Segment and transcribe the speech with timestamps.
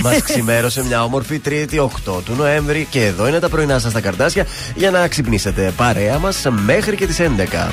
[0.04, 4.00] Μας ξημέρωσε μια όμορφη Τρίτη 8 του Νοέμβρη και εδώ είναι τα πρωινά σας στα
[4.00, 7.24] καρτάσια για να ξυπνήσετε παρέα μας μέχρι και τις 11.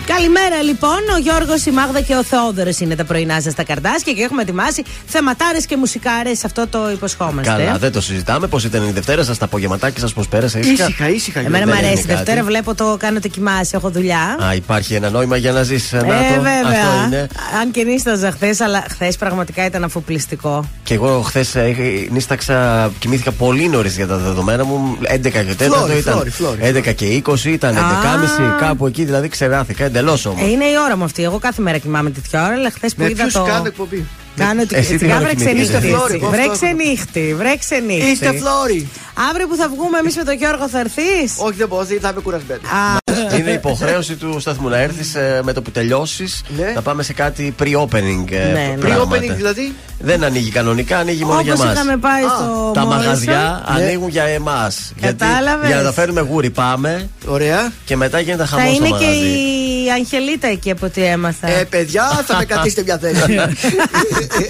[0.05, 4.13] Καλημέρα λοιπόν, ο Γιώργος, η Μάγδα και ο Θεόδωρος είναι τα πρωινά σας στα καρτάσια
[4.13, 6.45] και έχουμε ετοιμάσει θεματάρες και μουσικάρες.
[6.45, 7.51] Αυτό το υποσχόμαστε.
[7.51, 8.47] Καλά, δεν το συζητάμε.
[8.47, 10.59] Πώς ήταν η Δευτέρα σας, τα απογευματάκια σας, πώς πέρασε.
[10.59, 11.39] Ήσυχα, ήσυχα.
[11.39, 12.03] Εμένα μου αρέσει.
[12.05, 14.37] Δευτέρα βλέπω το κάνω το κοιμάσαι, έχω δουλειά.
[14.45, 15.95] Α, υπάρχει ένα νόημα για να ζήσει.
[15.95, 17.27] Ε, βέβαια.
[17.61, 20.69] Αν και νύσταζα χθες, αλλά χθες πραγματικά ήταν αφοπλιστικό.
[20.83, 21.75] Και εγώ χθες ε,
[22.17, 24.97] νύσταξα, κοιμήθηκα πολύ νωρίς για τα δεδομένα μου.
[25.01, 26.23] 11 και 4 ήταν.
[26.61, 27.79] 11 και 20 ήταν, 11.30
[28.59, 30.41] κάπου εκεί δηλαδή ξεράθηκα εντελώς όμως.
[30.41, 31.23] Ε, είναι η ώρα μου αυτή.
[31.23, 33.43] Εγώ κάθε μέρα κοιμάμαι τέτοια ώρα, αλλά χθες που είδα το.
[33.43, 35.93] Κάνω εκπομπή; Κάνω ότι Εσύ τι βρέξε νύχτη.
[36.29, 37.35] Βρέξε νύχτη.
[37.37, 38.09] Βρέξε νύχτη.
[38.09, 38.89] Είστε φλόρι.
[39.29, 42.21] Αύριο που θα βγούμε εμείς με τον Γιώργο θα έρθεις; Όχι, δεν μπορεί, θα είμαι
[42.21, 42.61] κουρασμένη.
[43.39, 46.71] Είναι υποχρέωση του σταθμού να έρθεις ε, με το που τελειώσεις Ναι.
[46.75, 48.31] να πάμε σε κάτι pre-opening.
[48.31, 48.75] ε, Ναι, ναι.
[48.79, 49.15] πράγματα.
[49.17, 51.73] Pre-opening δηλαδή; Δεν ανοίγει κανονικά, ανοίγει μόνο για Όπω μας.
[51.73, 52.71] είχαμε πάει Α, στο.
[52.73, 52.87] Τα Morrison.
[52.87, 53.83] μαγαζιά Ναι.
[53.83, 54.93] ανοίγουν για εμάς.
[55.01, 55.67] Κατάλαβες.
[55.67, 57.71] Για να τα φέρουμε γούρι, πάμε Ωραία.
[57.85, 59.25] και μετά γίνεται χαμό Θα στο είναι και μαγαζί.
[59.85, 61.47] η Αγγελίτα εκεί από ό,τι έμαθα.
[61.49, 63.23] Ε, παιδιά, θα με κρατήσετε μια θέση.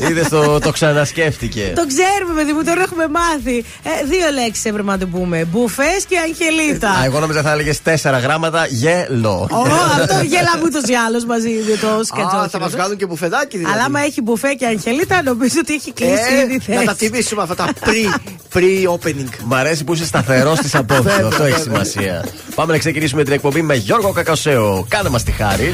[0.10, 1.72] Είδες το, το ξανασκέφτηκε.
[1.76, 3.58] Το ξέρουμε, παιδί μου, τώρα έχουμε μάθει.
[3.84, 5.44] Ε, δύο λέξεις έπρεπε να το πούμε.
[5.52, 6.90] Μπουφές και Αγγελίτα.
[6.90, 9.48] Α, εγώ νόμιζα θα έλεγες τέσσερα γράμματα γελό.
[9.52, 9.62] Ω,
[10.02, 12.50] αυτό γελάμε ούτως ή άλλως μαζί με το Α, σκατσόκι.
[12.50, 13.74] θα μας βγάλουν και μπουφεδάκι δηλαδή.
[13.76, 16.78] Αλλά άμα έχει μπουφέ και Αγγελίτα, νομίζω ότι έχει κλείσει ήδη Ε, θέση.
[16.78, 19.30] να τα τιμήσουμε αυτά τα pre- pre-opening.
[19.46, 21.02] Μ' αρέσει που είσαι σταθερός τη απόψη.
[21.02, 21.64] Βέβαια, Αυτό έχει βέβαια.
[21.84, 22.26] σημασία.
[22.56, 24.86] Πάμε να ξεκινήσουμε την εκπομπή με Γιώργο Κακασέο.
[24.90, 25.74] Κάνε μας τη χάρη.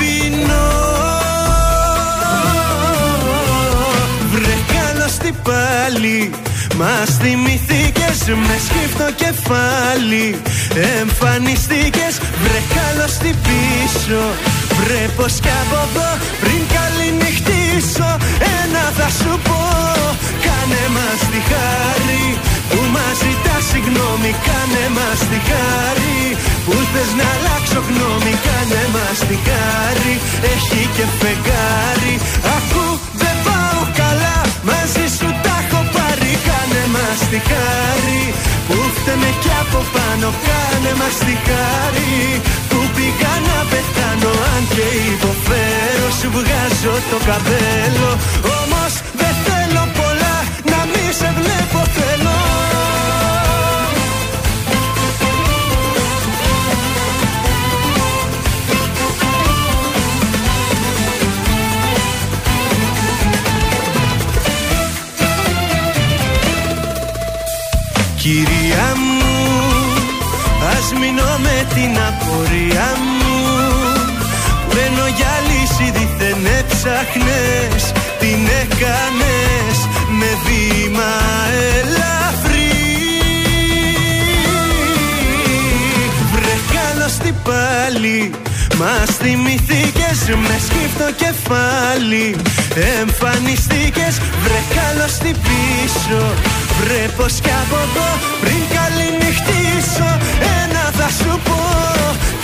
[5.31, 6.29] καλώς τι πάλι.
[6.77, 10.27] Μας θυμηθήκες με σκύφτο κεφάλι.
[10.99, 14.23] Εμφανιστήκες βρε καλώς τι πίσω.
[14.79, 16.09] Βρε πως κι από εδώ
[16.41, 18.09] πριν καληνυχτήσω.
[18.59, 19.61] Ένα θα σου πω
[20.45, 22.25] Κάνε μας τη χάρη.
[22.69, 26.19] Που μας ζητά συγγνώμη Κάνε μας τη χάρη.
[26.65, 30.13] Που θες να αλλάξω γνώμη Κάνε μας τη χάρη.
[30.53, 32.15] Έχει και φεγγάρι
[32.57, 32.90] Ακού δεν
[33.45, 34.37] πάω καλά.
[34.69, 36.31] Μαζί σου τα έχω πάρει.
[36.47, 38.23] Κάνε μας τη χάρη.
[38.67, 40.27] Που φταίμε κι από πάνω.
[40.47, 42.13] Κάνε μας τη χάρη.
[42.69, 44.31] Που πήγα να πεθάνω.
[44.53, 48.09] Αν και υποφέρω σου βγάζω το καπέλο.
[48.59, 50.35] Όμως δεν θέλω πολλά.
[50.71, 51.79] Να μη σε βλέπω.
[51.97, 52.50] Θέλω
[68.21, 69.31] Κυρία μου,
[70.77, 73.21] ας μείνω με την απορία μου.
[74.67, 79.77] Μπαίνω για λύση δίθεν έψαχνες Την έκανες
[80.19, 81.13] με βήμα
[81.79, 82.71] ελαφρύ.
[86.31, 88.31] Βρε καλώς τι πάλι
[88.77, 92.27] Μας θυμηθήκες με σκύφτο κεφάλι
[92.99, 96.21] Εμφανιστήκες βρε καλώς τι πίσω.
[96.79, 98.09] Βρε πως κι από εδώ
[98.41, 100.09] πριν καληνυχτήσω
[100.59, 101.61] Ένα θα σου πω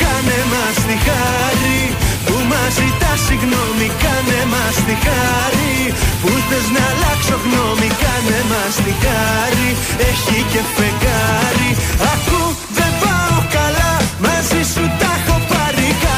[0.01, 1.81] Κάνε μας τη χάρη.
[2.25, 5.75] Που μας ζητά συγγνώμη Κάνε μας τη χάρη.
[6.21, 9.69] Που θες να αλλάξω γνώμη Κάνε μας τη χάρη.
[10.09, 11.71] Έχει και φεγγάρι.
[12.13, 12.41] Ακού
[12.77, 13.91] δεν πάω καλά
[14.25, 15.56] μαζί σου τα έχω πάρει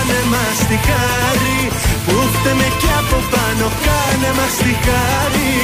[0.10, 1.60] Κάνε μας τη χάρη.
[2.06, 5.56] Που φταίμε κι από πάνω Κάνε μας τη χάρη.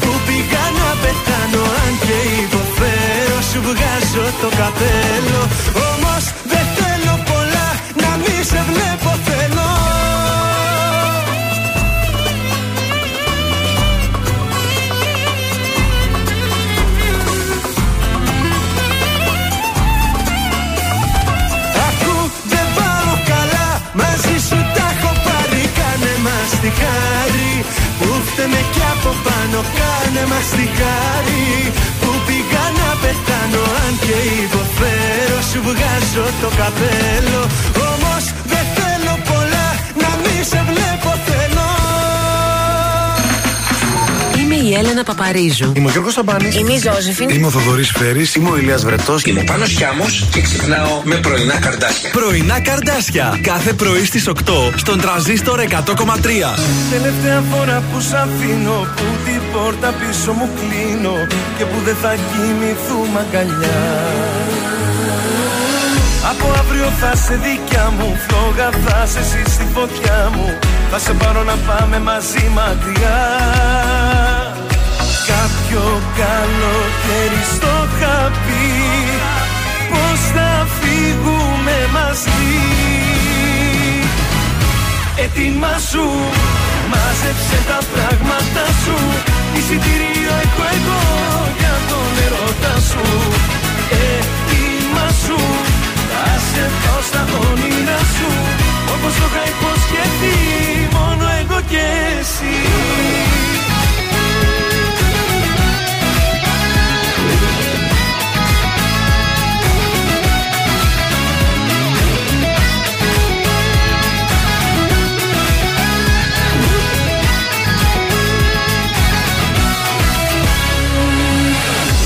[0.00, 5.42] Που πήγα να πεθάνω Αν και υποφέρω σου βγάζω το καπέλο.
[5.88, 7.68] Όμως δεν θέλω πολλά
[8.02, 9.61] να μη σε βλέπω θέλω
[35.72, 37.42] βγάζω το καπέλο
[37.90, 39.66] Όμως δεν θέλω πολλά
[40.02, 41.66] να μη σε βλέπω θέλω
[44.40, 45.72] Είμαι η Έλενα Παπαρίζου.
[45.76, 46.54] Είμαι ο Γιώργος Σαμπάνης.
[46.56, 47.28] Είμαι η Ζώζεφιν.
[47.28, 48.34] Είμαι ο Θοδωρής Φέρης.
[48.34, 49.24] Είμαι ο Ηλίας Βρετός.
[49.24, 52.10] Είμαι ο Πάνος Χιάμος και ξυπνάω με πρωινά καρδάσια.
[52.10, 53.38] Πρωινά καρδάσια.
[53.42, 56.58] Κάθε πρωί στις 8 στον τραζίστορ 100,3.
[56.90, 61.14] Τελευταία φορά που σ' αφήνω Που την πόρτα πίσω μου κλείνω
[61.58, 64.41] Και που δεν θα κοιμηθούμε αγκαλιά
[66.32, 68.08] Από αύριο θα σε δικιά μου.
[68.24, 70.46] Φλόγα θα σε εσύ στη φωτιά μου.
[70.90, 73.20] Θα σε πάρω να πάμε μαζί μακριά
[75.32, 75.84] Κάποιο
[76.20, 78.70] καλοκαίρι στο χαπί.
[79.90, 82.50] Πώς θα φύγουμε μαζί.
[85.24, 86.06] Έτοιμα σου,
[86.90, 88.96] μάζεψε τα πράγματα σου.
[89.56, 91.02] Εισιτήριο έχω εγώ
[91.58, 93.04] για τον ερώτα σου.
[94.06, 95.06] Έτοιμα
[96.22, 98.28] σου, θα σε πάω στα όνειρα σου
[98.94, 100.36] Όπως το είχα υποσχεθεί,
[100.92, 101.84] μόνο εγώ και
[102.20, 102.56] εσύ.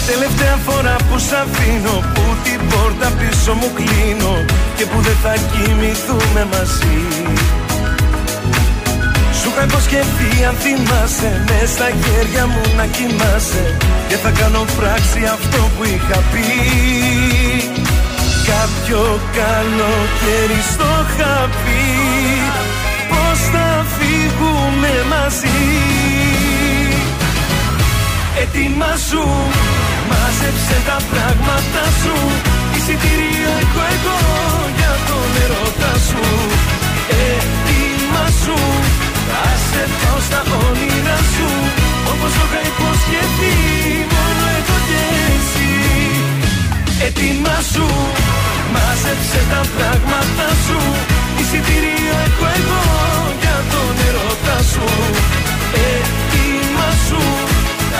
[0.06, 4.34] Τελευταία φορά που σ' αφήνω Που την πόρτα πίσω μου κλείνω
[4.76, 7.00] Και που δεν θα κοιμηθούμε μαζί.
[9.38, 13.64] Σου είχα υποσχεθεί αν θυμάσαι Μες στα χέρια μου να κοιμάσαι
[14.08, 16.48] Και θα κάνω πράξη αυτό που είχα πει.
[18.52, 19.00] Κάποιο
[19.38, 21.88] καλοκαίρι στο χαπί
[23.10, 25.64] Πώς θα φύγουμε μαζί.
[28.42, 29.24] Έτοιμα σου,
[30.10, 32.16] μάζεψε τα πράγματα σου.
[32.76, 34.18] Εισιτήριο έχω εγώ
[34.78, 36.24] για τον ερώτα σου.
[37.28, 38.58] Έτοιμα σου,
[39.28, 41.48] θα σε πάω στα όνειρα σου.
[42.12, 43.56] Όπως το είχα υποσχεθεί,
[44.12, 45.02] μόνο εγώ και
[45.34, 45.72] εσύ.
[47.06, 47.86] Έτοιμα σου,
[48.74, 50.78] μάζεψε τα πράγματα σου.
[51.40, 52.82] Εισιτήριο έχω εγώ
[53.42, 54.86] για τον ερώτα σου.
[55.88, 57.22] Έτοιμα σου,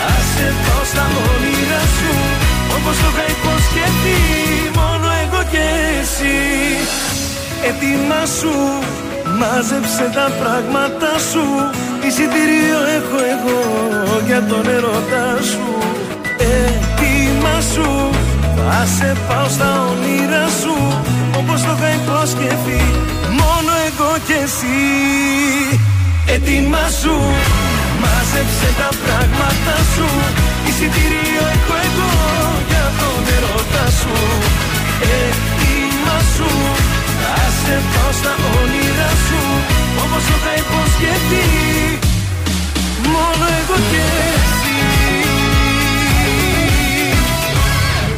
[0.07, 2.13] θα σε πάω στα όνειρα σου
[2.77, 4.21] Όπως το είχα υποσχεθεί
[4.81, 5.67] Μόνο εγώ και
[6.01, 6.39] εσύ.
[7.69, 8.55] Έτοιμα σου
[9.39, 11.47] Μάζεψε τα πράγματα σου
[12.07, 13.61] Εισιτήριο έχω εγώ
[14.29, 15.67] Για τον ερώτα σου.
[16.55, 17.89] Έτοιμα σου
[18.57, 20.77] Θα σε πάω στα όνειρα σου
[21.39, 22.83] Όπως το είχα υποσχεθεί
[23.41, 24.79] Μόνο εγώ και εσύ.
[26.35, 26.85] Έτοιμα
[28.37, 30.07] σου Μάζεψε τα πράγματα σου.
[30.69, 32.13] Εισιτήριο έχω εγώ
[32.71, 34.15] για τον ερώτα σου.
[35.21, 36.51] Έτοιμα σου.
[37.21, 39.41] Θα σε πάω στα όνειρα σου.
[40.03, 41.47] Όπως το είχα υποσχεθεί.
[43.13, 44.05] Μόνο εγώ και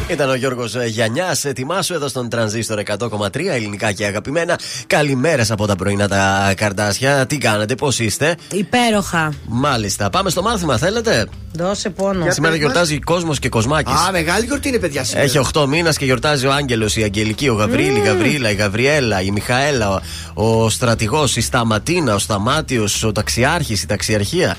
[0.09, 1.45] Ήταν ο Γιώργος Γιαννιάς.
[1.45, 4.59] Ετοιμάσου εδώ στον τρανζίστορ 100,3 ελληνικά και αγαπημένα.
[4.87, 7.25] Καλημέρα από τα πρωινά τα καρτάσια.
[7.25, 9.33] Τι κάνετε, πώς είστε; Υπέροχα.
[9.47, 10.09] Μάλιστα.
[10.09, 12.23] Πάμε στο μάθημα, θέλετε; Δώσε πόνο.
[12.23, 13.91] Για Σήμερα πες γιορτάζει κόσμος και κοσμάκι.
[13.91, 15.25] Α, μεγάλη γιορτή είναι, παιδιά σήμερα.
[15.25, 19.21] Έχει 8 μήνα και γιορτάζει ο Άγγελος, η Αγγελική, ο Γαβρίλη, η Γαβρίλα, η Γαβριέλα,
[19.21, 20.01] η Μιχαέλα,
[20.33, 24.57] ο, ο στρατηγός, η Σταματίνα, ο Σταμάτιος, ο ταξιάρχης, η ταξιαρχία.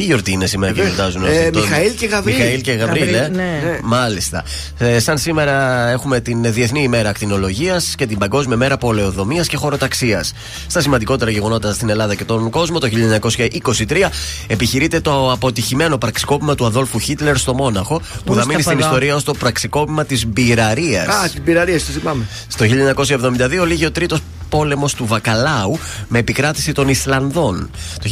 [0.00, 2.34] Τι γιορτή είναι σήμερα και γιορτάζουν Ε, αυτοί, τον- Μιχαήλ και Γαβρίλ.
[2.34, 3.28] Μιχαήλ και Γαβρίλ, Γαβρίλ, ε.
[3.28, 3.78] ναι.
[3.82, 4.44] Μάλιστα.
[4.78, 10.32] Ε, σαν σήμερα έχουμε την Διεθνή ημέρα ακτινολογίας και την Παγκόσμια μέρα πολεοδομίας και χωροταξίας.
[10.66, 14.10] Στα σημαντικότερα γεγονότα στην Ελλάδα και τον κόσμο, το 1923
[14.46, 18.86] επιχειρείται το αποτυχημένο πραξικόπημα του Αδόλφου Χίτλερ στο Μόναχο, που θα Μάλιστα, μείνει στην παλά.
[18.86, 21.06] ιστορία ως το πραξικόπημα της Μπειραρίας.
[21.06, 22.24] Α, την πειραρία, το θυμάμαι.
[22.48, 25.78] Στο 1972 λύγει ο τρίτος πόλεμος του Βακαλάου
[26.08, 27.70] με επικράτηση των Ισλανδών.
[28.02, 28.08] Το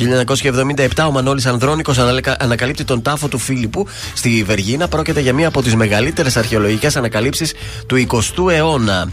[0.96, 1.98] 1977 ο Μανώλης Ανδρώνικος
[2.38, 4.88] ανακαλύπτει τον τάφο του Φίλιππου στη Βεργίνα.
[4.88, 7.54] Πρόκειται για μία από τις μεγαλύτερες αρχαιολογικές ανακαλύψεις
[7.86, 9.10] του 20ου αιωνα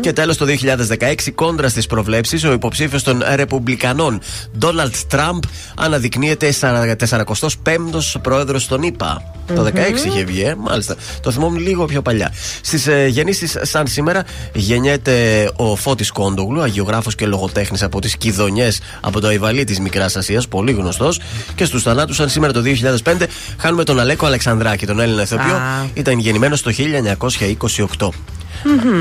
[0.00, 4.20] Και τέλος το 2016, κόντρα στις προβλέψεις, ο υποψήφιος των Ρεπουμπλικανών
[4.58, 5.42] Ντόναλτ Τραμπ
[5.76, 9.22] αναδεικνύεται 45ο πρόεδρος των ΗΠΑ.
[9.54, 10.96] Το 16 είχε βγει, ε, μάλιστα.
[11.22, 12.32] Το θυμόμουν λίγο πιο παλιά.
[12.62, 18.80] Στις ε, γεννήσεις, σαν σήμερα, γεννιέται ο Φώτης Κόντογλου, αγιογράφος και λογοτέχνης από τις Κιδονιές
[19.00, 21.20] από το Αϊβαλί της Μικράς Ασίας, πολύ γνωστός.
[21.54, 23.26] Και στους θανάτους, σαν σήμερα το 2005,
[23.58, 25.54] χάνουμε τον Αλέκο Αλεξανδράκη, τον Έλληνα ηθοποιό.
[25.54, 25.86] Α.
[25.94, 28.08] Ήταν γεννημένος το 1928.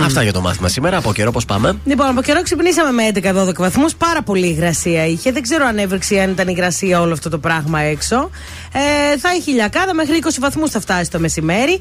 [0.04, 0.98] Αυτά για το μάθημα σήμερα.
[0.98, 3.04] Από καιρό πώς πάμε; Λοιπόν, από καιρό ξυπνήσαμε με
[3.48, 3.96] 11-12 βαθμούς.
[3.96, 5.32] Πάρα πολύ υγρασία είχε.
[5.32, 8.30] Δεν ξέρω αν έβρεξε αν ήταν υγρασία όλο αυτό το πράγμα έξω.
[8.74, 11.80] Ε, θα έχει χιλιακάδα μέχρι 20 βαθμούς θα φτάσει το μεσημέρι.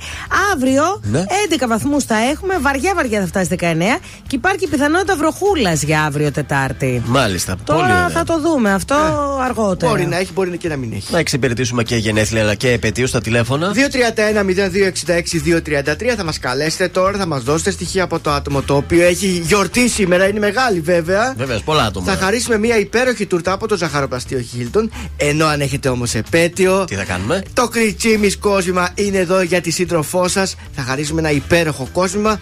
[0.53, 1.25] Αύριο Ναι.
[1.59, 2.59] 11 βαθμούς θα έχουμε.
[2.61, 3.99] Βαριά βαριά θα φτάσει 19.
[4.27, 7.03] Και υπάρχει πιθανότητα βροχούλας για αύριο Τετάρτη.
[7.07, 7.57] Μάλιστα.
[7.57, 8.09] πολύ Τώρα ωραία.
[8.09, 8.95] θα το δούμε αυτό
[9.43, 9.91] αργότερα.
[9.91, 11.13] Μπορεί να έχει, μπορεί και να μην έχει.
[11.13, 13.73] Να εξυπηρετήσουμε και γενέθλια αλλά και επαιτίου στα τηλέφωνα.
[13.73, 19.27] 231-0266-233 θα μας καλέσετε τώρα, θα μας δώσετε στοιχεία από το άτομο το οποίο έχει
[19.27, 21.35] γιορτή σήμερα, είναι μεγάλη βέβαια.
[21.37, 22.13] Βεβαίω, πολλά άτομα.
[22.13, 24.91] Θα χαρίσουμε μια υπέροχη τουρτά από το ζαχαροπλαστείο Χίλτον.
[25.17, 29.71] Ενώ αν έχετε όμως επέτειο, Τι θα κάνουμε; το κριτσίμις κόσμημα είναι εδώ για τη
[29.71, 30.57] σύντροφό σας.
[30.75, 32.41] Θα χαρίσουμε ένα υπέροχο κόσμημα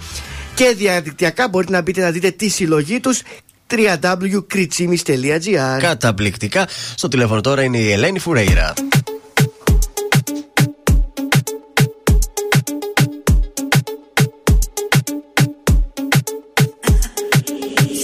[0.54, 3.22] και διαδικτυακά μπορείτε να μπείτε να δείτε τη συλλογή τους
[3.70, 6.68] www.kritsimis.gr Καταπληκτικά.
[6.94, 8.72] Στο τηλέφωνο τώρα είναι η Ελένη Φουρέιρα.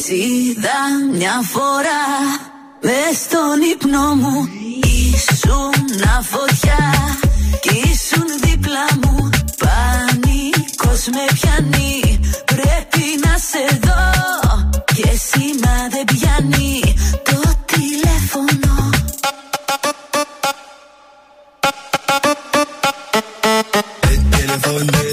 [0.09, 2.05] Είδα μια φορά
[2.83, 4.49] μες στον ύπνο μου
[5.17, 5.73] Ήσουν
[6.23, 6.93] φωτιά
[7.61, 9.29] και ήσουν δίπλα μου.
[9.59, 14.03] Πανικός με πιάνει Πρέπει να σε δω.
[14.85, 15.09] Και
[15.63, 16.81] να δεν πιάνει
[17.23, 18.91] το τηλέφωνο.
[24.79, 25.06] El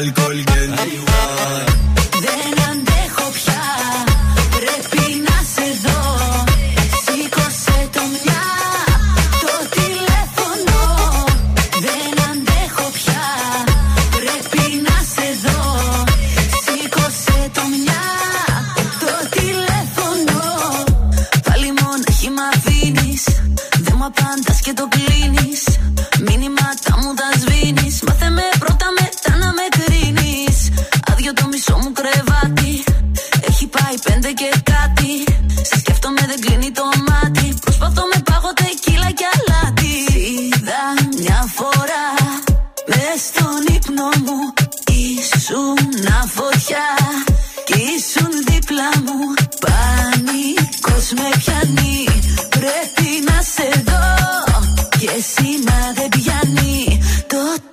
[0.00, 0.49] alcohol.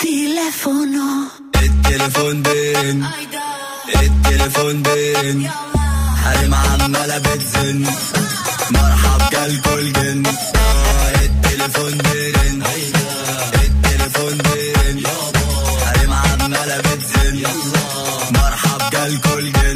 [0.07, 3.05] تليفونه التليفون بين
[3.95, 5.49] التليفون بين
[6.53, 7.85] عمالة بتزن
[8.71, 9.21] مرحب
[11.25, 12.63] التليفون بين
[13.63, 14.37] التليفون
[15.85, 17.43] حريم عمالة بتزن
[18.31, 19.66] مرحب جالكوا جن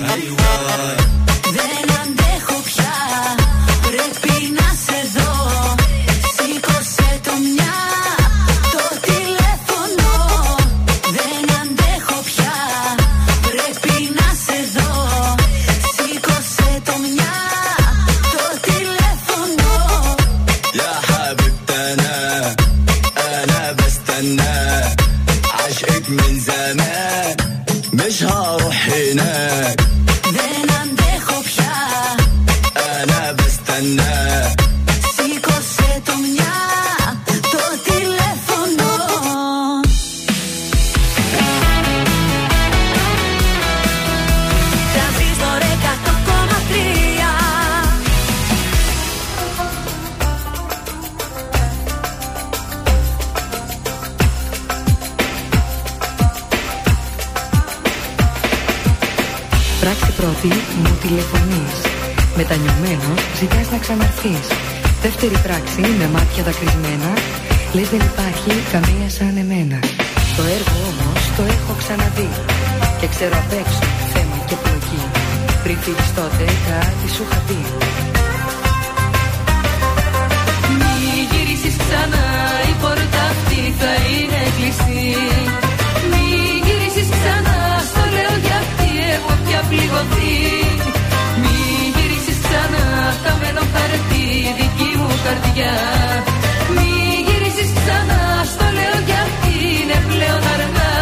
[62.52, 64.48] Μετανιωμένος, ζητάς να ξαναρθείς
[65.06, 67.12] Δεύτερη πράξη, με μάτια δακρυσμένα
[67.76, 69.80] Λες δεν υπάρχει καμία σαν εμένα
[70.38, 72.30] Το έργο όμως το έχω ξαναδεί
[73.00, 75.02] Και ξέρω απ' έξω θέμα και πλοκή
[75.64, 77.60] Πριν φύγεις τότε κάτι σου είχα πει
[80.80, 80.96] Μη
[81.32, 82.26] γυρίσεις ξανά,
[82.72, 85.08] η πόρτα αυτή θα είναι κλειστή.
[86.12, 86.28] Μη
[86.66, 87.58] γυρίσεις ξανά,
[87.90, 90.61] στο λέω γιατί έχω πια πληγωθεί.
[95.32, 95.74] Καρδιά.
[96.76, 96.90] Μη
[97.26, 98.22] γυρίσεις ξανά,
[98.54, 100.94] στο λέω γιατί είναι πλέον αργά.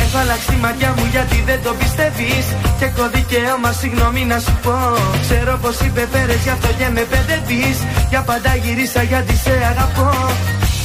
[0.00, 2.46] Έχω αλλάξει η ματιά μου γιατί δεν το πιστεύεις.
[2.78, 4.78] Και έχω δικαίωμα συγγνώμη να σου πω.
[5.24, 7.78] Ξέρω πως υπεφέρες γι' αυτό και με παιδεύεις
[8.10, 10.10] Για πάντα γυρίσα γιατί σε αγαπώ.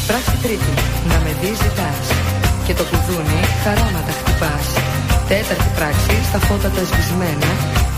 [0.07, 0.73] Πράξη τρίτη,
[1.09, 2.05] να με δεις ζητάς.
[2.65, 4.78] Και το κουδούνι χαρά να τα χτυπάς
[5.31, 7.51] Τέταρτη πράξη στα φώτα τα σβησμένα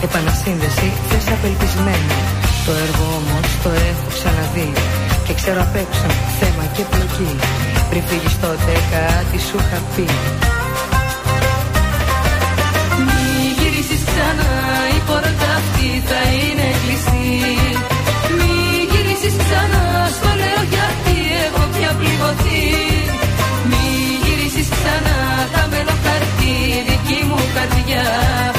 [0.07, 2.17] Επανασύνδεση θες απελπισμένα.
[2.65, 4.69] Το έργο όμως το έχω ξαναδεί
[5.25, 6.07] Και ξέρω απ' έξω
[6.39, 7.31] θέμα και πλοκή.
[7.89, 10.05] Πριν φύγεις τότε κάτι σου είχα πει.
[13.05, 13.23] Μη
[13.57, 14.51] γυρίσεις ξανά
[14.97, 17.29] η πόρτα αυτή θα είναι κλειστή.
[18.37, 18.53] Μη
[18.91, 19.83] γυρίσεις ξανά
[20.17, 22.63] στο λέω γιατί έχω πια πληγωθεί
[23.69, 23.83] Μη
[24.23, 25.15] γυρίσεις ξανά
[25.53, 25.90] χαμένο χαρτί δική μου
[27.61, 28.50] καρδιά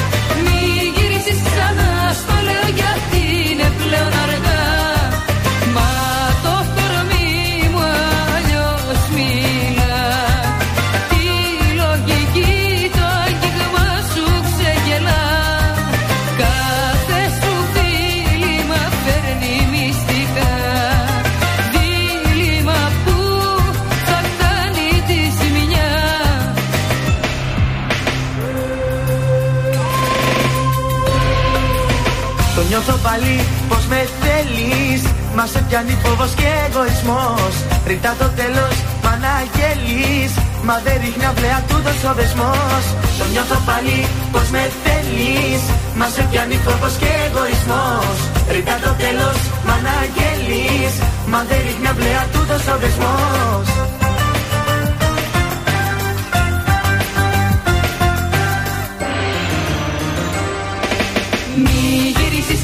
[32.85, 33.35] νιώθω πάλι
[33.69, 35.01] πως με θέλεις.
[35.35, 37.53] Μα σε πιάνει φόβος και εγωισμός.
[37.87, 40.31] Ρητά το τέλος μ' αναγγέλεις
[40.67, 42.83] Μα δεν ρίχνει αυλαία τούτος ο δεσμός.
[43.19, 43.97] Το νιώθω πάλι
[44.33, 45.61] πως με θέλεις.
[45.99, 48.17] Μα σε πιάνει φόβος και εγωισμός.
[48.53, 50.93] Ρητά το τέλος μ' αναγγέλεις
[51.31, 53.67] Μα δεν ρίχνει αυλαία τούτος ο δεσμός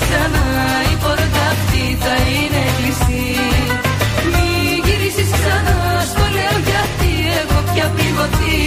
[0.04, 0.46] ξανά
[0.94, 3.28] η πόρτα αυτή θα είναι κλειστή.
[4.32, 4.48] Μη
[4.86, 5.78] γυρίσεις ξανά
[6.12, 8.60] στο λέω γιατί έχω πια πληγωθεί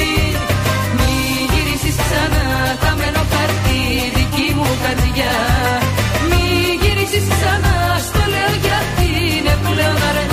[0.98, 1.14] Μη
[1.52, 2.44] γυρίσεις ξανά
[2.82, 3.80] χαμένο χαρτί
[4.16, 5.34] δική μου καρδιά.
[6.28, 6.44] Μη
[6.82, 10.31] γυρίσεις ξανά στο λέω γιατί είναι πλέον αργά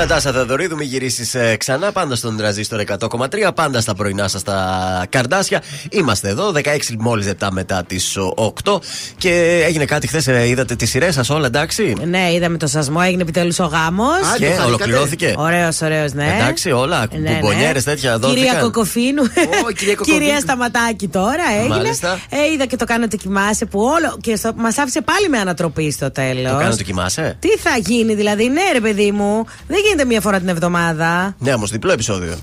[0.00, 1.92] Νατάσα Θεοδωρίδου, μη γυρίσει ξανά.
[1.92, 3.50] Πάντα στον τραζίστορ 100,3.
[3.54, 5.62] Πάντα στα πρωινά σας τα καρδάσια.
[5.90, 6.60] Είμαστε εδώ, 16
[6.98, 8.80] μόλις λεπτά μετά τις 8.
[9.16, 13.22] Και έγινε κάτι χθες, είδατε τις σειρές σας όλα, εντάξει; Ναι, είδαμε το σασμό, έγινε
[13.22, 14.20] επιτέλους ο γάμος.
[14.38, 15.34] Και ολοκληρώθηκε.
[15.36, 16.36] Ωραίος, ωραίος, ναι.
[16.40, 17.06] Εντάξει, όλα.
[17.12, 17.38] Ναι, ναι.
[17.40, 18.28] Κουμπονιέρες τέτοια εδώ.
[18.28, 19.22] Κυρία Κοκοφίνου.
[19.76, 20.18] κυρία Κοκοφίνου.
[20.18, 21.74] Κυρία Σταματάκη τώρα έγινε.
[21.74, 22.18] Μάλιστα.
[22.30, 24.18] Ε, είδα και το κάνω το κοιμάσαι που όλο.
[24.20, 26.52] Και στο, μας άφησε πάλι με ανατροπή στο τέλος.
[26.52, 27.36] Το κάνω το κοιμάσαι.
[27.38, 31.34] Τι θα γίνει, δηλαδή, ναι, ρε παιδί μου, δεν γίνεται μία φορά την εβδομάδα.
[31.38, 32.34] Ναι, όμως διπλό επεισόδιο.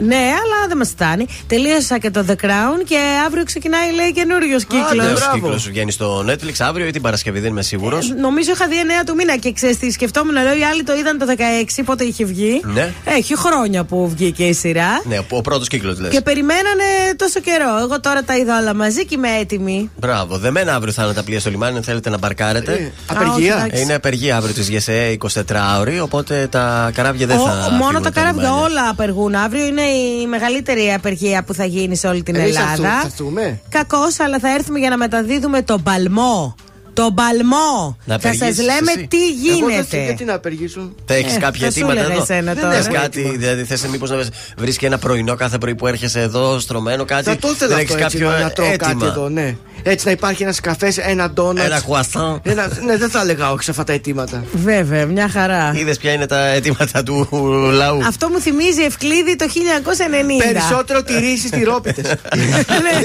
[0.00, 1.26] Ναι, αλλά δεν μας φτάνει.
[1.46, 5.06] Τελείωσα και το The Crown και αύριο ξεκινάει, λέει, καινούριος κύκλος.
[5.06, 8.14] Νέο κύκλος σου βγαίνει στο Netflix αύριο ή την Παρασκευή, δεν είμαι σίγουρος.
[8.20, 10.32] Νομίζω είχα δει 9 του μήνα και ξέρεις τι σκεφτόμουν.
[10.32, 12.60] Λέω οι άλλοι το είδαν το 16, πότε είχε βγει.
[12.64, 12.92] Ναι.
[13.04, 15.02] Έχει χρόνια που βγήκε η σειρά.
[15.04, 16.10] Ναι, ο πρώτος κύκλος λες.
[16.12, 16.84] Και περιμένανε
[17.16, 17.78] τόσο καιρό.
[17.82, 19.90] Εγώ τώρα τα είδα όλα μαζί και είμαι έτοιμη.
[19.96, 20.38] Μπράβο.
[20.38, 22.72] Δεμένα αύριο θα είναι τα πλοία στο λιμάνι, αν θέλετε να μπαρκάρετε.
[22.72, 23.54] Ε, απεργία.
[23.54, 23.82] Α, όχι, εντάξει.
[23.82, 27.68] Είναι απεργία αύριο της ΓΕΣΕ 24 ώρη, οπότε τα καράβια δεν Ο- θα.
[27.70, 28.64] μόνο φύγουν τα καράβια λιμάνια.
[28.64, 29.34] όλα απεργούν.
[29.34, 32.70] Αύριο είναι η μεγαλύτερη απεργία που θα γίνει σε όλη την Εμείς θα Ελλάδα.
[32.72, 33.60] έρθουμε- θα έρθουμε.
[33.68, 36.54] Κακώς, αλλά θα έρθουμε για να μεταδίδουμε τον παλμό.
[36.92, 37.96] Τον παλμό.
[38.04, 39.06] Να θα σας απεργήσεις λέμε εσύ.
[39.10, 39.16] τι
[39.48, 40.04] Εγώ δεν γίνεται.
[40.04, 40.94] γιατί να απεργήσουν.
[41.04, 42.22] Θα έχεις Ε, κάποια θα σου αιτήματα έλεγα εδώ.
[42.22, 42.74] εσένα δεν τώρα.
[42.74, 43.34] θες Έχω κάτι, αίτημα.
[43.36, 44.16] δηλαδή θες μήπως να
[44.58, 47.24] βρεις και ένα πρωινό κάθε πρωί που έρχεσαι εδώ, στρωμένο κάτι.
[47.24, 49.06] Θα το ήθελα δεν αυτό έχεις έτσι, κάποιο να τρώω κάτι αίτημα.
[49.06, 49.56] εδώ, ναι.
[49.82, 51.64] Έτσι να υπάρχει ένας καφές, ένα ντόνατ.
[51.64, 52.40] Ένα χουαστάν.
[52.84, 54.44] ναι, δεν θα έλεγα όχι σε αυτά τα αιτήματα.
[54.52, 55.72] Βέβαια, μια χαρά.
[55.76, 57.28] Είδες ποια είναι τα αιτήματα του
[57.72, 58.00] λαού.
[58.06, 60.52] Αυτό μου θυμίζει Ευκλήδη το 1990.
[60.52, 62.04] Περισσότερο τηρήσεις τυρόπιτες.
[62.06, 63.00] Ναι.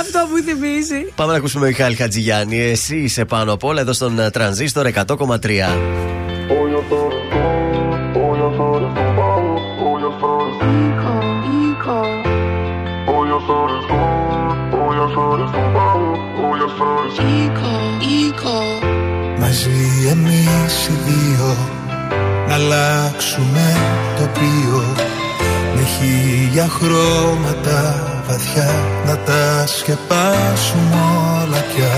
[0.00, 1.12] Αυτό μου θυμίζει.
[1.14, 1.96] Πάμε να ακούσουμε Μιχάλη
[2.30, 2.70] Χατζηγιάννη.
[2.70, 5.06] Εσύ είσαι πάνω απ' όλα εδώ στον ε, τρανζίστορ 100,3.
[19.38, 21.56] Μαζί εμείς οι δύο
[22.48, 23.76] Να αλλάξουμε
[24.18, 25.19] τοπίο
[25.80, 31.00] Με χίλια χρώματα βαθιά Να τα σκεπάσουμε
[31.42, 31.94] όλα πια.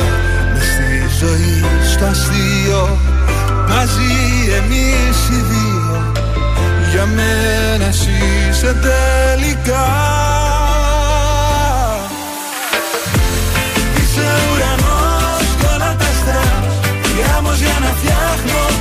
[0.52, 2.98] Μες στη ζωή στο αστείο
[3.68, 4.12] Μαζί
[4.56, 6.12] εμείς οι δύο.
[6.90, 8.10] Για μένα εσύ
[8.50, 9.86] είσαι τελικά.
[14.02, 16.44] Είσαι ουρανός κι όλα τα άστρα
[17.18, 18.71] Γράμμος για να φτιάχνω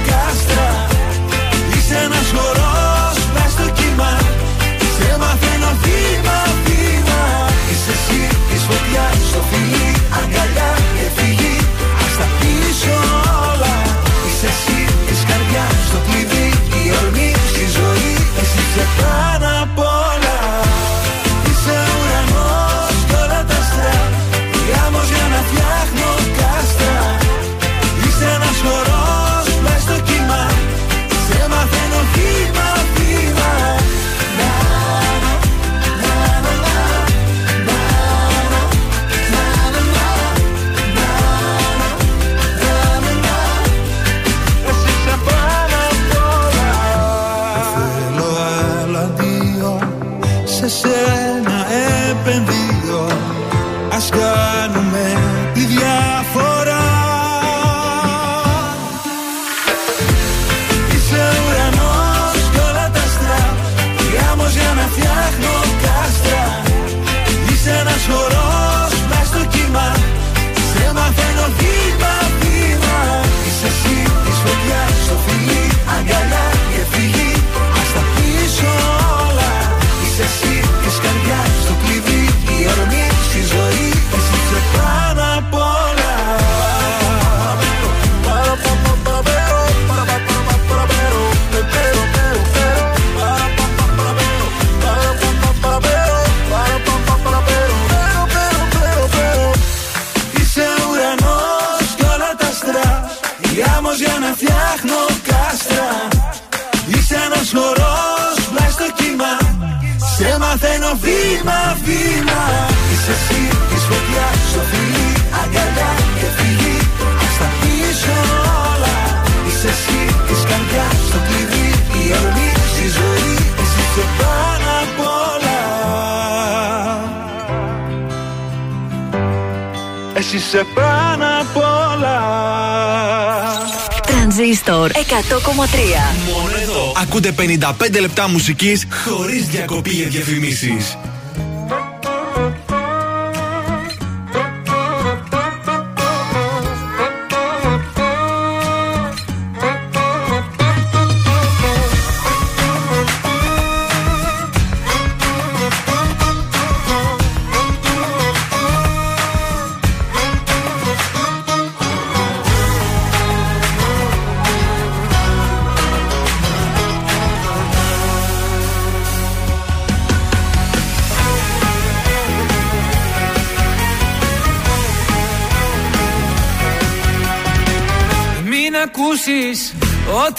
[137.28, 137.66] Ακούτε
[137.98, 140.98] 55 λεπτά μουσικής χωρίς διακοπή για διαφημίσεις.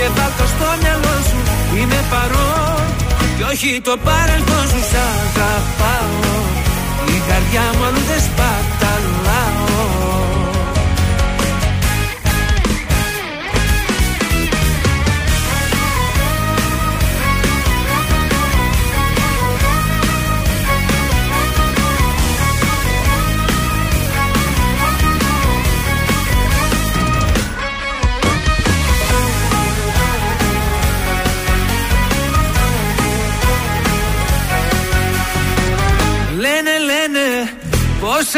[0.00, 1.38] και βάλ' το στο μυαλό σου.
[1.76, 2.84] Είναι παρόν
[3.36, 4.80] και όχι το παρελθόν σου.
[4.90, 6.12] Σ' αγαπάω.
[7.14, 10.19] Η καρδιά μου αλλού δεν σπαταλάω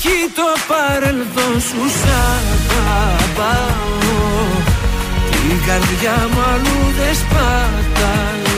[0.00, 2.44] Έχει το παρελθόν σου σαν
[2.78, 3.96] αγαπάω.
[5.30, 8.48] Την καρδιά μου αλλού δεν σπαταλάω.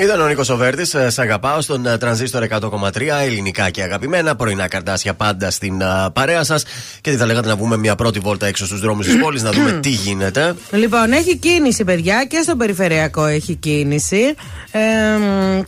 [0.00, 4.36] Ήταν ο Νίκος Οβέρτης, σε αγαπάω στον ε, τρανζίστορ 100,3 ελληνικά και αγαπημένα.
[4.36, 6.64] Πρωινά καρτάσια πάντα στην ε, παρέα σας.
[7.00, 9.50] Και τι θα λέγατε να βγούμε μια πρώτη βόλτα έξω στους δρόμους της πόλης να
[9.50, 10.54] δούμε τι γίνεται.
[10.70, 14.34] Λοιπόν, έχει κίνηση, παιδιά, και στο περιφερειακό έχει κίνηση.
[14.70, 14.80] Ε,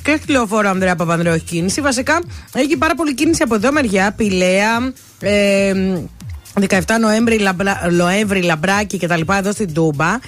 [0.03, 1.81] και στη λεωφόρο Ανδρέα Παπανδρέου έχει κίνηση.
[1.81, 2.21] Βασικά
[2.53, 4.13] έχει πάρα πολύ κίνηση από εδώ μεριά.
[4.17, 4.93] Πηλαία.
[5.21, 5.73] Ε,
[6.69, 10.19] 17 Νοέμβρη, Λαμπρα, Νοέμβρη Λαμπράκη και τα λοιπά εδώ στην Τούμπα.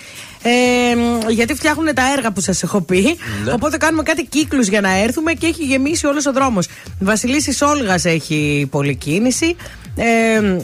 [0.42, 3.16] Ε, γιατί φτιάχνουν τα έργα που σας έχω πει.
[3.44, 3.52] Ναι.
[3.52, 6.68] Οπότε κάνουμε κάτι κύκλους για να έρθουμε και έχει γεμίσει όλος ο δρόμος.
[6.98, 9.56] Βασιλίση Όλγας έχει πολλή κίνηση.
[9.96, 10.56] Ε,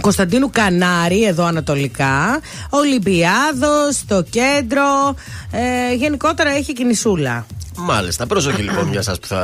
[0.00, 5.14] Κωνσταντίνου Κανάρη εδώ ανατολικά Ολυμπιάδος στο κέντρο
[5.52, 7.46] ε, Γενικότερα έχει κινησούλα
[7.76, 8.26] Μάλιστα.
[8.26, 9.42] Πρόσοχη λοιπόν για εσά που θα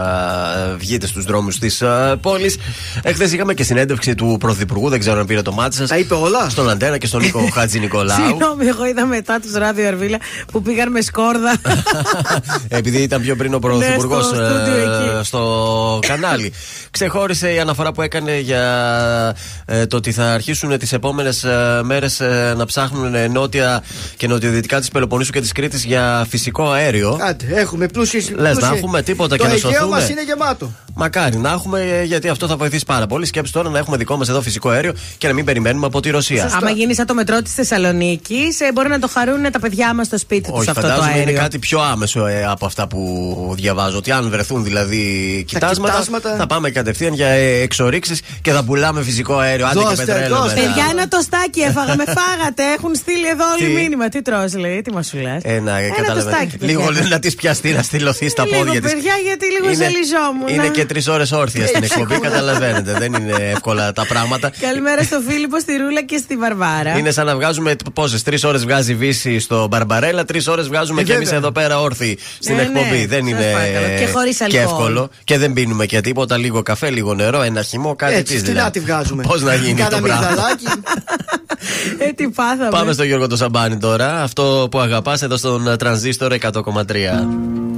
[0.72, 1.82] ε, βγείτε στους δρόμους της
[2.20, 2.56] πόλης.
[3.02, 5.88] Εχθές είχαμε και συνέντευξη του Πρωθυπουργού, δεν ξέρω αν πήρε το μάτι σας.
[5.88, 6.48] Τα είπε όλα.
[6.50, 8.26] Στον Αντένα και στον Νίκο Χατζη Νικολάου.
[8.26, 10.18] Συγγνώμη, εγώ είδα μετά τους ράδιο Αρβίλα
[10.52, 11.56] που πήγαν με σκόρδα.
[12.68, 15.24] Επειδή ήταν πιο πριν ο Πρωθυπουργό Ναι, στο στούντιο εκεί.
[15.24, 16.52] στο κανάλι.
[16.90, 18.62] Ξεχώρισε η αναφορά που έκανε για
[19.66, 21.46] ε, το ότι θα αρχίσουν τις επόμενες
[21.82, 22.22] μέρες
[22.56, 23.82] να ψάχνουν ε, νότια
[24.16, 27.18] και νοτιοδυτικά της Πελοποννήσου και της Κρήτης για φυσικό αέριο.
[27.22, 27.86] Άντε, έχουμε
[28.26, 29.96] πλούσιες Λες να πλούσιες- έχουμε τίποτα το και να Αιγαίο σωθούμε.
[29.96, 30.72] μας είναι γεμάτο.
[30.94, 33.26] Μακάρι να έχουμε, ε, γιατί αυτό θα βοηθήσει πάρα πολύ.
[33.26, 36.10] Σκέψτε τώρα να έχουμε δικό μας εδώ φυσικό αέριο και να μην περιμένουμε από τη
[36.10, 36.50] Ρωσία.
[36.56, 40.18] Άμα γίνει σαν το μετρό της Θεσσαλονίκης, μπορεί να το χαρούν τα παιδιά μας στο
[40.18, 41.40] σπίτι τους Όχι, αυτό το φαντάζομαι είναι αέριο.
[41.40, 43.96] κάτι πιο άμεσο ε, από αυτά που διαβάζω.
[43.96, 46.36] Ότι αν βρεθούν δηλαδή κοιτάσματα, κοιτάσματα.
[46.36, 49.66] θα πάμε κατευθείαν για ε, εξορίξεις και θα πουλάμε φυσικό αέριο.
[49.66, 50.36] Άντε και Δώστε, πετρέλαιο.
[50.42, 50.54] δώστε.
[50.60, 50.66] μετά.
[50.72, 52.62] Παιδιά, ένα τοστάκι έφαγα, με φάγατε.
[52.76, 54.08] Έχουν στείλει εδώ όλοι Τι; μήνυμα.
[54.08, 55.40] Τι τρως λέει, τι μα σου λες.
[55.42, 56.12] Ένα, καταλαβαίνετε.
[56.14, 56.66] τοστάκι, παιδιά.
[56.66, 58.92] Λίγο να τη πιαστεί, να στυλωθεί στα λίγο, πόδια της.
[58.92, 60.48] παιδιά, γιατί λίγο ζαλιζόμουν.
[60.48, 62.92] Είναι και τρεις ώρες όρθια στην εκπομπή, καταλαβαίνετε.
[62.98, 64.52] Δεν είναι εύκολα τα πράγματα.
[64.60, 66.98] Καλημέρα στο Φίλιππο, στη Ρούλα και στη Βαρβάρα.
[66.98, 71.04] Είναι σαν να βγάζουμε πόσες, τρεις ώρες βγάζει Βύση στο Μπαρμπαρέλα, τρεις ώρες βγάζουμε Ε,
[71.04, 71.38] και εμείς βέβαια.
[71.38, 72.96] εδώ πέρα όρθιοι στην Ναι, εκπομπή.
[72.98, 73.98] ναι, Δεν σας είναι παρακαλώ.
[73.98, 74.62] Και χωρίς αλκοόλ.
[74.62, 75.10] εύκολο.
[75.24, 76.36] Και δεν πίνουμε και τίποτα.
[76.36, 78.66] Λίγο καφέ, λίγο νερό, ένα χυμό, κάτι Έτσι, της στην δηλαδή.
[78.68, 79.22] άτη βγάζουμε.
[79.22, 80.26] Πώς να γίνει Κάνα το πράγμα.
[80.28, 80.64] μυγδαλάκι.
[81.98, 82.70] Ε, τι πάθαμε.
[82.70, 84.22] Πάμε στο Γιώργο το Σαμπάνι τώρα.
[84.22, 87.77] Αυτό που αγαπάς εδώ στον τρανζίστορ 100,3.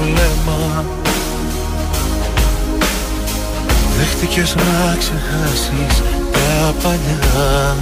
[0.00, 0.84] Βλέμμα.
[3.98, 7.76] Δέχτηκες να ξεχάσεις τα παλιά.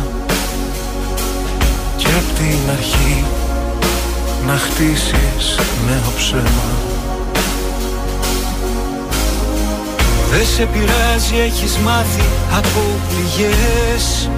[1.97, 3.25] Και απ' την αρχή
[4.47, 6.71] να χτίσεις νέο ψέμα.
[10.31, 14.31] Δεν σε πειράζει, έχεις μάθει από πληγές.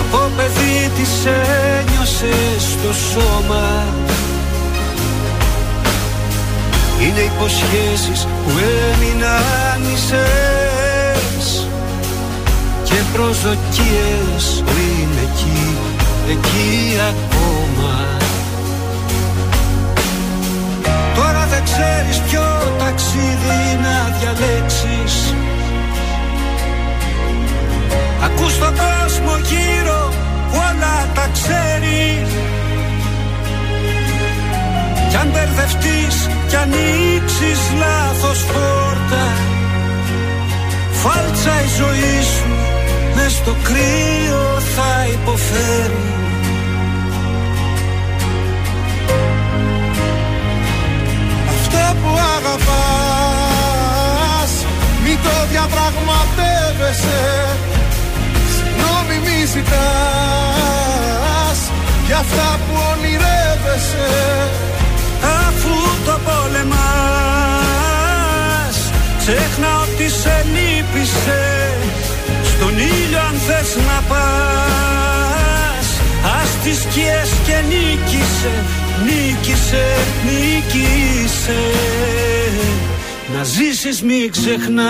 [0.00, 3.84] Από παιδί τις ένιωσες στο σώμα
[7.00, 8.50] Είναι υποσχέσεις που
[8.92, 11.68] έμειναν μισές
[12.84, 15.76] Και προσδοκίες που είναι εκεί,
[16.30, 18.16] εκεί ακόμα.
[21.14, 22.42] Τώρα δεν ξέρεις ποιο
[22.78, 25.34] ταξίδι να διαλέξεις.
[28.24, 30.12] Ακούς τον κόσμο γύρω
[30.50, 32.26] που όλα τα ξέρει
[35.16, 36.16] Κι αν μπερδευτείς
[36.48, 39.24] κι ανοίξεις λάθος πόρτα
[40.92, 42.50] Φάλτσα η ζωή σου
[43.14, 46.04] μες στο κρύο θα υποφέρει.
[51.48, 52.66] Αυτό που αγαπάς
[55.04, 57.22] Μην το διαπραγματεύεσαι.
[58.56, 59.78] Συγγνώμη μη ζητάς.
[62.06, 64.08] Για αυτά που ονειρεύεσαι
[65.22, 65.74] Αφού
[66.04, 66.76] το πολεμάς
[69.18, 71.44] Ξέχνα ότι σε λύπησε.
[72.44, 75.86] Στον ήλιο αν θες να πας
[76.42, 78.54] Ας τις σκιές και νίκησε
[79.04, 79.86] Νίκησε,
[80.24, 81.60] νίκησε.
[83.36, 84.82] Να ζήσεις μη ξεχνάς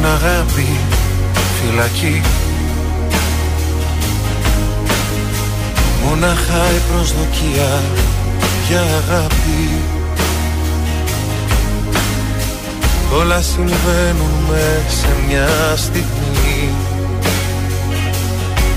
[0.00, 0.66] την αγάπη
[1.60, 2.22] φυλακή.
[6.04, 7.82] Μονάχα η προσδοκία
[8.68, 9.80] για αγάπη.
[13.18, 16.70] Όλα συμβαίνουν μέσα σε μια στιγμή.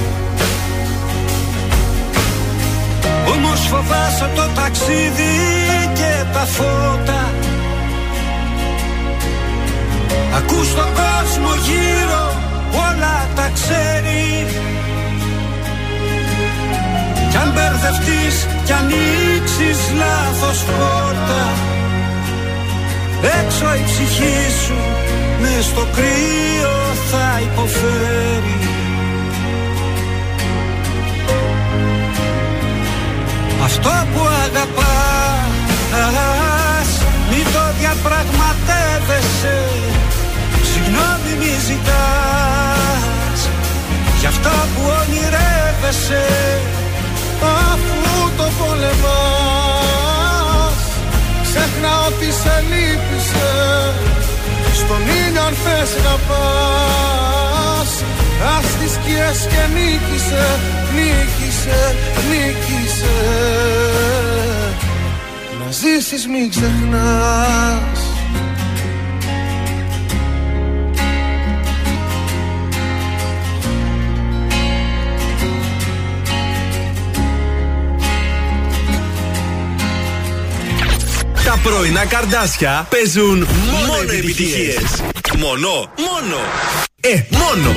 [3.69, 5.35] φοβάσαι το ταξίδι
[5.93, 7.21] και τα φώτα.
[10.37, 12.23] Ακούς τον κόσμο γύρω
[12.87, 14.27] όλα τα ξέρει.
[17.29, 21.43] Κι αν μπερδευτείς κι ανοίξεις λάθος πόρτα
[23.41, 24.77] Έξω η ψυχή σου
[25.41, 26.75] μες στο κρύο
[27.11, 28.76] θα υποφέρει
[33.67, 35.37] Αυτό που αγαπάς
[37.29, 39.57] Μη το διαπραγματεύεσαι.
[40.69, 43.39] Συγγνώμη μη ζητάς.
[44.19, 46.25] Για αυτά που ονειρεύεσαι
[47.71, 48.01] Αφού
[48.37, 50.07] το πολεμάς.
[51.43, 53.49] Ξέχνα ότι σε λύπησε
[54.79, 57.91] Στον ήλιο αν θες να πας
[58.57, 60.45] Ας τις σκιές και νίκησε
[60.95, 61.36] Νίκησε,
[62.29, 63.15] νίκησε
[65.59, 68.07] Να ζήσεις μην ξεχνάς
[81.47, 85.03] Τα πρωινά καρδάσια παίζουν μόνο επιτυχίες.
[85.37, 86.37] Μόνο, μόνο.
[86.99, 87.75] Ε, μόνο.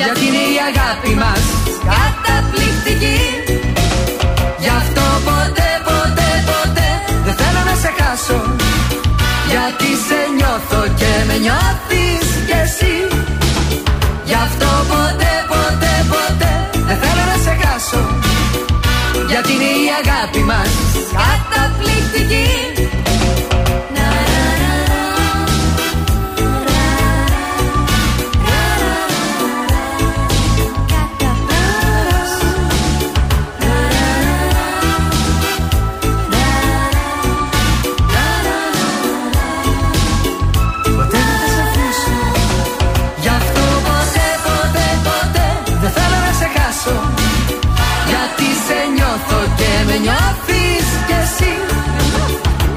[0.00, 1.44] Γιατί είναι η αγάπη μας
[1.88, 3.20] Καταπληκτική.
[4.62, 6.88] Γι' αυτό ποτέ, ποτέ, ποτέ
[7.24, 8.40] δεν θέλω να σε χάσω.
[9.52, 12.94] Γιατί σε νιώθω και με νιώθεις κι εσύ.
[14.28, 16.52] Γι' αυτό ποτέ, ποτέ, ποτέ
[16.88, 18.02] δεν θέλω να σε χάσω.
[19.30, 20.70] Γιατί είναι η αγάπη μας
[21.16, 22.79] Καταπληκτική
[50.02, 51.52] νιώθεις κι εσύ.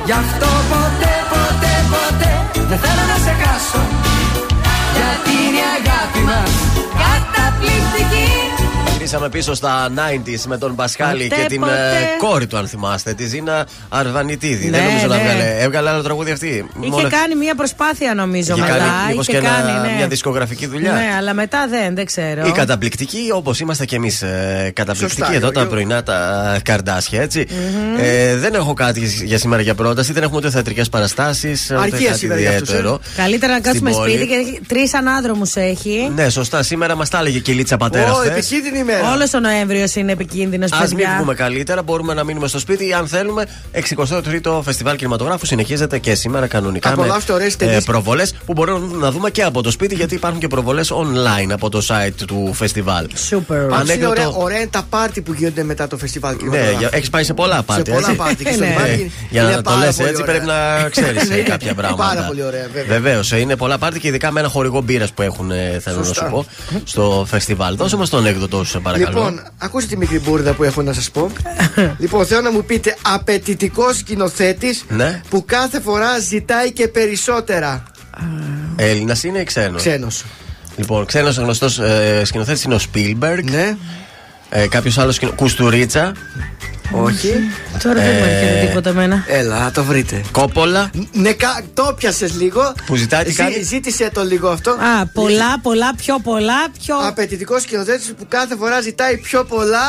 [0.06, 2.32] Γι' αυτό ποτέ, ποτέ, ποτέ
[2.70, 3.93] Δεν θέλω να σε χάσω.
[9.14, 11.74] Γυρίσαμε πίσω στα 90s με τον Πασχάλη Ποτέ, και την ποτέ.
[11.74, 14.66] ε, κόρη του, αν θυμάστε, τη Ζήνα Αρβανιτίδη.
[14.70, 15.22] Ναι, Δεν νομίζω να ναι.
[15.24, 15.56] βγάλε.
[15.60, 16.48] Έβγαλε άλλο τραγούδι αυτή;
[16.80, 18.74] Είχε κάνει μια προσπάθεια νομίζω Είχε μετά.
[18.78, 19.96] κάνει μήπως Είχε και ένα- κάνει, ναι.
[19.98, 20.92] μια δισκογραφική δουλειά.
[20.92, 22.48] Ναι, αλλά μετά δεν, δεν ξέρω.
[22.48, 24.24] Η καταπληκτική, όπως είμαστε κι εμείς
[24.74, 25.70] καταπληκτικοί Σωστά, εδώ τα Γιώργο.
[25.70, 27.48] πρωινά τα καρδάσια, έτσι.
[28.00, 31.72] Ε, δεν έχω κάτι για σήμερα για πρόταση, δεν έχουμε ούτε θεατρικές παραστάσεις.
[31.72, 32.84] Αρκεί σήμερα για αυτούς, ε.
[33.16, 34.16] Καλύτερα να κάτσουμε Στην πόλη.
[34.18, 36.12] σπίτι και τρεις ανάδρομους έχει.
[36.16, 36.64] Ναι, σωστά.
[36.64, 38.32] Σήμερα μας τα έλεγε και η Λίτσα Πατέρα Ω, χθες.
[38.32, 39.03] επικίνδυνη ημέρα.
[39.14, 41.14] Όλος ο Νοέμβριος είναι επικίνδυνος, Α μην παιδιά.
[41.18, 43.46] βγούμε καλύτερα, μπορούμε να μείνουμε στο σπίτι αν θέλουμε.
[43.72, 47.84] 63ο Φεστιβάλ Κινηματογράφου συνεχίζεται και σήμερα κανονικά Απολαύστε με ωραίες ταινίες.
[47.84, 51.70] προβολές που μπορούμε να δούμε και από το σπίτι γιατί υπάρχουν και προβολές online από
[51.70, 53.08] το site του φεστιβάλ.
[53.16, 53.58] Σούπερ.
[53.62, 56.36] Πάντως είναι Ανέκδοτο- ωραία, ωραία είναι τα πάρτι που γίνονται μετά το φεστιβάλ.
[56.50, 56.60] Ναι,
[56.92, 57.92] έχεις πάει σε πολλά πάρτι.
[57.92, 58.16] πολλά έτσι.
[58.18, 58.74] πάρτι και Ε, στο ναι.
[58.78, 60.34] πάρτι Για είναι να το πάρα λες πολύ έτσι ωραία.
[60.36, 62.04] πρέπει να ξέρεις Ναι, είναι κάποια πράγματα.
[62.14, 63.00] Πάρα πολύ ωραία, βέβαια.
[63.00, 66.04] Βεβαίως, είναι πολλά πάρτι και ειδικά με ένα χορηγό μπύρας που έχουν, ε, θέλω να
[66.06, 66.26] Σωστά.
[66.26, 66.46] σου πω,
[66.84, 67.76] στο φεστιβάλ.
[67.76, 69.18] Δώσε μας τον έκδοτο, σε παρακαλώ.
[69.30, 71.32] Λοιπόν, ακούστε τη μικρή μπουρδα που έχω να σας πω.
[72.00, 75.22] λοιπόν, θέλω να μου πείτε απαιτητικός σκηνοθέτης Ναι.
[75.30, 77.84] που κάθε φορά ζητάει και περισσότερα.
[78.76, 80.24] Έλληνας είναι ή ξένος; Ξένος.
[80.76, 83.50] Λοιπόν, ξένος γνωστός ε, σκηνοθέτης είναι ο Σπίλμπεργκ.
[83.50, 83.78] Ναι.
[84.56, 85.32] Ε, Κάποιος άλλος σκηνο...
[85.32, 86.12] Κουστουρίτσα.
[86.92, 87.34] Όχι.
[87.84, 89.24] Τώρα δεν μου έρχεται Ε, τίποτα εμένα.
[89.28, 90.22] Έλα, να το βρείτε.
[90.32, 90.90] Κόπολα.
[91.12, 92.74] Ναι, κα- το πιασε λίγο.
[92.86, 94.72] Που ζητάει τι Ζή- κάνει; Ζήτησε το λίγο αυτό.
[94.72, 96.96] Α, πολλά, πολλά, πιο πολλά, πιο.
[97.08, 99.88] Απαιτητικός σκηνοθέτης που κάθε φορά ζητάει πιο πολλά.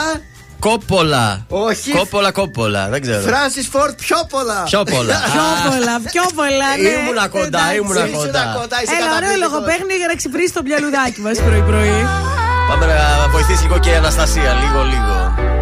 [0.58, 1.44] Κόπολα.
[1.48, 1.90] Όχι.
[1.90, 2.88] Κόπολα, κόπολα.
[2.88, 3.20] Δεν ξέρω.
[3.20, 4.62] Φράνσι Φόρτ πιο πολλά.
[4.62, 5.20] Πιο πολλά.
[5.32, 6.88] Πιο πολλά, πιο πολλά, ναι.
[6.88, 7.76] Ήμουνα κοντά, Εντάξει.
[7.76, 8.56] ήμουνα Ήσουν κοντά.
[8.60, 9.50] κοντά, είσαι Έλα, ωραίο καταπληκτικός.
[9.50, 12.00] λογοπαίχνιο για να ξυπνήσει το πιαλουδάκι μας πρωί-πρωί.
[12.68, 14.52] Πάμε να βοηθήσει λίγο και η Αναστασία.
[14.52, 15.53] Λίγο, λίγο.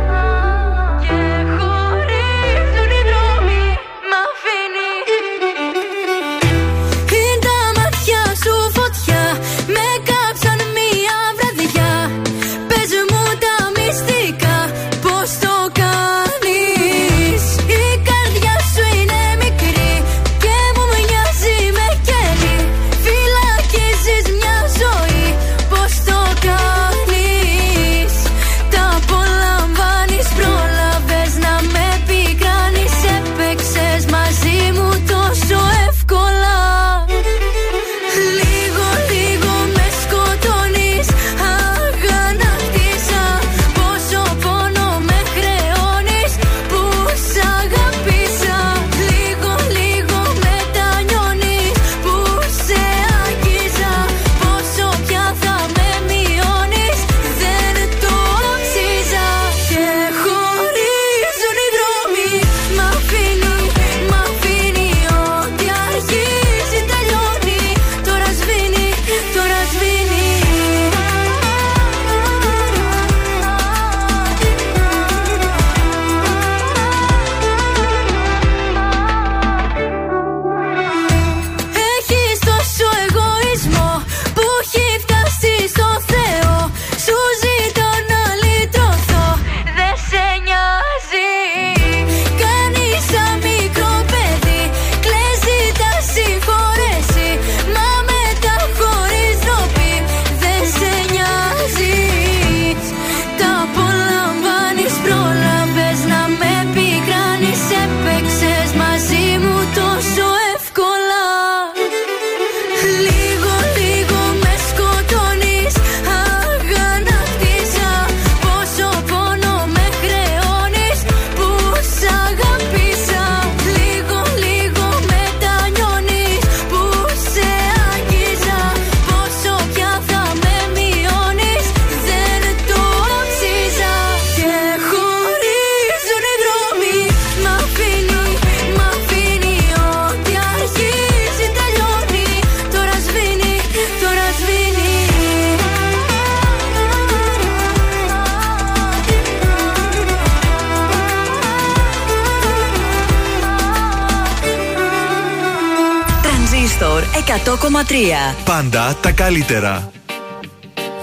[157.32, 158.34] 100,3.
[158.44, 159.92] Πάντα τα καλύτερα.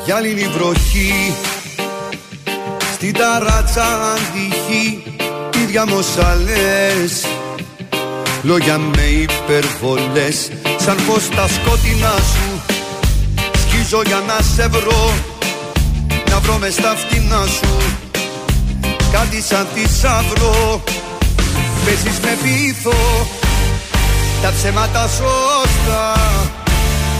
[0.05, 1.33] Γυάλινη βροχή
[2.93, 5.03] Στην ταράτσα αντυχή
[5.61, 7.25] Ίδια μόσα λες
[8.43, 12.61] Λόγια με υπερβολές Σαν φως τα σκότεινά σου
[13.61, 15.13] Σκίζω για να σε βρω
[16.29, 17.77] Να βρω μες στα φτηνά σου
[19.11, 20.83] Κάτι σαν θησαυρό
[21.85, 23.27] Παίζεις με πείθο
[24.41, 25.07] Τα ψέματα
[25.89, 26.13] σωστά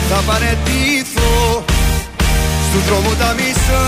[0.09, 1.63] Θα παρετήθω
[2.67, 3.85] Στου δρόμου τα μισά.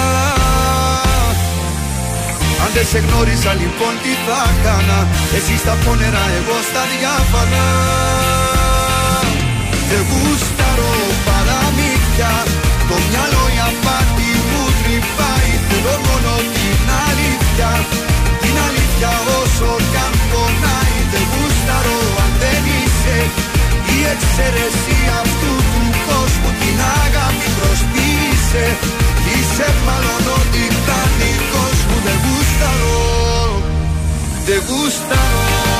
[2.63, 4.99] Αν δεν σε γνώρισα λοιπόν τι θα έκανα;
[5.37, 7.65] Εσύ στα πόνερα εγώ στα διάφανα.
[9.89, 10.93] Δεν γούσταρω
[11.27, 12.33] παραμύθια
[12.89, 15.51] Το μυαλό η απάτη μου τρυπάει.
[15.67, 17.69] Θέλω μόνο την αλήθεια
[18.41, 19.69] Την αλήθεια όσο
[24.11, 28.65] Η εξαίρεση αυτού του κόσμου Την αγάπη προσποιείσαι
[29.33, 32.99] Είσαι μάλλον ο τιτανικός μου Δεν γούσταρω
[34.45, 35.71] Δεν γούσταρω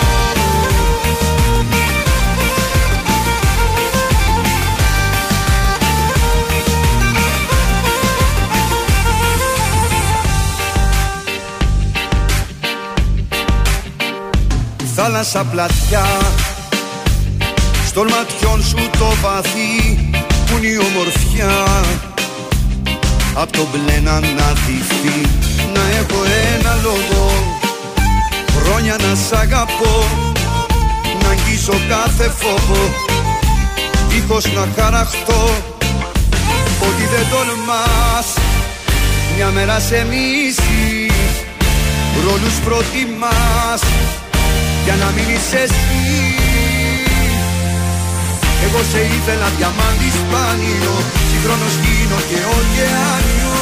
[14.96, 16.06] θάλασσα πλατιά
[17.94, 20.00] Στον ματιών σου το βαθύ
[20.46, 21.84] που είναι η ομορφιά.
[23.34, 25.28] Απ' το μπλε να αναδειχθεί
[25.74, 26.20] Να έχω
[26.54, 27.26] ένα λόγο.
[28.64, 30.08] Χρόνια να σ' αγαπώ
[31.22, 32.94] Να αγγίσω κάθε φόβο.
[34.08, 35.44] Δίχως να χαραχτώ
[36.88, 38.28] Ότι δεν τολμάς.
[39.36, 41.12] Μια μέρα σε μίση
[42.26, 43.82] Ρόλους προτιμάς.
[44.84, 46.31] Για να μείνεις εσύ
[48.66, 50.96] Εγώ σε ήθελα διαμάντι σπάνιο
[51.30, 53.60] Συγχρόνως γίνω και ωκεάνιο.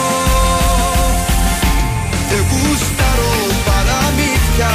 [2.29, 3.33] Δεν γούσταρω
[3.67, 4.73] παραμύθια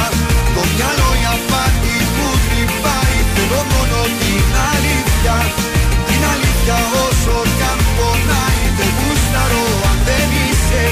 [0.55, 5.35] Το μυαλό η απάτη που τρυπάει Θέλω μόνο την αλήθεια
[6.07, 8.63] Την αλήθεια όσο κι αν πονάει.
[8.77, 10.83] Δεν γούσταρω αν δεν είσαι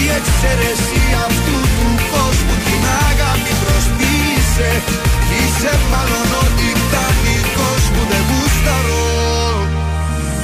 [0.00, 2.54] Η εξαίρεση αυτού του κόσμου.
[2.66, 4.70] Την αγάπη προσποιείσαι
[5.38, 8.43] Είσαι μάλλον ο τιτανικός μου Δεν γούσταρω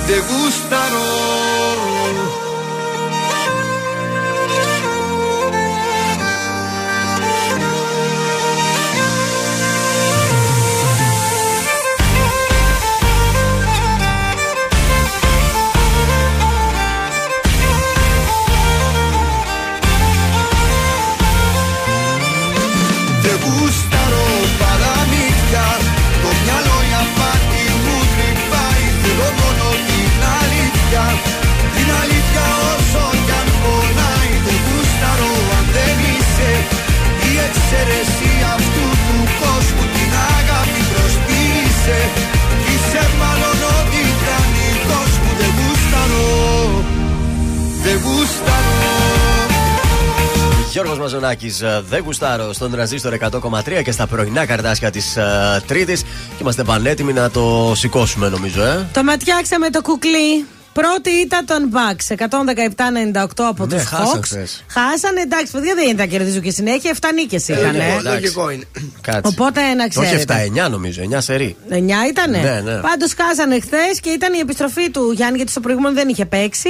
[0.06, 1.06] Δεν γούσταρω
[2.06, 2.49] Δεν
[37.70, 42.00] Η εξαίρεση αυτού του κόσμου Την αγάπη προσποιείσαι
[42.70, 46.26] Είσαι μάλλον ο τιτανικός μου Δεν γούσταρω
[47.82, 49.10] Δεν γούσταρω
[50.72, 56.02] Γιώργος Μαζονάκης, ε, δεν γουστάρω στον τραζίστορ 100,3 και στα πρωινά καρτάσια της uh, Τρίτης.
[56.02, 58.88] Και είμαστε πανέτοιμοι να το σηκώσουμε, νομίζω, ε.
[58.92, 60.44] Το ματιάξαμε το κουκλί.
[60.72, 64.24] Πρώτη ήταν τον Bucks, 117-98 από Ναι, τους χάσαν Hawks.
[64.24, 64.64] χθες.
[64.68, 67.74] Χάσανε, εντάξει, παιδιά δεν ήταν κερδίζουν και συνέχεια, 7 νίκες είχαν.
[67.74, 68.04] εντάξει.
[68.06, 68.64] Λογικό είναι.
[69.00, 69.20] Κάτσε.
[69.24, 70.50] Οπότε να Όχι ξέρετε.
[70.66, 71.56] 7-9 νομίζω, 9 σερή.
[71.68, 71.74] 9
[72.08, 72.38] ήτανε.
[72.38, 72.80] Ναι, ναι.
[72.80, 76.68] Πάντως χάσανε χθες και ήταν η επιστροφή του Γιάννη γιατί στο προηγούμενο δεν είχε παίξει.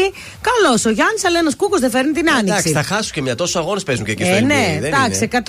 [0.49, 2.51] Καλώς ο Γιάννης, αλλά ένας κούκος δεν φέρνει την άνοιξη.
[2.51, 4.45] Εντάξει, θα χάσουν και μια τόσο αγώνες παίζουν και εκεί στο Ε, NBA.
[4.45, 5.43] ναι, δεν εντάξει, είναι.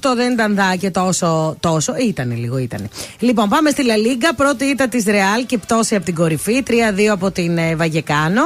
[0.00, 1.56] 117-98 δεν ήταν δά και τόσο.
[1.60, 1.94] τόσο.
[1.96, 2.88] Ήταν λίγο, ήταν.
[3.18, 4.34] Λοιπόν, πάμε στη Λα Λίγκα.
[4.34, 6.62] Πρώτη ήταν της Ρεάλ και πτώση από την κορυφή.
[6.66, 6.72] 3-2
[7.10, 8.42] από την ε, Βαγεκάνο.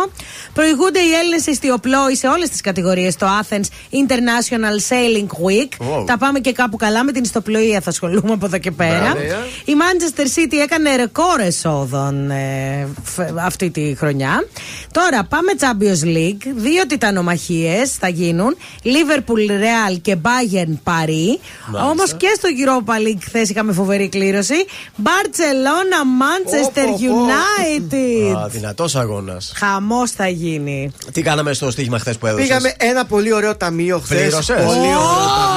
[0.52, 3.66] Προηγούνται οι Έλληνες ιστιοπλόοι σε όλες τις κατηγορίες στο Athens
[4.02, 5.68] International Sailing Week.
[6.00, 6.06] Wow.
[6.06, 8.98] Τα πάμε και κάπου καλά με την ιστοπλοεία, θα ασχολούμαι από εδώ και πέρα.
[9.00, 9.18] Μπράβο.
[9.64, 14.46] Η Manchester City έκανε ρεκόρ εσόδων ε, φ- αυτή τη χρονιά.
[14.92, 16.52] Τώρα πάμε Champions League.
[16.54, 18.56] Δύο τιτανομαχίες θα γίνουν.
[18.84, 21.38] Liverpool Real και Bayern Paris.
[21.66, 21.90] Μάλιστα.
[21.90, 24.54] Όμως και στο Europa League χθες είχαμε φοβερή κλήρωση.
[25.02, 27.26] Barcelona Manchester Πω, πω, πω.
[27.26, 28.36] United.
[28.44, 29.52] Α, δυνατό αγώνας.
[29.56, 30.90] Χαμός θα γίνει.
[31.12, 34.20] Τι κάναμε στο στοίχημα χθες που έδωσες; Πήγαμε ένα πολύ ωραίο ταμείο χθες.
[34.20, 35.00] Πλήρωσες; Πολύ ωραίο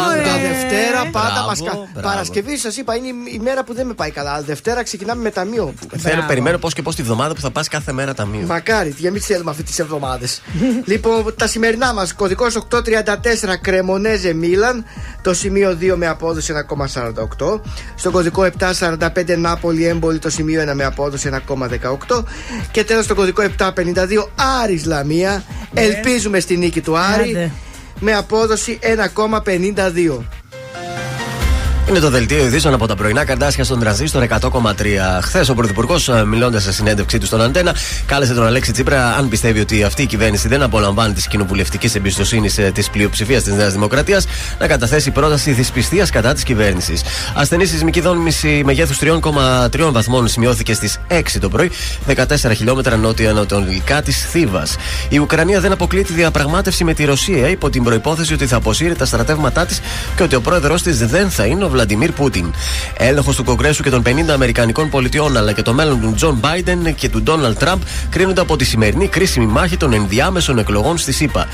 [0.09, 0.23] Ωραία.
[0.23, 0.27] ταμείο.
[0.31, 2.07] Τα Δευτέρα πάντα Μπράβο, μας κα- μπράβο.
[2.07, 4.31] Παρασκευή σας είπα είναι η- η μέρα που δεν με πάει καλά.
[4.33, 5.73] Αλλά Δευτέρα ξεκινάμε με ταμείο.
[5.97, 6.27] Θέλω, Μπράβο.
[6.27, 8.45] περιμένω πώς και πώς τη βδομάδα που θα πας κάθε μέρα ταμείο.
[8.47, 10.41] Μακάρι, για μην τι θέλουμε αυτές τις εβδομάδες.
[10.91, 12.13] λοιπόν, τα σημερινά μας.
[12.13, 14.85] Κωδικός 834 Κρεμονέζε Μίλαν.
[15.21, 17.61] Το σημείο 2 με απόδοση 1,48.
[17.95, 20.19] Στο κωδικό 745 Νάπολη Έμπολη.
[20.19, 22.23] Το σημείο 1 με απόδοση 1,18.
[22.71, 24.27] Και τέλος στο κωδικό 752
[24.63, 25.43] Άρης Λαμία.
[25.73, 27.29] Ελπίζουμε στη νίκη του Άρη.
[27.29, 27.51] Άντε.
[27.99, 30.23] Με απόδοση 1,52.
[31.89, 34.73] Είναι το δελτίο ειδήσεων από τα πρωινά καρτάσια στον τραζίστορ 100,3.
[35.21, 37.75] Χθες ο Πρωθυπουργός, μιλώντας σε συνέντευξή του στον Αντένα,
[38.05, 42.59] κάλεσε τον Αλέξη Τσίπρα αν πιστεύει ότι αυτή η κυβέρνηση δεν απολαμβάνει της κοινοβουλευτικής εμπιστοσύνης
[42.73, 44.25] της πλειοψηφίας της Νέας Δημοκρατίας
[44.59, 47.01] να καταθέσει πρόταση δυσπιστία κατά της κυβέρνησης.
[47.35, 51.71] Ασθενή σεισμική δόνηση μεγέθους 3,3 βαθμών σημειώθηκε στις 6 το πρωί,
[52.05, 54.75] 14 χιλιόμετρα νότια-ανατολικά της Θήβας.
[55.09, 58.95] Η Ουκρανία δεν αποκλείει τη διαπραγμάτευση με τη Ρωσία υπό την προϋπόθεση ότι θα αποσύρει
[58.95, 59.79] τα στρατεύματά της
[60.15, 62.53] και ότι ο πρόεδρός της δεν θα είναι ο Βλαντιμίρ Πούτιν.
[62.97, 66.95] Έλεγχος του Κογκρέσου και των 50 Αμερικανικών πολιτειών αλλά και το μέλλον του Τζο Μπάιντεν
[66.95, 71.47] και του Ντόναλτ Τραμπ κρίνονται από τη σημερινή κρίσιμη μάχη των ενδιάμεσων εκλογών στις ΗΠΑ.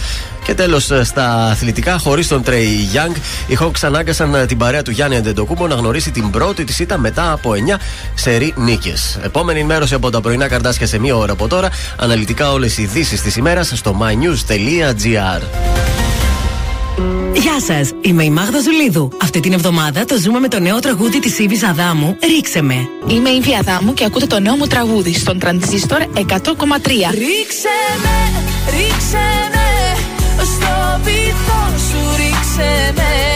[0.44, 3.16] Και τέλος, στα αθλητικά, χωρίς τον Τρέι Γιανγκ,
[3.48, 7.32] οι Hawks ανάγκασαν την παρέα του Γιάννη Αντετοκούνμπο να γνωρίσει την πρώτη της ήττα μετά
[7.32, 7.80] από 9
[8.14, 9.20] σερή νίκες.
[9.24, 11.70] Επόμενη ενημέρωση από τα πρωινά καρτάσια σε μία ώρα από τώρα.
[11.98, 15.42] Αναλυτικά όλες οι ειδήσεις της ημέρας στο mynews.gr.
[17.34, 19.12] Γεια σας, είμαι η Μάγδα Ζουλίδου.
[19.22, 22.90] Αυτή την εβδομάδα το ζούμε με το νέο τραγούδι της Ήβη Αδάμου, Ρίξε με.
[23.08, 26.22] Είμαι η Ήβη Αδάμου και ακούτε το νέο μου τραγούδι στον τρανζίστορ 100,3.
[27.12, 29.66] Ρίξε με, ρίξε με
[30.44, 33.35] Στο βυθό σου ρίξε με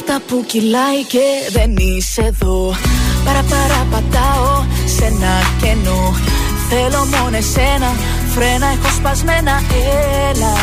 [0.00, 2.74] Νύχτα που κυλάει και δεν είσαι εδώ.
[3.24, 4.64] Παρα παρα πατάω
[4.96, 5.32] σε ένα
[5.62, 6.14] κενό.
[6.68, 7.90] Θέλω μόνο εσένα,
[8.34, 9.62] φρένα έχω σπασμένα,
[10.30, 10.54] έλα.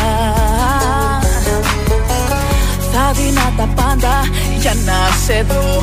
[2.92, 4.14] Θα δίνα τα πάντα
[4.60, 5.82] για να σε δω.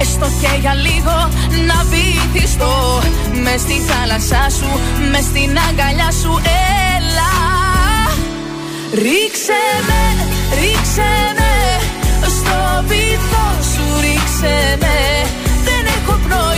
[0.00, 1.16] Έστω και για λίγο
[1.66, 3.02] να βυθιστώ.
[3.42, 4.70] Μες στη θάλασσά σου,
[5.10, 6.40] μες στην αγκαλιά σου,
[6.96, 7.32] έλα.
[8.94, 10.02] Ρίξε με,
[10.60, 11.41] ρίξε με
[14.42, 14.96] ρίξε με
[15.64, 16.51] Δεν έχω πνοή,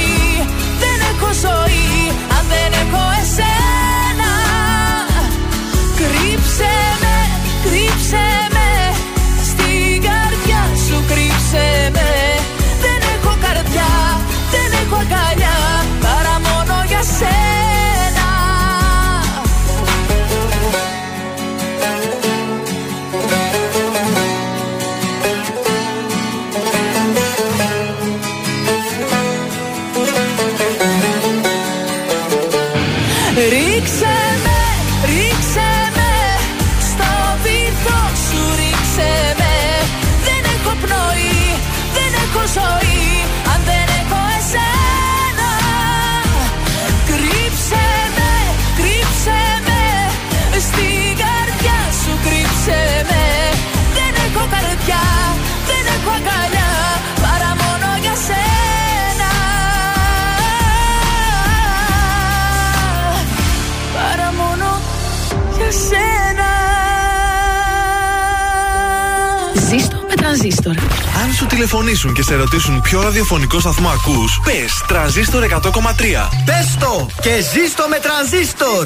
[71.54, 76.28] τηλεφωνήσουν και σε ρωτήσουν ποιο ραδιοφωνικό σταθμό ακούς, πες τρανζίστορ 100,3.
[76.44, 78.82] Πες το και ζήστο με τρανζίστορ.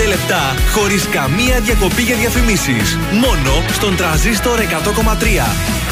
[0.03, 2.97] 55 λεπτά χωρίς καμία διακοπή για διαφημίσεις.
[3.11, 5.84] Μόνο στον τρανζίστορ 100,3.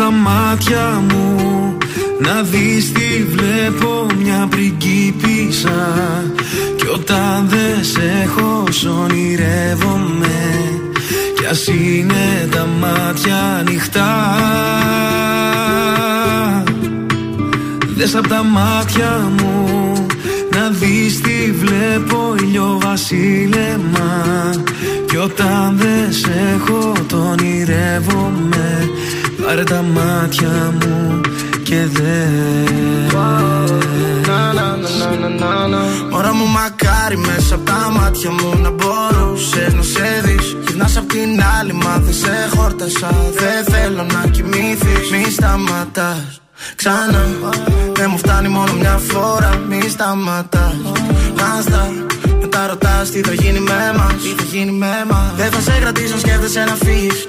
[0.00, 1.36] Τα μάτια μου.
[2.20, 5.94] Να δεις τι βλέπω μια πριγκίπισσα.
[6.76, 10.38] Κι όταν δεν σε έχω σ' ονειρεύομαι.
[11.36, 14.36] Κι ας είναι τα μάτια ανοιχτά.
[17.96, 19.66] Δες απ' τα μάτια μου.
[20.56, 24.24] Να δεις τι βλέπω ηλιοβασίλεμα
[25.06, 28.90] Κι όταν δεν σε έχω το ονειρεύομαι
[29.50, 31.20] Πάρε τα μάτια μου
[31.62, 32.26] και δε.
[36.10, 40.56] Μωρά μου μακάρι μέσα από τα μάτια μου να μπορούσες να σε δεις.
[40.66, 43.10] Γυρνάς απ' την άλλη μα δεν σε χόρτασα.
[43.38, 46.40] Δεν θέλω να κοιμήθεις Μη σταματάς.
[46.76, 47.24] Ξανά.
[47.92, 49.60] Δεν μου φτάνει μόνο μια φορά.
[49.68, 50.74] Μη σταματάς.
[51.38, 51.92] Μάστα
[52.40, 54.14] μετά ρωτάς τι θα γίνει με μας.
[54.22, 55.32] Τι θα γίνει με μας.
[55.36, 57.28] Δεν θα σε κρατήσω σκέφτεσαι να φύγεις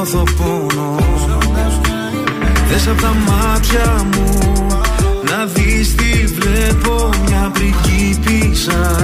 [0.00, 0.96] νιώθω πόνο.
[2.68, 4.66] Δες απ' τα μάτια μου
[5.30, 8.96] Να δεις τι βλέπω Μια πριγκίπισσα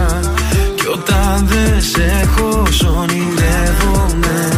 [0.75, 4.49] Κι όταν δεν σε έχω σ' ονειρεύομαι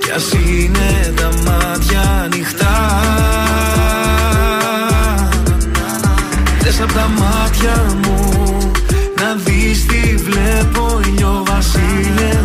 [0.00, 3.00] Κι ας είναι τα μάτια ανοιχτά.
[6.60, 8.48] Δες απ' τα μάτια μου
[9.16, 12.41] Να δεις τι βλέπω ηλιοβασίλεμα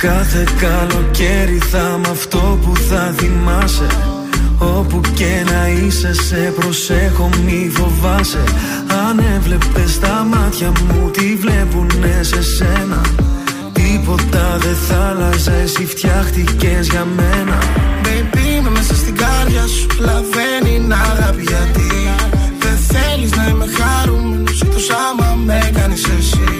[0.00, 3.86] Κάθε καλοκαίρι θα μ' αυτό που θα θυμάσαι.
[4.58, 8.44] Όπου και να είσαι σε προσέχω μη φοβάσαι.
[9.08, 13.00] Αν έβλεπες τα μάτια μου τι βλέπουνε σε σένα;
[13.72, 17.58] Τίποτα δεν θα άλλαζε εσύ φτιάχτηκες για μένα.
[18.04, 21.90] Baby είμαι μέσα στην κάρδια σου Λαβαίνει να αγάπη γιατί.
[22.58, 26.59] Δεν θέλεις να είμαι χαρούμενος Εκτός άμα με κάνεις εσύ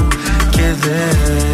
[0.81, 1.50] και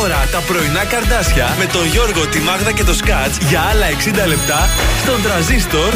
[0.00, 3.60] 100,3 Και τώρα τα πρωινά καρδάσια με τον Γιώργο, τη Μάγδα και το Σκάτς για
[3.60, 3.86] άλλα
[4.24, 4.68] 60 λεπτά
[5.02, 5.92] στον τραζίστορ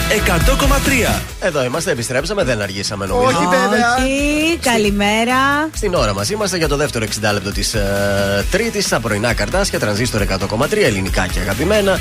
[1.16, 1.20] 100,3.
[1.40, 3.36] Εδώ είμαστε, επιστρέψαμε, δεν αργήσαμε νομίζω.
[3.36, 3.94] Όχι, βέβαια.
[3.98, 5.68] Όχι, καλημέρα.
[5.74, 9.78] Στην ώρα μας είμαστε για το δεύτερο 60 λεπτό της ε, Τρίτης στα πρωινά καρτάσια,
[9.78, 11.98] τρανζίστορ 100,3 ελληνικά και αγαπημένα.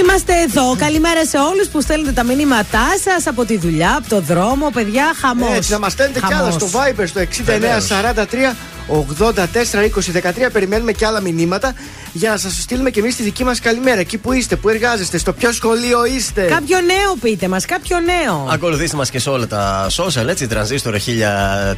[0.00, 0.76] Είμαστε εδώ.
[0.76, 4.70] Καλημέρα σε όλους που στέλνετε τα μηνύματά σας από τη δουλειά, από το δρόμο.
[4.70, 5.56] Παιδιά, χαμός.
[5.56, 8.54] Έτσι, να μας στέλνετε κι άλλα στο Viber στο 6943
[8.88, 10.50] 84 20 13.
[10.52, 11.74] Περιμένουμε κι άλλα μηνύματα
[12.12, 14.00] για να σα στείλουμε κι εμεί τη δική μα καλημέρα.
[14.00, 16.42] Εκεί που είστε, που εργάζεστε, στο ποιο σχολείο είστε.
[16.42, 18.48] Κάποιο νέο πείτε μα, κάποιο νέο.
[18.50, 20.96] Ακολουθήστε μα και σε όλα τα social, έτσι, τρανζίστορ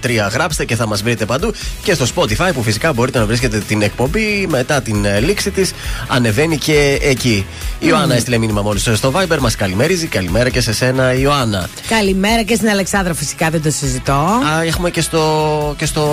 [0.03, 1.53] 1003 γράψτε και θα μα βρείτε παντού.
[1.83, 5.71] Και στο Spotify που φυσικά μπορείτε να βρίσκετε την εκπομπή μετά την ε, λήξη τη.
[6.09, 7.47] Ανεβαίνει και εκεί.
[7.79, 10.07] Η Ιωάννα έστειλε μήνυμα μόλι στο Viber, μα καλημέριζει.
[10.07, 11.69] Καλημέρα και σε σένα, Ιωάννα.
[11.89, 14.13] Καλημέρα και στην Αλεξάνδρα, φυσικά δεν το συζητώ.
[14.13, 16.05] Α, έχουμε και στο, και στο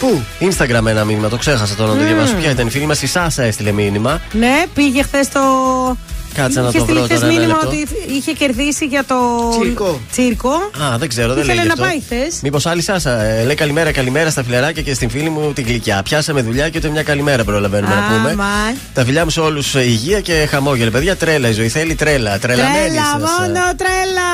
[0.00, 0.09] Πού?
[0.40, 2.34] Instagram ένα μήνυμα, το ξέχασα τώρα να το διαβάσω.
[2.34, 4.20] Ποια ήταν η φίλη μας, η Σάσα έστειλε μήνυμα.
[4.32, 5.40] Ναι, πήγε χθες στο.
[6.34, 7.32] Κάτσε να Είχε το στείλει βρω χθες τώρα.
[7.32, 7.68] Ένα μήνυμα λεπτό.
[7.76, 9.16] ότι είχε κερδίσει για το.
[9.60, 10.00] Τσίρκο.
[10.10, 10.50] Τσίρκο.
[10.82, 11.84] Α, δεν ξέρω, δεν Ήθελε λέει να αυτό.
[11.84, 12.40] πάει χθες.
[12.42, 13.22] Μήπως άλλη Σάσα.
[13.22, 16.02] Ε, λέει καλημέρα, καλημέρα στα φιλαράκια και στην φίλη μου την γλυκιά.
[16.02, 18.30] Πιάσαμε δουλειά και ούτε μια καλημέρα προλαβαίνουμε να πούμε.
[18.30, 18.44] Άμα.
[18.94, 20.90] Τα φιλιά μου σε όλους υγεία και χαμόγελο.
[20.90, 22.38] Παιδιά, τρέλα η ζωή θέλει τρέλα.
[22.38, 23.20] Τρελαμένη Τρέλα, σας.
[23.38, 24.28] μόνο τρέλα.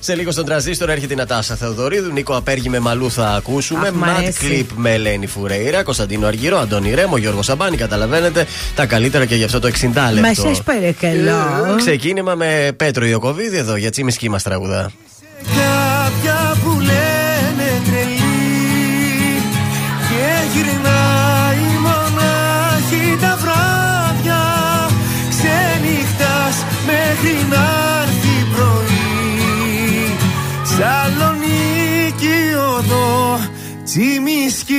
[0.00, 2.12] Σε λίγο στον τραζίστρο έρχεται η Νατάσα Θεοδωρίδου.
[2.12, 3.86] Νίκο Απέργη με μαλού θα ακούσουμε.
[3.88, 4.38] Αχ, μ' Mad αρέσει.
[4.38, 5.82] Clip με Ελένη Φουρέιρα.
[5.82, 7.76] Κωνσταντίνο Αργυρό, Αντώνη Ρέμο, Γιώργο Σαμπάνη.
[7.76, 10.42] Καταλαβαίνετε τα καλύτερα και γι' αυτό το 60 λεπτό.
[10.42, 11.37] Μα σας παρακαλώ.
[11.76, 14.92] Ξεκίνημα με Πέτρο Ιωκοβίδη εδώ για τσίμισκή μας τραγουδά.
[15.42, 19.42] Κάποια που λένε τρελή
[20.08, 24.42] και γυρνάει μονάχα τα βράδια.
[25.28, 26.48] Ξενυχτά
[26.86, 27.66] μέχρι να
[28.02, 30.16] έρθει πρωί.
[30.64, 33.40] Σαλονίκη οδό
[33.84, 34.74] τσιμισκή.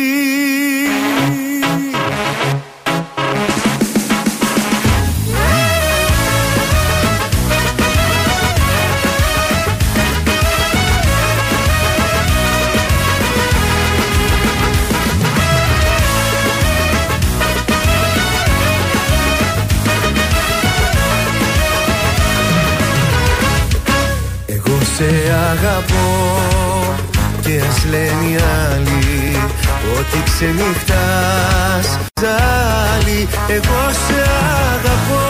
[25.60, 26.08] Αγαπώ.
[27.42, 28.36] Και ας λένε οι
[28.66, 29.38] άλλοι
[30.00, 31.88] ότι ξενυχτάς.
[32.22, 34.22] Ζάλι Εγώ σε
[34.74, 35.28] αγαπώ.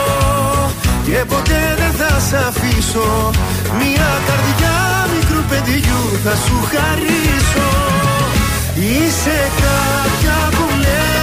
[1.05, 3.29] Και ποτέ δεν θα σ' αφήσω.
[3.79, 4.77] Μια καρδιά
[5.13, 7.69] μικρού παιδιού θα σου χαρίσω.
[8.75, 11.18] Είσαι κάποια που λένε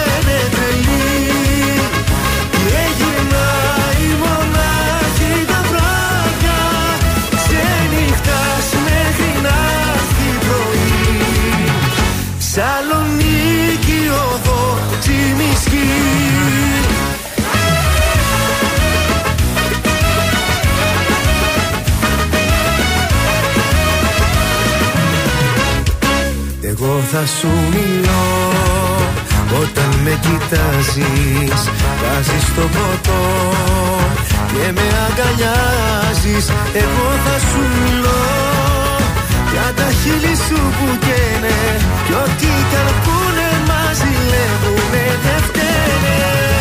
[15.57, 16.07] τσιμισκή
[26.69, 28.27] Εγώ θα σου μιλώ
[29.63, 31.71] όταν με κοιτάζεις.
[32.01, 33.23] Βάζεις το ποτό
[34.53, 36.49] και με αγκαλιάζεις.
[36.75, 38.25] Εγώ θα σου μιλώ
[39.53, 41.59] για τα χείλη σου που καίνε.
[42.07, 43.26] Κι ό,τι καρπούνε
[43.69, 46.56] μας ζηλεύουνε δεν φταίνε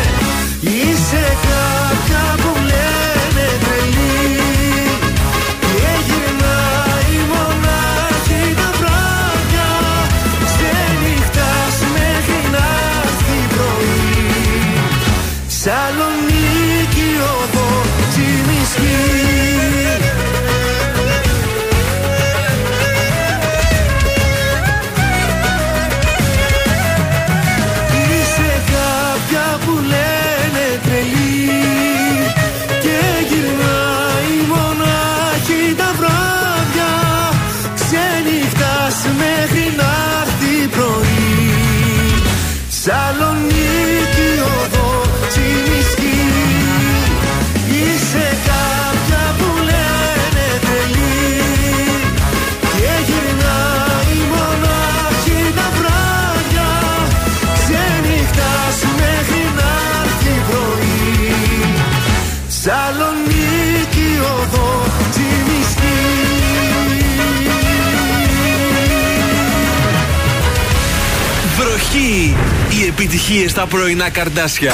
[72.98, 74.72] επιτυχίες στα πρωινά καρδάσια.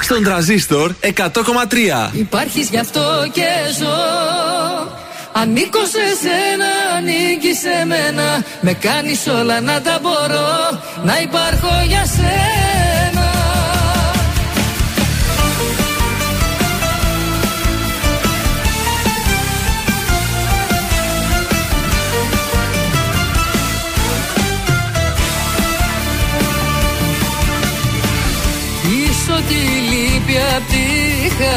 [0.00, 2.10] Στον τραζίστορ 100,3.
[2.12, 3.46] Υπάρχεις γι' αυτό και
[3.78, 3.96] ζω
[5.32, 12.06] Ανήκω σε σένα, ανήκει σε μένα Με κάνεις όλα να τα μπορώ Να υπάρχω για
[12.06, 12.57] σένα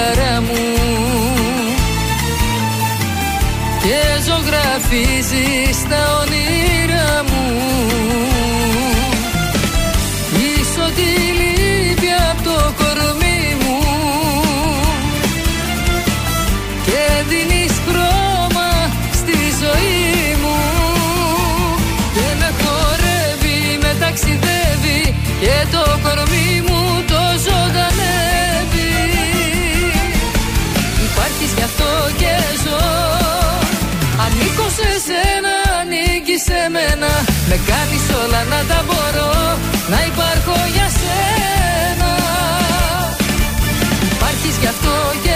[0.01, 0.63] χαρά μου.
[3.83, 7.45] Και ζωγραφίζεις τα όνειρά μου.
[10.33, 13.79] Πίσω τη λύπη απ' το κορμί μου.
[16.85, 18.69] Και δίνεις χρώμα
[19.13, 20.59] στη ζωή μου.
[22.15, 26.50] Και με χορεύει, με ταξιδεύει Και το κορμί
[34.75, 37.11] σε σένα, ανήκεις σε μένα.
[37.49, 39.33] Με κάνεις όλα να τα μπορώ
[39.91, 42.11] Να υπάρχω για σένα.
[44.13, 44.95] Υπάρχεις γι' αυτό
[45.25, 45.35] και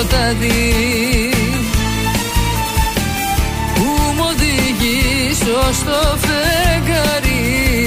[0.00, 1.30] σκοτάδι.
[3.74, 3.84] Που
[4.16, 7.86] μου οδηγείς ως το φεγγαρί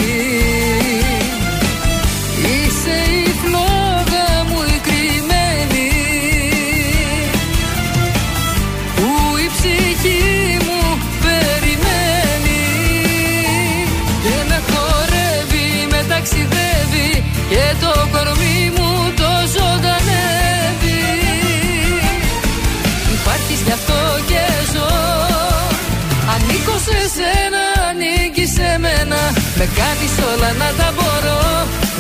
[2.37, 5.91] Είσαι η φλόγα μου η κρυμμένη.
[8.95, 10.81] Που η ψυχή μου
[11.23, 12.63] περιμένει.
[14.23, 17.75] Και με χορεύει, με ταξιδεύει Και
[29.65, 31.41] Με κάνεις όλα να τα μπορώ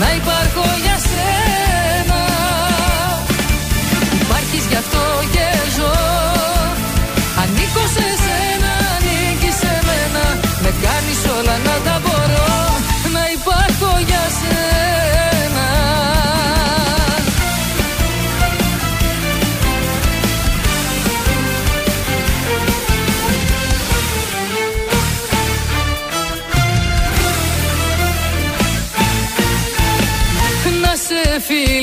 [0.01, 2.21] Να υπάρχω για σένα.
[4.21, 5.03] Υπάρχεις γι' αυτό
[5.33, 5.93] και ζω.
[7.41, 10.23] Ανήκω σε σένα, ανήκεις σε μένα.
[10.63, 11.92] Με κάνεις όλα να τα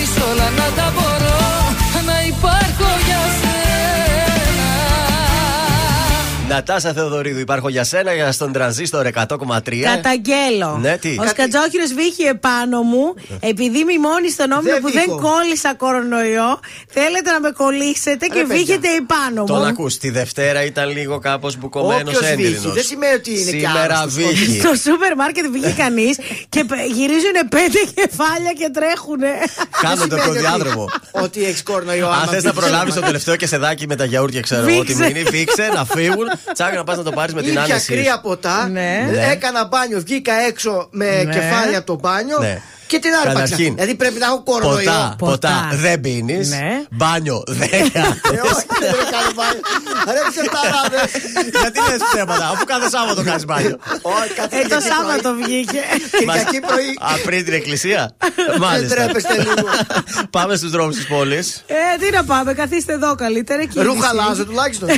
[0.00, 1.38] Με κάνεις όλα να τα μπορώ
[2.06, 2.69] Να υπάρχω
[6.54, 9.82] Νατάσα Θεοδωρίδου, υπάρχω για σένα για στον τρανζίστορ 100,3.
[9.82, 10.78] Καταγγέλω.
[10.80, 15.18] Ναι, τι; Ο Σκατζόχυρος βήχε επάνω μου, επειδή μιμώνει στον όμιλο Δεν που δεν βήχω.
[15.20, 16.60] κόλλησα κορονοϊό.
[16.88, 18.56] Θέλετε να με κολλήσετε και παιδιά.
[18.56, 19.64] βήχετε επάνω Τον μου.
[19.66, 19.98] ακούς.
[19.98, 22.74] Τη Δευτέρα ήταν λίγο κάπως μπουκωμένος Όποιος βύχει, έντρινος.
[22.74, 24.14] δεν σημαίνει ότι είναι και Σήμερα άρρωστος.
[24.14, 24.58] βύχει.
[24.60, 26.16] Στο σούπερ μάρκετ βγήκε κανείς
[26.48, 29.32] και πε- γυρίζουν πέντε κεφάλια και τρέχουνε.
[29.82, 30.84] Κάνε το σημαίνει ότι- διάδρομο.
[31.10, 32.06] Ότι έχεις κορονοϊό.
[32.06, 34.60] Αν άμα θες να βύχεις, προλάβεις άμα- το τελευταίο και σεδάκι με τα γιαούρτια, ξέρω
[34.68, 35.12] εγώ τι Βήξε.
[35.12, 36.26] μείνει, βήξε να φύγουν.
[36.52, 37.92] Τσάκα να πας να το πάρεις με την Ήπια άνεση.
[37.92, 38.68] κρύα ποτά.
[38.68, 39.08] Ναι.
[39.10, 39.26] Ναι.
[39.30, 41.32] Έκανα μπάνιο, βγήκα έξω με Ναι.
[41.32, 42.38] κεφάλια από το μπάνιο.
[42.90, 42.98] Ναι.
[42.98, 43.40] Και την άρπαξα.
[43.42, 43.74] Καταρχήν.
[43.74, 44.76] Δηλαδή πρέπει να έχω κορονοϊό.
[44.84, 45.32] Ποτά, Ποτά.
[45.32, 46.48] ποτά δεν πίνεις.
[46.48, 46.82] Ναι.
[46.90, 48.20] Μπάνιο δεν Ε, κάνεις.
[48.50, 48.66] όχι,
[48.96, 49.62] δεν κάνω μπάνιο.
[50.14, 51.10] Ρε ψευταράδες.
[51.62, 53.76] Γιατί λες ψέματα, αφού κάθε Σάββατο κάνεις μπάνιο.
[54.02, 55.42] Όχι, κάθε Ε, το Κυριακή Σάββατο πρωί.
[55.44, 55.80] βγήκε.
[56.18, 56.88] Κυριακή πρωί.
[57.08, 58.02] Α, πριν την εκκλησία.
[58.50, 58.94] Δεν Μάλιστα.
[58.94, 59.68] τρέπεστε λίγο.
[60.30, 61.64] Πάμε στους δρόμους της πόλης.
[61.66, 63.64] Ε, τι να πάμε, καθίστε εδώ καλύτερα.
[63.64, 63.92] κίνηση.
[63.92, 64.88] Ρούχα αλλάζω τουλάχιστον.
[64.88, 64.96] Ε,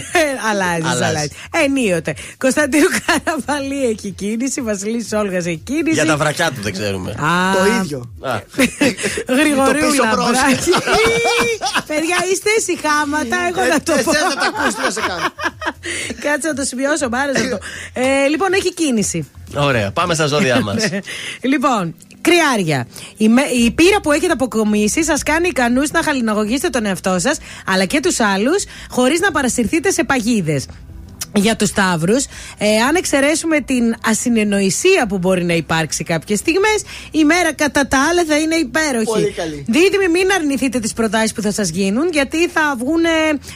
[0.51, 1.07] Αλλάζεις, Αλλάζεις.
[1.07, 1.31] αλλάζεις.
[1.65, 2.15] Ενίοτε.
[2.39, 5.95] Κωνσταντίνου Καραβαλή έχει κίνηση, Βασιλής Όλγας έχει κίνηση.
[5.95, 7.11] Για τα βρακιά του δεν ξέρουμε.
[7.11, 7.82] Α, Το ίδιο.
[8.21, 8.39] Α,
[9.27, 10.71] Το Γρηγορίου πίσω λαμπράκι.
[11.87, 14.11] Παιδιά, είστε συχάματα, εγώ Ε, να το πω.
[14.11, 15.27] Εσένα τα ακούς, τι να σε κάνω.
[16.25, 17.59] Κάτσε να το σημειώσω, μ' άρεσε αυτό.
[17.93, 19.31] Ε, λοιπόν, έχει κίνηση.
[19.57, 20.89] Ωραία, πάμε στα ζώδια μας.
[21.41, 22.87] λοιπόν, κρυάρια.
[23.17, 27.39] Η, με- η πείρα που έχετε αποκομίσει σας κάνει ικανούς να χαλιναγωγήσετε τον εαυτό σας
[27.67, 30.67] αλλά και τους άλλους χωρίς να παρασυρθείτε σε παγίδες.
[31.35, 32.25] Για τους Σταύρους,
[32.59, 37.99] ε, αν εξαιρέσουμε την ασυνεννοησία που μπορεί να υπάρξει κάποιες στιγμές, η μέρα κατά τα
[38.11, 39.05] άλλα θα είναι υπέροχη.
[39.05, 39.65] Πολύ καλή.
[39.69, 43.01] Δίδυμοι, μην αρνηθείτε τις προτάσεις που θα σας γίνουν, γιατί θα βγουν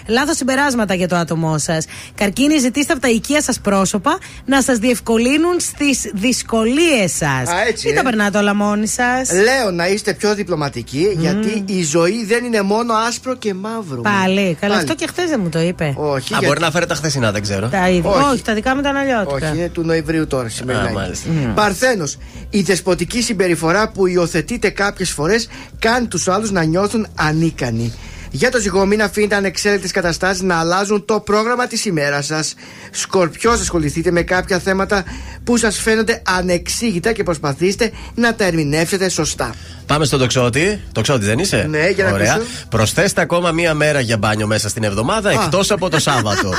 [0.06, 1.84] λάθος συμπεράσματα για το άτομό σας.
[2.14, 7.48] Καρκίνη, ζητήστε από τα οικεία σας πρόσωπα να σας διευκολύνουν στις δυσκολίες σας.
[7.48, 7.98] Α, έτσι, Μην ε.
[7.98, 9.30] τα περνάτε όλα μόνοι σας.
[9.32, 14.00] Λέω να είστε πιο διπλωματικοί γιατί η ζωή δεν είναι μόνο άσπρο και μαύρο.
[14.00, 14.56] Πάλι.
[14.60, 14.74] Καλά, Πάλι.
[14.74, 15.94] αυτό και χθες δεν μου το είπε.
[15.96, 17.65] Όχι, Α, γιατί- μπορεί να φέρει τα χθεσινά, δεν ξέρω.
[17.70, 18.10] Τα ίδια.
[18.10, 18.32] όχι.
[18.32, 18.42] Όχι.
[18.42, 19.48] τα δικά μου ήταν αλλιώτικα.
[19.50, 20.80] Όχι, είναι του Νοεμβρίου τώρα σήμερα.
[20.82, 21.28] Α, μάλιστα.
[21.54, 22.16] Παρθένος.
[22.50, 25.48] Η δεσποτική συμπεριφορά που υιοθετείτε κάποιες φορές
[25.78, 27.92] κάνει τους άλλους να νιώθουν ανίκανοι.
[28.30, 32.54] Για το ζυγό, μην αφήνετε ανεξέλεγκτε καταστάσεις να αλλάζουν το πρόγραμμα της ημέρας σας.
[32.90, 35.04] Σκορπιός, ασχοληθείτε με κάποια θέματα
[35.44, 39.54] που σας φαίνονται ανεξήγητα και προσπαθήστε να τα ερμηνεύσετε σωστά.
[39.86, 40.80] Πάμε στον τοξότη.
[40.92, 42.32] Τοξότη δεν είσαι; Ναι, για να Ωραία.
[42.32, 42.48] ακούσω.
[42.68, 46.48] Προσθέστε ακόμα μία μέρα για μπάνιο μέσα στην εβδομάδα εκτός από το Σάββατο.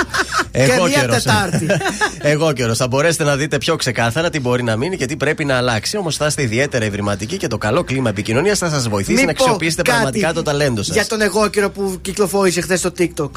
[0.51, 1.23] μία καιρός.
[1.23, 1.67] Τετάρτη.
[2.33, 2.77] Εγώ καιρός.
[2.77, 5.97] Θα μπορέσετε να δείτε πιο ξεκάθαρα τι μπορεί να μείνει και τι πρέπει να αλλάξει.
[5.97, 9.33] Όμως θα είστε ιδιαίτερα ευρηματικοί και το καλό κλίμα επικοινωνίας θα σας βοηθήσει Μην να
[9.33, 10.95] πω αξιοποιήσετε κάτι πραγματικά το ταλέντο σας.
[10.95, 13.29] Για τον εγώ καιρό που κυκλοφόρησε χθες στο TikTok.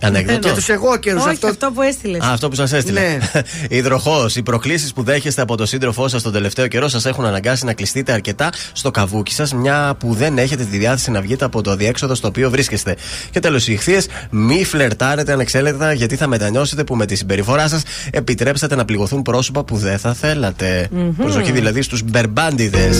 [0.00, 0.38] Ανέκδοτο.
[0.42, 1.46] Για τους εγώ καιρούς Όχι, αυτό.
[1.46, 2.22] αυτό που έστειλες.
[2.22, 3.00] Α, αυτό που σας έστειλε.
[3.00, 3.42] Ναι.
[3.78, 7.64] Υδροχό, οι προκλήσεις που δέχεστε από τον σύντροφό σας τον τελευταίο καιρό σας έχουν αναγκάσει
[7.64, 11.62] να κλειστείτε αρκετά στο καβούκι σας, μια που δεν έχετε τη διάθεση να βγείτε από
[11.62, 12.96] το διέξοδο στο οποίο βρίσκεστε.
[13.30, 17.82] Και τέλος, οι ηχθείες, μη φλερτάρετε ανεξέλεγκτα, γιατί θα μετανιώσετε που με τη συμπεριφορά σας
[18.10, 22.96] επιτρέψατε να πληγωθούν πρόσωπα που δεν θα θελατε Προσοχή δηλαδή στους μπερμπάντιδες.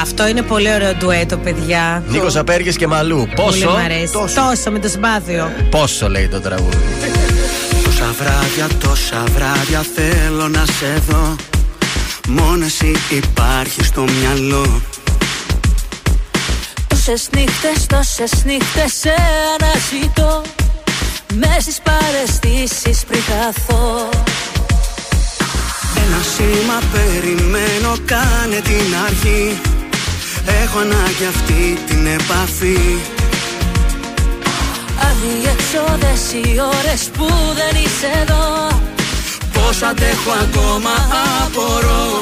[0.00, 2.02] Αυτό είναι πολύ ωραίο ντουέτο, παιδιά.
[2.08, 3.16] Νίκος Απέργης και Μαλού.
[3.16, 4.12] Πολύ Πόσο, μ' αρέσει.
[4.12, 4.70] Τόσο.
[4.70, 5.52] με το συμπάθειο.
[5.70, 6.76] πόσο λέει το τραγούδι.
[7.84, 11.36] Τόσα βράδια, τόσα βράδια θέλω να σε δω
[12.28, 14.80] Μόνος εσύ υπάρχεις στο μυαλό
[16.86, 19.14] Τόσες νύχτες, τόσες νύχτες σε
[19.60, 20.42] αναζητώ
[21.34, 24.08] Μες στις παρεστήσεις πριν χαθώ
[25.96, 29.60] Ένα σήμα περιμένω κάνε την αρχή
[30.46, 32.78] Έχω ανάγκη αυτή την επαφή.
[35.08, 37.26] Αδιέξοδες οι ώρες που
[37.58, 38.68] δεν είσαι εδώ.
[39.52, 40.94] Πώς αντέχω ακόμα
[41.44, 42.20] απορώ.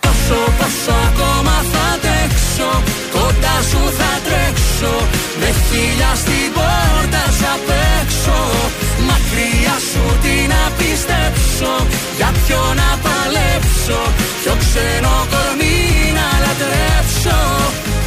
[0.00, 2.70] Πόσο, πόσο ακόμα θα αντέξω.
[3.12, 4.94] Κοντά σου θα τρέξω.
[5.40, 8.67] Με χίλια στην πόρτα σ' απ' έξω
[9.10, 11.72] Μακριά σου τι να πιστέψω
[12.18, 14.00] Για ποιο να παλέψω
[14.40, 15.78] Ποιο ξένο κορμί
[16.18, 17.38] να λατρέψω.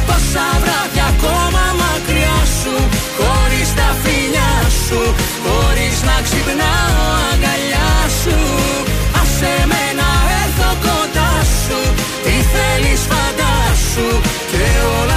[0.06, 2.74] Πόσα βράδια ακόμα μακριά σου
[3.18, 4.52] Χωρίς τα φιλιά
[4.84, 5.00] σου
[5.44, 7.90] Χωρίς να ξυπνάω αγκαλιά
[8.20, 8.36] σου.
[9.20, 10.10] Άσε με να
[10.42, 11.32] έρθω κοντά
[11.62, 11.78] σου
[12.24, 14.10] Τι θέλεις φαντάσου
[14.50, 14.64] Και
[14.98, 15.11] όλα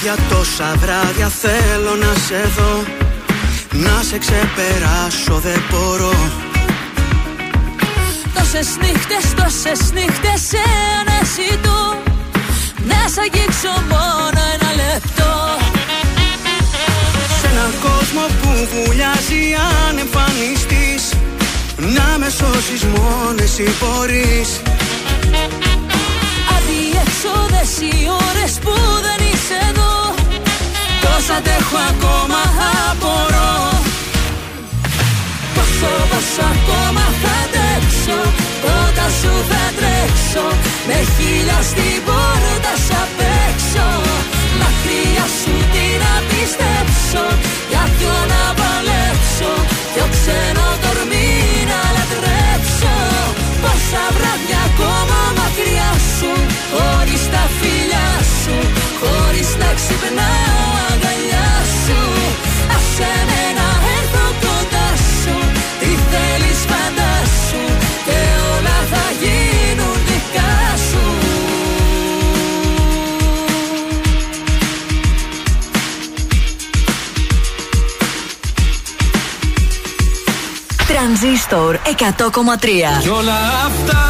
[0.00, 2.84] βράδια, τόσα βράδια θέλω να σε δω.
[3.72, 6.14] Να σε ξεπεράσω δεν μπορώ.
[8.34, 10.62] Τόσες νύχτες, τόσες νύχτες σε
[11.00, 11.96] αναζητώ
[12.90, 15.32] Να σ' αγγίξω μόνο ένα λεπτό.
[17.40, 19.42] Σε έναν κόσμο που βουλιάζει
[19.86, 21.02] αν εμφανιστείς.
[21.76, 24.48] Να με σώσεις μόνο εσύ μπορείς.
[26.54, 27.94] Αδιέξοδες οι
[28.28, 28.72] ώρες που
[29.02, 29.29] δεν είσαι εδώ
[31.20, 32.42] Πώς αντέχω ακόμα
[32.90, 33.54] απορώ.
[35.54, 38.18] Πόσο, πόσο ακόμα θα αντέξω.
[38.64, 40.46] Κοντά σου θα τρέξω.
[40.88, 43.86] Με χίλια στην πόρτα σ' απ' έξω
[44.60, 47.24] Μακριά σου τι να πιστέψω
[47.70, 49.52] Για ποιο να παλέψω.
[49.92, 51.32] Ποιο ξένο κορμί
[51.70, 52.94] να λατρέψω.
[53.62, 56.32] Πόσα βράδια ακόμα μακριά σου.
[56.74, 58.08] Χωρίς τα φιλιά
[58.40, 58.56] σου.
[59.00, 60.49] Χωρίς να ξυπνάω
[81.50, 84.02] Τρανζίστορ 100,3 Κι όλα αυτά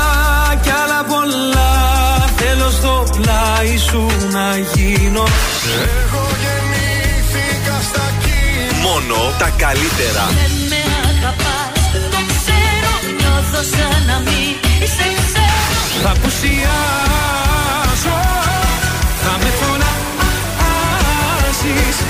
[0.62, 1.70] κι άλλα πολλά
[2.36, 5.24] Θέλω στο πλάι σου να γίνω.
[6.00, 10.24] Εγώ γεννήθηκα στα κύματα Μόνο τα καλύτερα.
[10.40, 10.80] Δεν με
[11.10, 11.80] αγαπάς,
[12.12, 14.50] το ξέρω Νιώθω σαν να μην
[14.82, 15.80] είσαι ξέρω.
[16.02, 18.16] Θα πουσιάσω
[19.22, 19.86] Θα με φωνάζεις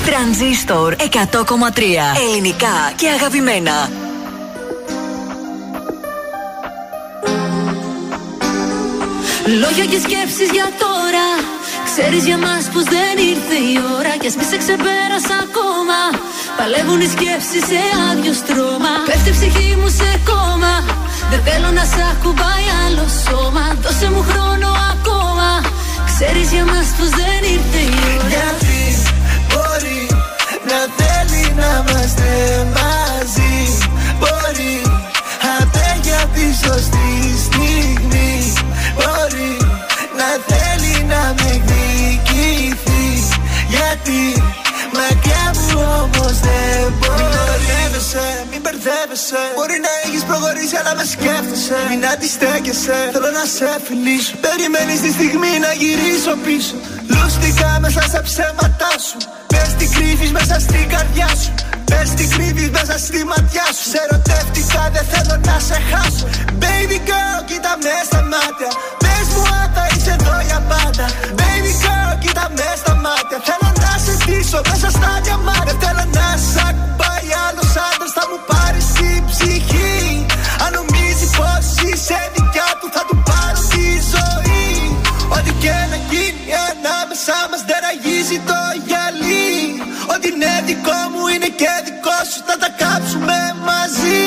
[0.07, 0.99] Τρανζίστορ 100,3
[2.29, 4.00] Ελληνικά και αγαπημένα
[9.47, 11.29] Λόγια και σκέψεις για τώρα.
[11.89, 16.01] Ξέρεις για μας πως δεν ήρθε η ώρα Κι ας μη σε ξεπέρασα ακόμα.
[16.59, 18.93] Παλεύουν οι σκέψεις σε άδειο στρώμα.
[19.09, 20.75] Πέφτει η ψυχή μου σε κόμμα.
[21.31, 23.65] Δεν θέλω να σ' ακουμπάει άλλο σώμα.
[23.83, 25.49] Δώσε μου χρόνο ακόμα.
[26.11, 28.29] Ξέρεις για μας πως δεν ήρθε η ώρα.
[28.33, 28.81] Γιατί
[29.51, 30.01] μπορεί
[30.71, 32.29] να θέλει να είμαστε
[32.77, 33.57] μαζί.
[34.21, 34.75] Μπορεί
[35.57, 37.11] άντε για τη σωστή
[37.45, 37.71] στιγμή.
[37.81, 38.10] Μπορεί να
[40.49, 43.09] θέλει να με εκδικηθεί.
[43.75, 44.23] Γιατί
[44.99, 47.29] μακριά μου όμως δεν μπορεί.
[47.31, 49.43] Μην μπερδεύεσαι, μην μπερδεύεσαι.
[49.59, 51.79] Μπορεί να έχεις προχωρήσει αλλά με σκέφτεσαι.
[51.91, 56.77] Μην αντιστέκεσαι, θέλω να σε φιλήσω Περιμένεις τη στιγμή να γυρίσω πίσω.
[57.13, 59.19] Λούστηκα μέσα στα ψέματά σου.
[59.53, 61.53] Πες τι κρύβεις μέσα στην καρδιά σου.
[61.91, 63.85] Πες τι κρύβεις μέσα στη ματιά σου.
[63.93, 66.27] Σε ερωτεύτηκα δεν θέλω να σε χάσω.
[66.63, 68.71] Baby girl κοίτα με στα μάτια.
[69.03, 71.07] Πες μου αν θα είσαι εδώ για πάντα.
[71.39, 73.39] Baby girl κοίτα με στα μάτια.
[73.49, 75.75] Θέλω να σε ντύσω μέσα στα διαμάτια.
[75.83, 79.99] Θέλω να σ' ακουμπάει άλλος άντρας Θα μου πάρεις την ψυχή.
[80.65, 84.69] Αν νομίζεις πως είσαι δικιά του Θα του πάρω τη ζωή.
[85.37, 89.51] Ό,τι και να γίνει ανάμεσά μας δεν αγίζει το γυαλί.
[90.13, 92.39] Ό,τι είναι δικό μου είναι και δικό σου.
[92.49, 94.25] Θα τα κάψουμε μαζί.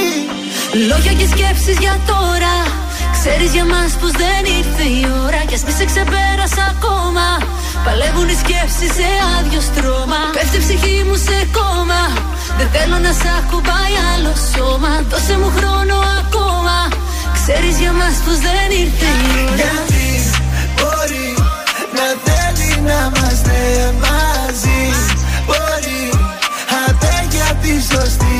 [0.89, 2.55] Λόγια και σκέψεις για τώρα
[3.25, 7.27] Ξέρεις για μας πως δεν ήρθε η ώρα Κι ας μη σε ξεπέρασα ακόμα.
[7.85, 10.21] Παλεύουν οι σκέψεις σε άδειο στρώμα.
[10.35, 12.01] Πέφτει η ψυχή μου σε κόμμα.
[12.57, 14.91] Δεν θέλω να σ' ακουμπάει άλλο σώμα.
[15.11, 16.77] Δώσε μου χρόνο ακόμα.
[17.37, 19.55] Ξέρεις για μας πως δεν ήρθε η ώρα.
[19.59, 20.07] Γιατί
[20.75, 21.27] μπορεί
[21.97, 23.57] να θέλει να είμαστε
[24.03, 24.81] μαζί.
[25.47, 26.01] Μπορεί
[26.83, 28.32] άντε για τη σωστή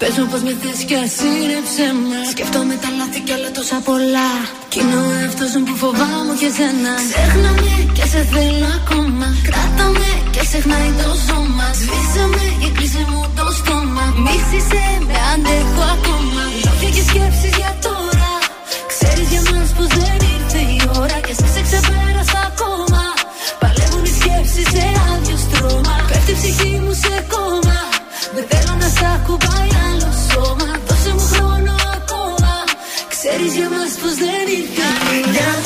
[0.00, 2.20] μου πως με θες κι ασύρεψε με.
[2.32, 4.30] Σκέφτομαι τα λάθη κι όλα τόσα πολλά.
[4.70, 9.28] Κι είναι ο εαυτός μου που φοβάμαι και σένα Ξέχνα με και σε θέλω ακόμα.
[9.48, 11.66] Κράτα με και ξεχνάει το σώμα.
[11.80, 14.04] Σβήσε με και κλείσε μου το στόμα.
[14.24, 16.42] Μίσησε με αντέχω ακόμα.
[16.64, 18.32] Λόγια και σκέψεις για τώρα.
[18.92, 23.04] Ξέρεις για μας πως δεν ήρθε η ώρα Και σε σε ξεπέρασα ακόμα.
[23.60, 25.94] Παλεύουν οι σκέψεις σε άδειο στρώμα.
[26.10, 27.78] Πέφτει η ψυχή μου σε κόμμα.
[28.34, 29.75] Δεν θέλω να σ' ακουμπάει
[30.36, 32.64] άλλο σώμα Δώσε μου χρόνο ακόμα.
[33.08, 35.65] Ξέρεις για μας πως δεν ήρθε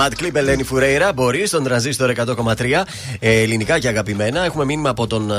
[0.00, 2.82] Mad Clip Ελένη Φουρέιρα, μπορεί στον τραζίστορ 100,3
[3.20, 4.44] ε, ελληνικά και αγαπημένα.
[4.44, 5.34] Έχουμε μήνυμα από τον ε,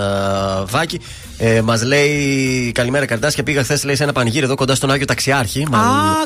[0.65, 0.99] Βάκη.
[1.37, 3.43] Ε, Μας λέει Καλημέρα Καρτάσια.
[3.43, 5.61] Πήγα χθες σε ένα πανηγύρι εδώ κοντά στον Άγιο Ταξιάρχη.
[5.63, 5.67] Α,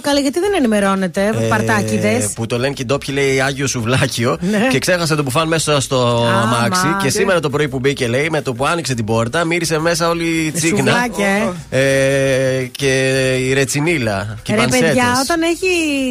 [0.01, 4.37] καλά, γιατί δεν ενημερώνετε, Ε, παρτάκιδες; που το λένε και οι ντόπιοι λέει Άγιο Σουβλάκιο
[4.51, 4.67] Ναι.
[4.71, 6.85] και ξέχασε το μπουφάν μέσα στο αμάξι.
[6.85, 6.99] μα.
[7.03, 10.09] Και σήμερα το πρωί που μπήκε, λέει, με το που άνοιξε την πόρτα, μύρισε μέσα
[10.09, 10.77] όλη η τσίγνα.
[10.91, 14.37] Σουβλάκια, Ε, και η ρετσινίλα.
[14.41, 14.87] Και οι Ρε πανσέτες.
[14.87, 15.67] παιδιά, όταν έχει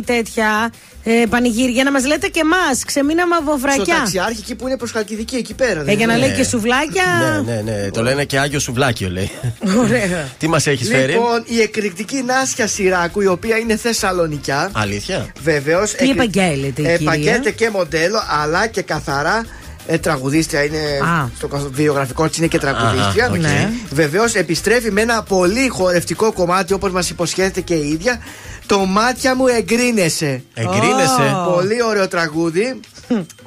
[0.07, 0.71] τέτοια
[1.05, 2.85] ε, πανηγύρια να μας λέτε και εμάς.
[2.85, 3.97] Ξεμείναμε από Στο βρακιά.
[3.97, 5.81] ταξιάρχη εκεί που είναι προ Χαλκιδική, εκεί πέρα.
[5.81, 7.05] Ε, δεν για να είναι; λέει και σουβλάκια.
[7.45, 7.91] Ναι, ναι, ναι.
[7.91, 9.31] Το λένε και Άγιο Σουβλάκιο, λέει.
[9.79, 10.29] Ωραία.
[10.39, 11.13] Τι μας έχεις φέρει.
[11.13, 14.71] Λοιπόν, η εκρηκτική Νάσια Σιράκου, η οποία είναι Θεσσαλονικιά.
[14.73, 15.93] Αλήθεια; Βεβαίως.
[15.93, 19.45] Τι επαγγέλλεται η κυρία; Επαγγέλλεται και μοντέλο, αλλά και καθαρά
[19.87, 20.65] ε, τραγουδίστρια.
[20.65, 21.29] Είναι Α.
[21.37, 23.25] στο κα- βιογραφικό της είναι και τραγουδίστρια.
[23.25, 23.39] Α, οκ.
[23.39, 23.71] Ναι.
[23.91, 28.19] Βεβαίως επιστρέφει με ένα πολύ χορευτικό κομμάτι όπως μας υποσχέθηκε και η ίδια.
[28.67, 30.43] Το μάτια μου εγκρίνεσαι.
[30.55, 31.35] Εγκρίνεσαι.
[31.49, 31.53] Ω.
[31.53, 32.81] Πολύ ωραίο τραγούδι.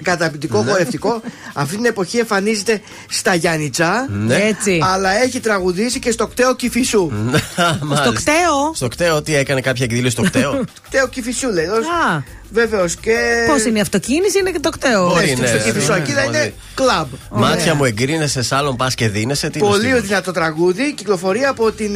[0.04, 1.22] Καταπληκτικό χορευτικό.
[1.54, 4.08] Αυτή την εποχή εμφανίζεται στα Γιάννητσά.
[4.10, 4.36] Ναι.
[4.36, 4.80] Έτσι.
[4.94, 7.12] Αλλά έχει τραγουδήσει και στο κτέο Κυφισού.
[7.54, 8.12] Στο Μάλιστα.
[8.14, 8.72] κτέο.
[8.74, 10.64] Στο κτέο, τι έκανε κάποια εκδήλωση στο κτέο.
[10.88, 11.66] Κτέο Κυφισού λέει.
[11.66, 13.16] Α, Βεβαίως και.
[13.48, 15.08] πώς είναι η αυτοκίνηση, είναι και το κτέο.
[15.08, 15.92] Μπορεί, Ναι, ναι, στο Κυφισού.
[15.92, 16.38] ναι, Εκεί δεν ναι.
[16.38, 17.08] είναι κλαμπ.
[17.32, 19.50] Μάτια μου εγκρίνεσαι, σ' άλλον πας και δίνεσαι.
[19.50, 20.94] Τι είναι ο Πολύ στίχος; δυνατό τραγούδι.
[20.94, 21.96] Κυκλοφορεί από την.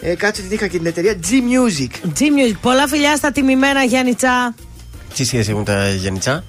[0.00, 2.08] Ε, ε, κάτσε την είχα και την εταιρεία G Music.
[2.18, 2.54] G Music.
[2.60, 4.54] Πολλά φιλιά στα τιμημένα Γιάννητσά.
[5.14, 6.44] Τι σχέση έχουν τα γενιτσά.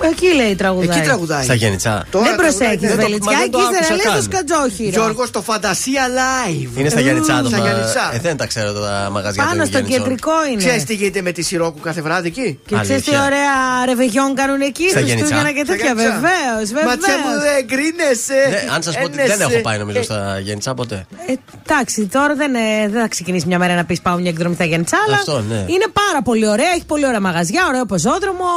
[0.00, 0.96] Εκεί λέει τραγουδάει.
[0.96, 1.44] Εκεί τραγουδάει.
[1.44, 2.06] Στα γενιτσά.
[2.10, 3.02] Τώρα Δεν προσέχεις, τραγουδάει, ναι.
[3.02, 3.32] Βελιτσιά.
[3.32, 4.44] μα δεν το Εκεί ήθελα άκουσα να λες το καν.
[4.46, 4.90] σκατζόχυρο.
[4.90, 6.78] Γιώργος, το Φαντασία Live.
[6.78, 8.04] Είναι στα γενιτσά το στα μα- Γιάννητσά.
[8.14, 10.02] Ε, δεν τα ξέρω τα μαγαζιά Πάνω των στο Γιάννητσών.
[10.02, 10.62] κεντρικό είναι.
[10.64, 13.24] Ξέρεις τι γίνεται με τη Σιρόκου κάθε βράδυ εκεί; Και ξέρεις τι Αλήθεια.
[13.28, 13.54] ωραία
[13.90, 15.16] ρεβεγιόν κάνουν εκεί, Στα Γενιτσά.
[15.16, 15.84] Χριστούγεννα και Στα τέτοια.
[15.92, 16.14] Γιάννητσά.
[16.26, 17.42] Βεβαίως, Ματιά μου βεβαίως.
[17.46, 18.38] δεν εγκρίνεσαι.
[18.54, 19.52] Ναι, αν σας πω ότι δεν Ένεσαι.
[19.52, 20.98] έχω πάει νομίζω Ε, στα γενιτσά ποτέ.
[21.30, 21.32] Ε,
[21.66, 24.64] εντάξει, τώρα δεν, ε, δεν θα ξεκινήσει μια μέρα να πεις πάω μια εκδρομή στα
[24.70, 25.60] Γιάννητσά, αλλά Αυτό, ναι.
[25.74, 26.70] είναι πάρα πολύ ωραία.
[26.76, 28.50] Έχει πολύ ωραία μαγαζιά, ωραίο πεζόδρομο.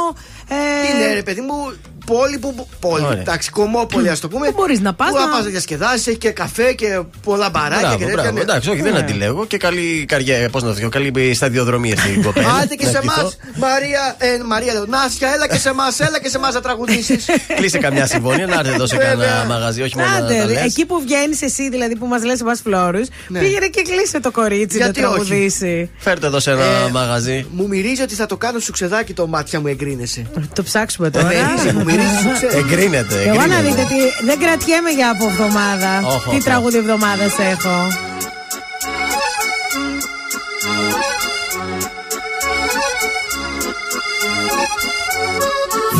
[0.50, 0.56] Ε,
[0.94, 1.72] Είναι ρε παιδί μου
[2.06, 2.66] πόλη που.
[2.80, 3.20] Πόλη, Ωραία.
[3.20, 4.46] εντάξει, κομμόπολη ας το πούμε.
[4.46, 7.50] Που μπορείς να πας Που να να- πας να διασκεδάσεις, έχει και καφέ και πολλά
[7.50, 8.22] μπαράκια Μπράβο, και τέτοια.
[8.22, 8.36] μπράβο.
[8.36, 8.40] ναι.
[8.40, 8.98] Εντάξει, όχι, δεν Ναι.
[8.98, 9.46] αντιλέγω.
[9.46, 12.48] Και καλή καριέρα, πώς να το πω, καλή σταδιοδρομία στην κοπέλα.
[12.62, 13.20] Άντε και Να σε ευχηθώ.
[13.20, 16.60] εμάς, Μαρία, ε, Μαρία λέω, Νάσια, έλα και σε εμάς, έλα και σε εμάς να
[16.60, 17.24] τραγουδήσεις.
[17.58, 19.14] Κλείσε καμιά συμφωνία να έρθει εδώ σε Βέβαια.
[19.14, 20.62] κανένα μαγαζί, όχι μόνο να Άντε, τα ρε, λες.
[20.62, 23.38] εκεί που βγαίνεις εσύ, δηλαδή που μας λες εμάς φλόρους, Ναι.
[23.40, 25.90] πήγαινε και κλείσε το κορίτσι Γιατί να όχι; τραγουδήσει.
[25.98, 27.46] Φέρτε εδώ σε ένα Ε, μαγαζί.
[27.50, 30.26] Μου μυρίζει ότι θα το κάνω σου ξεδάκι το μάτια μου εγκρίνεσαι.
[30.54, 31.26] Το ψάξουμε τώρα.
[31.26, 32.58] Μυρίζει, μου μυρίζεις σου ξεδάκι.
[32.58, 33.16] Εγκρίνεται.
[33.26, 33.68] Εγώ να εγκρίνεται.
[33.68, 34.24] δείτε τι.
[34.28, 35.90] Δεν κρατιέμαι για από εβδομάδα.
[36.14, 37.76] Όχ, Τι όχ, τραγούδι εβδομάδας έχω.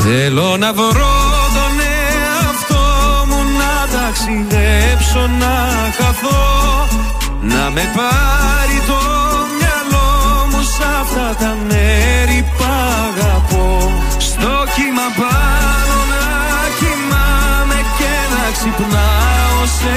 [0.04, 1.16] Θέλω να βρω
[1.56, 2.84] τον εαυτό
[3.26, 5.54] μου να ταξιδέψω να
[5.98, 6.88] χαθώ
[7.40, 9.00] Να με πάρει το
[9.58, 13.92] μυαλό μου σ' αυτά τα μέρη που αγαπώ
[14.40, 16.26] Στο κύμα πάνω να
[16.80, 19.96] κοιμάμαι και να ξυπνάω σε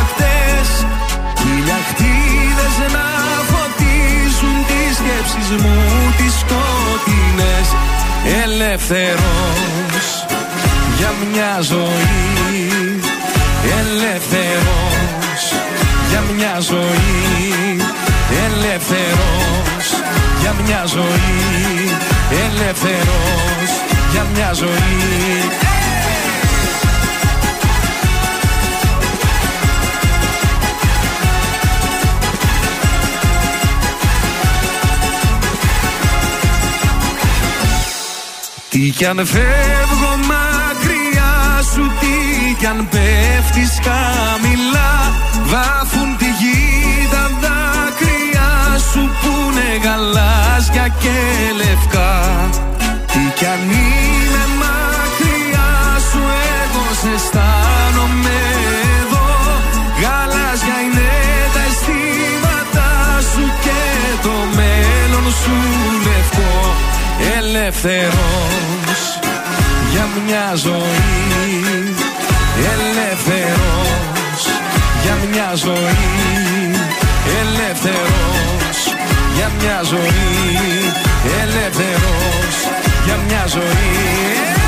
[0.00, 0.68] ακτές.
[1.40, 3.06] Χιλιακτίδες να
[3.50, 5.78] φωτίζουν τις σκέψεις μου
[6.18, 7.68] τις σκοτεινές.
[8.44, 10.06] Ελεύθερος
[10.98, 13.00] για μια ζωή.
[13.80, 15.42] Ελεύθερος
[16.10, 17.76] για μια ζωή.
[18.46, 19.86] Ελεύθερος
[20.40, 23.70] για μια ζωή Ελεύθερος
[24.12, 25.68] για μια ζωή.
[38.70, 45.12] Τι κι αν φεύγω μακριά σου, τι κι αν πέφτεις χαμηλά
[45.44, 46.16] Βάφουν
[51.02, 51.18] και
[51.56, 52.14] λευκά.
[53.12, 55.70] Τι κι αν είμαι μακριά
[56.08, 56.20] σου
[56.60, 58.38] εγώ σε αισθάνομαι
[59.00, 59.28] εδώ.
[60.00, 61.10] Γαλάζια είναι
[61.54, 62.92] τα αισθήματά
[63.30, 63.80] σου και
[64.24, 65.56] το μέλλον σου
[66.06, 66.54] λευκό
[67.38, 69.00] Ελεύθερος
[69.92, 71.94] για μια ζωή.
[72.72, 74.40] Ελεύθερος
[75.02, 76.57] για μια ζωή
[79.58, 80.78] μια ζωή
[81.42, 82.56] Ελεύθερος
[83.04, 84.58] για μια ζωή.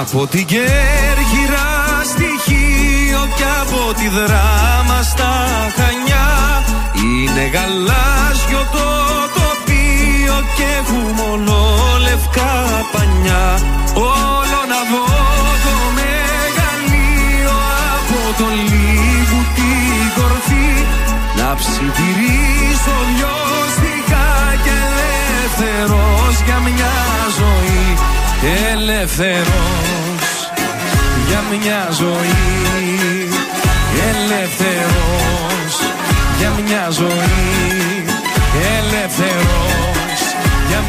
[0.00, 5.46] Από την Κέρκυρα στοιχείο και από τη δράμα στα
[5.76, 6.64] Χανιά
[6.94, 9.37] είναι γαλάζιο το τοπίο
[10.56, 11.54] και έχουμε μόνο
[12.06, 12.54] λευκά
[12.92, 13.46] πανιά.
[13.94, 15.06] Όλο να δω
[15.64, 17.56] το μεγαλείο
[17.96, 20.70] από το λίγου την κορφή.
[21.38, 24.26] Να ψιθυρίσω λιώστηκα
[24.64, 24.76] και
[25.30, 26.96] ελεύθερος για μια
[27.38, 27.86] ζωή.
[28.72, 30.28] Ελεύθερος
[31.28, 33.28] για μια ζωή.
[34.10, 35.74] Ελεύθερος
[36.38, 37.97] για μια ζωή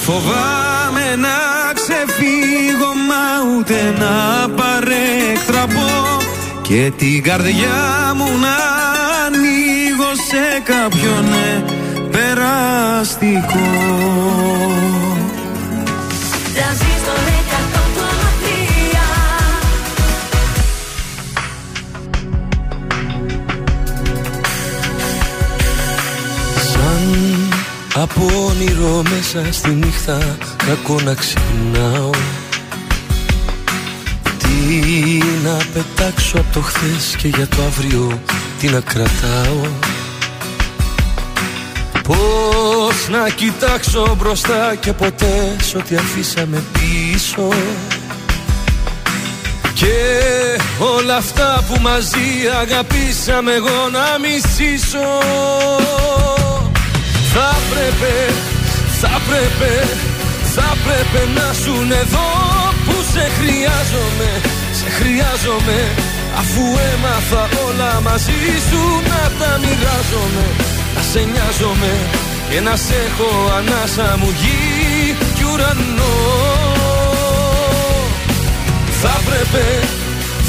[0.00, 1.38] φοβάμαι να
[1.74, 3.24] ξεφύγω μα
[3.56, 4.14] ούτε να
[4.48, 5.90] παρέκτραπω
[6.62, 8.56] και την καρδιά μου να
[9.26, 11.64] ανοίγω σε κάποιον ναι,
[12.10, 13.68] περαστικό.
[28.00, 30.36] Από όνειρο μέσα στη νύχτα
[30.66, 32.10] κακό να ξυπνάω.
[34.38, 38.20] Τι να πετάξω από το χθες και για το αύριο
[38.60, 39.68] τι να κρατάω.
[42.02, 47.48] Πώς να κοιτάξω μπροστά και ποτέ σ' ό,τι αφήσαμε πίσω.
[49.74, 49.94] Και
[50.78, 55.08] όλα αυτά που μαζί αγαπήσαμε εγώ να μισήσω
[57.34, 58.14] θα πρέπει,
[59.00, 59.74] θα πρέπει,
[60.54, 62.28] θα πρέπει να σου εδώ
[62.84, 64.30] που σε χρειάζομαι,
[64.78, 65.78] σε χρειάζομαι.
[66.40, 66.62] Αφού
[66.92, 70.46] έμαθα όλα μαζί σου να τα μοιράζομαι
[70.94, 71.92] Να σε νοιάζομαι
[72.50, 76.16] και να σε έχω ανάσα μου γη κι ουρανό.
[79.02, 79.66] Θα πρέπει,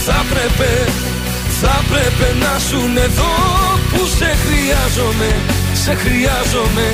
[0.05, 0.73] θα πρέπει,
[1.61, 3.33] θα πρέπει να σου εδώ
[3.91, 6.87] που σε χρειάζομαι σε χρειάζομαι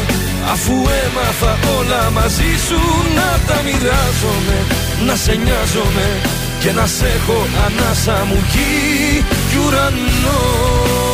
[0.51, 2.79] Αφού έμαθα όλα μαζί σου
[3.15, 4.57] να τα μοιράζομαι
[5.05, 6.07] Να σε νοιάζομαι
[6.59, 11.06] και να σε έχω ανάσα μου γη κι ουρανό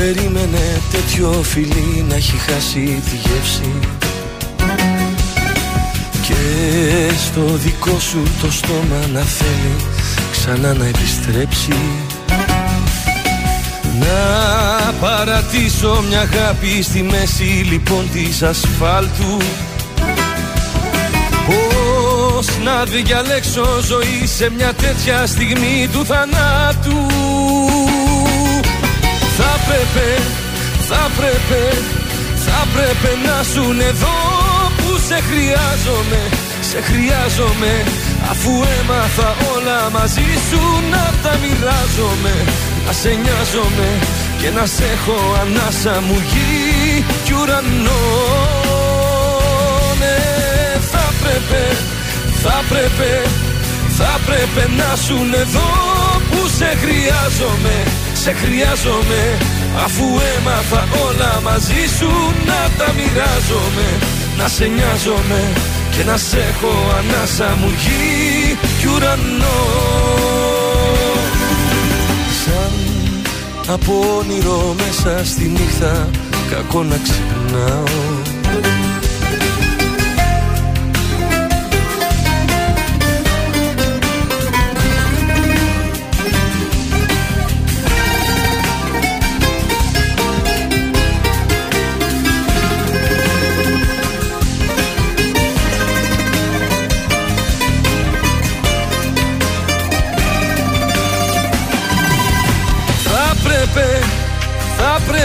[0.00, 3.72] περίμενε τέτοιο φιλί να έχει χάσει τη γεύση.
[6.22, 6.34] Και
[7.16, 9.74] στο δικό σου το στόμα να θέλει
[10.30, 11.78] ξανά να επιστρέψει.
[13.98, 19.36] Να παρατήσω μια αγάπη στη μέση λοιπόν της ασφάλτου.
[21.46, 27.10] Πώς να διαλέξω ζωή σε μια τέτοια στιγμή του θανάτου
[29.36, 30.08] Θα πρέπει,
[30.88, 31.62] θα πρέπει,
[32.46, 34.16] θα πρέπει να σου εδώ
[34.76, 36.20] που σε χρειάζομαι,
[36.70, 37.72] σε χρειάζομαι.
[38.30, 38.50] Αφού
[38.80, 42.34] έμαθα όλα μαζί σου να τα μοιράζομαι
[42.86, 43.88] Να σε νοιάζομαι
[44.40, 48.02] και να σε έχω ανάσα μου γη κι ουρανό
[50.00, 50.18] Ναι,
[50.92, 51.64] θα πρέπει,
[52.42, 53.12] Θα πρέπει,
[53.98, 55.70] θα πρέπει να σου εδώ
[56.30, 59.38] που σε χρειάζομαι Σε χρειάζομαι
[59.84, 60.04] αφού
[60.36, 62.10] έμαθα όλα μαζί σου
[62.46, 63.88] να τα μοιράζομαι.
[64.38, 65.52] Να σε νοιάζομαι
[65.96, 69.60] και να σε έχω ανάσα μου γη κι ουρανό.
[72.44, 72.72] Σαν
[73.74, 76.10] από όνειρο μέσα στη νύχτα
[76.50, 78.09] κακό να ξυπνάω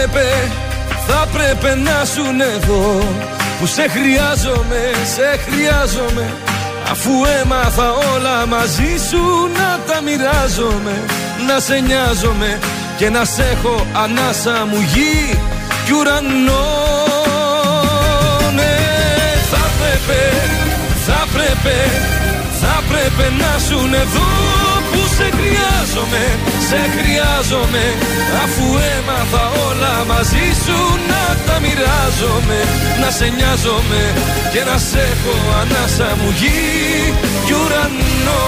[0.06, 0.52] θα πρέπει,
[1.06, 2.22] θα πρέπει να σου
[2.56, 3.02] εδώ.
[3.58, 4.80] Που σε χρειάζομαι,
[5.14, 6.26] σε χρειάζομαι.
[6.90, 7.10] Αφού
[7.42, 9.22] έμαθα όλα μαζί σου
[9.58, 10.94] να τα μοιράζομαι.
[11.46, 12.58] Να σε νοιάζομαι
[12.96, 15.38] και να σε έχω ανάσα μου γη
[15.84, 16.66] κι ουρανό
[18.54, 18.76] Ναι,
[19.50, 20.22] θα πρέπει,
[21.06, 21.78] θα πρέπει,
[22.60, 24.28] θα πρέπει να σου εδώ.
[24.90, 26.24] που σε χρειάζομαι,
[26.68, 27.84] σε χρειάζομαι
[28.44, 28.64] Αφού
[28.96, 30.78] έμαθα όλα μαζί σου
[31.10, 32.60] να τα μοιράζομαι.
[33.00, 34.02] Να σε νοιάζομαι
[34.52, 37.14] και να σε έχω ανάσα μου γη
[37.46, 38.44] κι ουρανό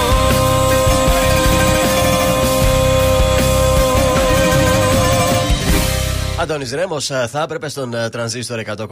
[6.41, 8.87] Αντώνης Ρέμος θα έπρεπε στον ε, τρανζίστορ 100,3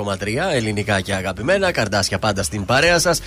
[0.52, 1.70] ελληνικά και αγαπημένα.
[1.73, 3.20] Καρδάσια πάντα στην παρέα σας.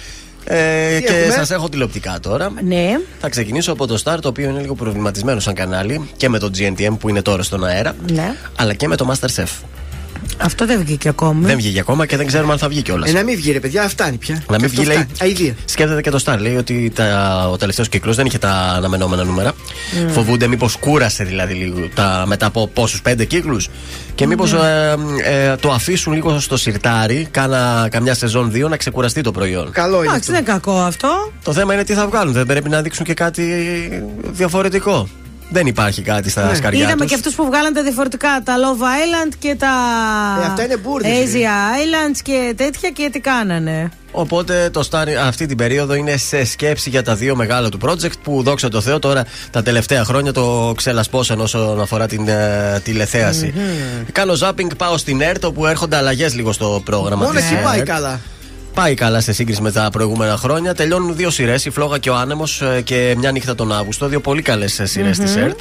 [0.43, 2.51] Ε, Τι και έχουμε; σας έχω τηλεοπτικά τώρα.
[2.63, 2.99] Ναι.
[3.19, 6.51] Θα ξεκινήσω από το Star, το οποίο είναι λίγο προβληματισμένο σαν κανάλι και με το
[6.57, 8.35] GNTM που είναι τώρα στον αέρα, Ναι.
[8.55, 9.47] αλλά και με το Masterchef.
[10.37, 11.45] Αυτό δεν βγήκε ακόμη.
[11.45, 13.09] Δεν βγήκε ακόμα και δεν ξέρουμε αν θα βγει κιόλας.
[13.09, 14.43] Ε, να μην βγει, ρε παιδιά, φτάνει πια.
[14.49, 14.95] Να μην Αυτό βγει, λέει.
[14.97, 15.11] φτάνει.
[15.21, 15.55] Αηδία.
[15.65, 16.37] Σκέφτεται και το Star.
[16.39, 19.51] Λέει ότι τα, ο τελευταίος κύκλος δεν είχε τα αναμενόμενα νούμερα.
[19.51, 20.09] Mm.
[20.11, 23.69] Φοβούνται μήπως κούρασε δηλαδή λίγο τα, μετά από πόσους πέντε κύκλους.
[24.15, 24.59] Και μήπως Ναι.
[25.25, 29.71] ε, ε, το αφήσουν λίγο στο σιρτάρι, κάνα καμιά σεζόν δύο να ξεκουραστεί το προϊόν.
[29.71, 31.31] Καλό Εντάξει, δεν είναι κακό αυτό.
[31.43, 32.33] Το θέμα είναι τι θα βγάλουν.
[32.33, 33.43] Δεν πρέπει να δείξουν και κάτι
[34.31, 35.07] διαφορετικό.
[35.51, 36.85] Δεν υπάρχει κάτι στα σκαριά Ναι.
[36.85, 37.09] Είδαμε τους.
[37.09, 38.41] και αυτούς που βγάλαν τα διαφορετικά.
[38.43, 39.67] Τα Love Island και τα.
[40.41, 43.89] Ε, αυτά είναι μπουρδες, Asia Islands και τέτοια και τι κάνανε.
[44.11, 48.11] Οπότε το Star αυτή την περίοδο είναι σε σκέψη για τα δύο μεγάλα του project
[48.23, 53.53] που δόξα τω Θεώ τώρα τα τελευταία χρόνια το ξελασπώσαν όσον αφορά την ε, τηλεθέαση.
[54.11, 57.77] Κάνω ζάπινγκ, πάω στην ΕΡΤ όπου έρχονται αλλαγές λίγο στο πρόγραμμα Μόνος της εκεί πάει
[57.79, 57.87] ΕΡΤ.
[57.87, 58.19] καλά;
[58.79, 60.73] Πάει καλά σε σύγκριση με τα προηγούμενα χρόνια.
[60.73, 64.07] Τελειώνουν δύο σειρές, η Φλόγα και ο Άνεμος και μια νύχτα τον Αύγουστο.
[64.07, 65.25] Δύο πολύ καλές σειρές Μμμ.
[65.25, 65.59] της ΕΡΤ.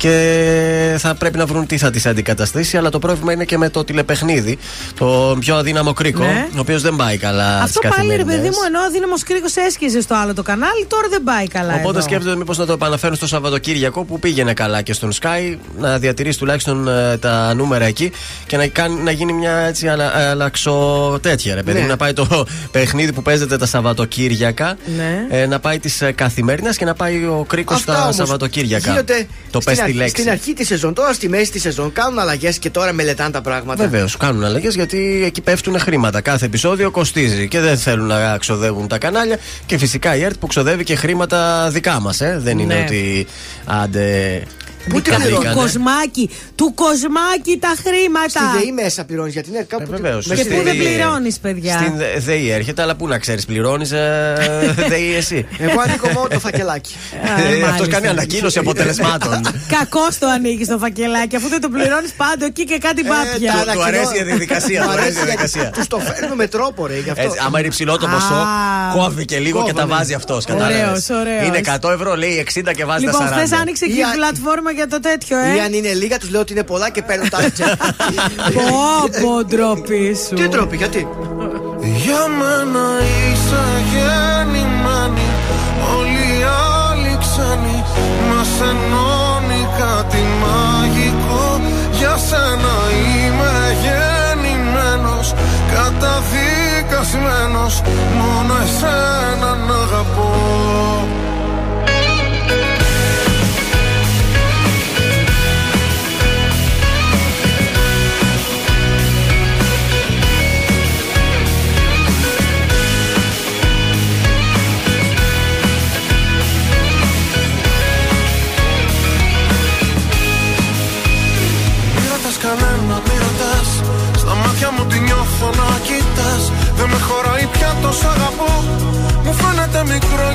[0.00, 2.76] Και θα πρέπει να βρουν τι θα τις αντικαταστήσει.
[2.76, 4.58] Αλλά το πρόβλημα είναι και με το τηλεπαιχνίδι.
[4.98, 6.46] Το πιο αδύναμο κρίκο, Ναι.
[6.56, 8.34] ο οποίος δεν πάει καλά Αυτό στις πάλι ρε καθημερινές.
[8.36, 11.74] παιδί μου, ενώ ο δύναμο κρίκος έσχιζε στο άλλο το κανάλι, τώρα δεν πάει καλά.
[11.74, 12.00] Οπότε εδώ.
[12.00, 16.38] σκέφτονται μήπως να το επαναφέρουν στο Σαββατοκύριακο που πήγαινε καλά και στον Sky να διατηρήσει
[16.38, 18.12] τουλάχιστον ε, τα νούμερα εκεί
[18.46, 21.82] και να, κάνει, να γίνει μια έτσι αλα, αλλαξο τέτοια ρε παιδί Ναι.
[21.82, 25.26] μου, να πάει το παιχνίδι που παίζεται τα Σαββατοκύριακα Ναι.
[25.38, 28.90] ε, να πάει τι καθημερινέ και να πάει ο κρίκος Αυτά τα όμως Σαββατοκύριακα.
[28.90, 30.22] Γίνονται το πες στην, τη αρχ- λέξη.
[30.22, 33.40] στην αρχή της σεζόν, τώρα στη μέση της σεζόν κάνουν αλλαγές και τώρα μελετάνε τα
[33.40, 33.88] πράγματα.
[33.88, 36.20] Βεβαίως, κάνουν αλλαγές γιατί εκεί πέφτουν χρήματα.
[36.20, 39.38] Κάθε επεισόδιο κοστίζει και δεν θέλουν να ξοδεύουν τα κανάλια.
[39.66, 42.20] Και φυσικά η ΕΡΤ που ξοδεύει και χρήματα δικά μας.
[42.20, 42.38] Ε.
[42.42, 42.80] Δεν είναι Ναι.
[42.80, 43.26] ότι
[43.64, 44.42] άντε.
[44.88, 45.54] Πού τα την Του βρήκανε.
[45.60, 48.28] κοσμάκι, του κοσμάκι τα χρήματα.
[48.28, 49.86] Στη ΔΕΗ μέσα πληρώνεις γιατί είναι κάπου.
[49.90, 50.26] βεβαίως.
[50.26, 50.84] μέσα Και στη πού δεν ΔΕΗ.
[50.86, 53.88] πληρώνεις, παιδιά; Στην Δε- ΔΕΗ έρχεται, αλλά πού να ξέρεις, πληρώνεις
[54.92, 55.46] ΔΕΗ εσύ.
[55.58, 56.94] Εγώ ανήκω μόνο το φακελάκι.
[57.60, 59.40] Ε, Αυτός κάνει ανακοίνωση αποτελεσμάτων.
[59.78, 63.64] Κακός το ανοίγεις το φακελάκι, αφού δεν το πληρώνεις πάντα εκεί και κάτι μπάπια.
[63.66, 65.70] τα του αρέσει η διαδικασία, του αρέσει η διαδικασία.
[65.70, 66.98] Τους το φέρνουν με τρόπο, ρε.
[66.98, 67.22] Γι' αυτό.
[67.22, 68.46] Έτσι, άμα είναι υψηλό το ποσό, Α,
[68.96, 69.98] κόβει και λίγο και τα κόβω, ναι.
[69.98, 70.44] βάζει αυτός.
[70.50, 71.46] Ωραίος, ωραίος.
[71.46, 73.60] Είναι 100 ευρώ, λέει 60 και βάζει Λοιπόν, τα χθες 40.
[73.60, 74.10] άνοιξε και Ή η αν-
[74.70, 75.62] πλατφόρμα για το τέτοιο, Ή ε.
[75.62, 77.50] αν είναι λίγα, τους λέω ότι είναι πολλά και παίρνουν τα άλλα.
[78.56, 78.62] Πω,
[79.22, 80.34] πω, ντροπή σου.
[80.34, 81.08] Τι τρόποι, γιατί;
[82.04, 85.26] Για μένα είσαι γεννημένη
[85.96, 86.40] Όλοι οι
[86.86, 87.78] άλλοι ξένοι
[88.28, 91.46] Μας ενώνει κάτι μαγικό
[91.98, 95.26] Για σένα είμαι γεννημένος
[95.74, 97.74] Καταδικασμένος
[98.18, 100.30] Μόνο εσένα να αγαπώ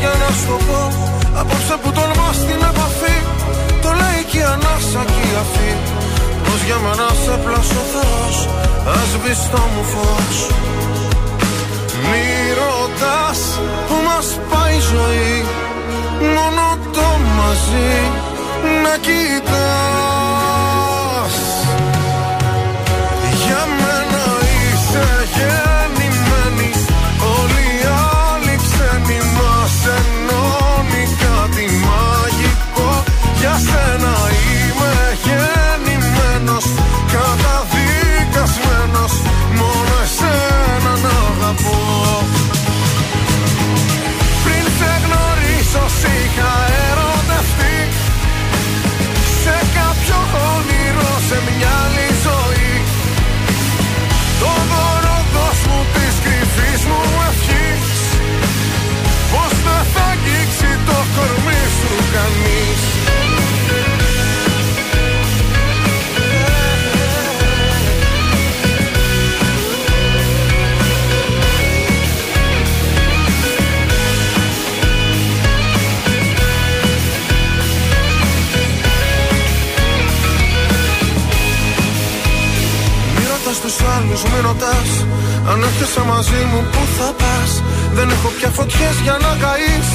[0.01, 0.81] για να σου το πω.
[1.39, 3.17] Απόψε που τολμά στην επαφή
[3.83, 5.71] Το λέει και η ανάσα και η αφή.
[6.43, 8.35] Πως για μένα σε πλάσω Θεός
[8.97, 10.37] Ας μπεις στο μου φως.
[12.09, 12.25] Μη
[12.59, 13.39] ρωτάς
[13.87, 15.45] που μας πάει η ζωή
[16.35, 16.65] Μόνο
[16.95, 17.07] το
[17.37, 17.93] μαζί
[18.83, 19.94] να κοιτάς
[83.95, 84.89] άλλους, μη ρωτάς
[85.49, 87.51] Αν έρχεσαι μαζί μου που θα πας.
[87.97, 89.89] Δεν έχω πια φωτιές για να καείς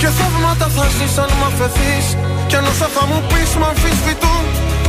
[0.00, 2.06] Και θαύματα θα ζεις αν μ' αφαιθείς.
[2.48, 4.44] Κι αν όσα θα μου πεις μ' αμφισβητούν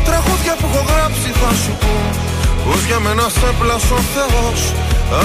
[0.08, 2.06] Τραγούδια που έχω γράψει θα σου πούν.
[2.66, 4.60] Πως για μένα σε πλάσω ο Θεός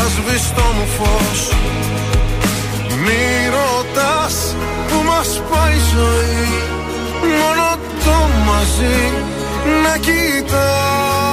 [0.02, 1.40] Ας μπεις στο μου φως.
[3.02, 3.24] Μη
[3.56, 4.34] ρωτάς
[4.88, 6.46] που μας πάει η ζωή
[7.38, 7.68] Μόνο
[8.04, 8.16] το
[8.46, 9.00] μαζί
[9.82, 11.32] να κοιτάς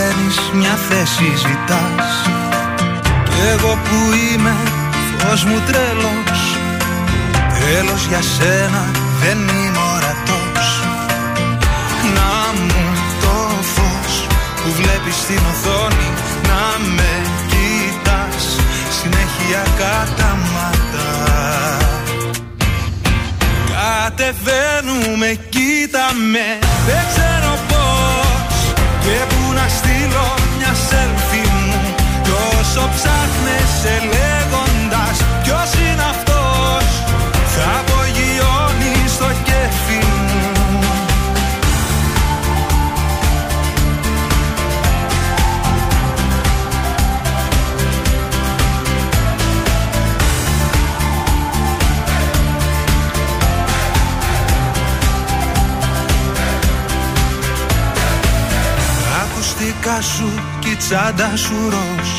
[0.53, 2.09] μια θέση ζητάς.
[3.23, 4.55] Κι εγώ που είμαι
[5.17, 6.39] φως μου τρέλος
[7.59, 8.91] Τέλος για σένα
[9.21, 10.67] δεν είμαι ορατός.
[12.15, 12.83] Να μου
[13.21, 13.35] το
[13.73, 16.09] φως που βλέπεις στην οθόνη
[16.47, 17.11] Να με
[17.51, 18.43] κοιτάς.
[18.97, 21.09] Συνέχεια καταμάτα.
[23.71, 27.40] Κατεβαίνουμε, κοίτα με Δεν ξέρω πώς
[29.11, 34.40] Και που να στείλω μια selfie μου Τόσο ψάχνεσαι λέγοντας
[59.91, 62.09] Ακουστικά σου κι η τσάντα σου ροζ.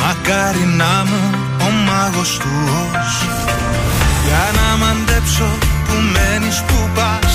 [0.00, 1.20] Μακάρι να μου
[1.66, 3.14] ο μάγος του ως
[4.24, 5.48] Για να μαντέψω
[5.86, 7.34] που μένεις που πας.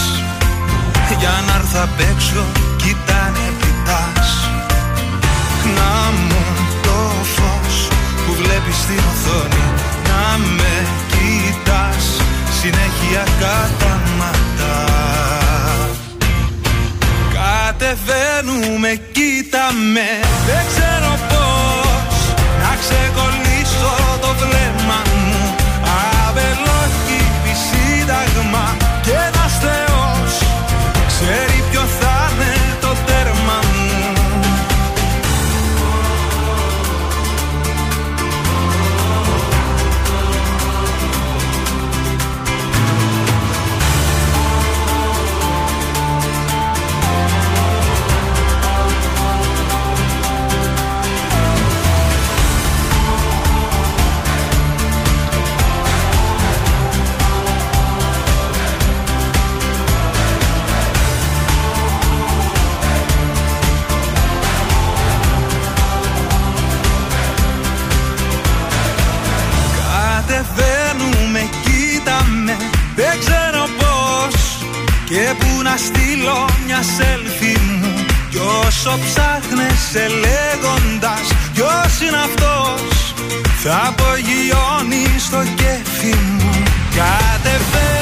[1.19, 2.43] Για να έρθω απ' έξω
[2.75, 4.29] κοιτάνε κοιτάς.
[5.77, 5.93] Να
[6.27, 6.43] μου
[6.85, 6.99] το
[7.35, 7.75] φως
[8.25, 9.65] που βλέπεις στην οθόνη
[10.09, 10.75] Να με
[11.11, 12.05] κοιτάς.
[12.59, 13.73] Συνέχεια καταμάτα
[14.13, 14.52] Κατεβαίνουμε,
[18.95, 19.73] κοίτα
[78.85, 83.13] όσο ψάχνεσαι λέγοντας Ποιος είναι αυτός
[83.63, 86.63] Θα απογειώνεις στο κέφι μου.
[86.95, 87.92] Κατεβαίνουμε,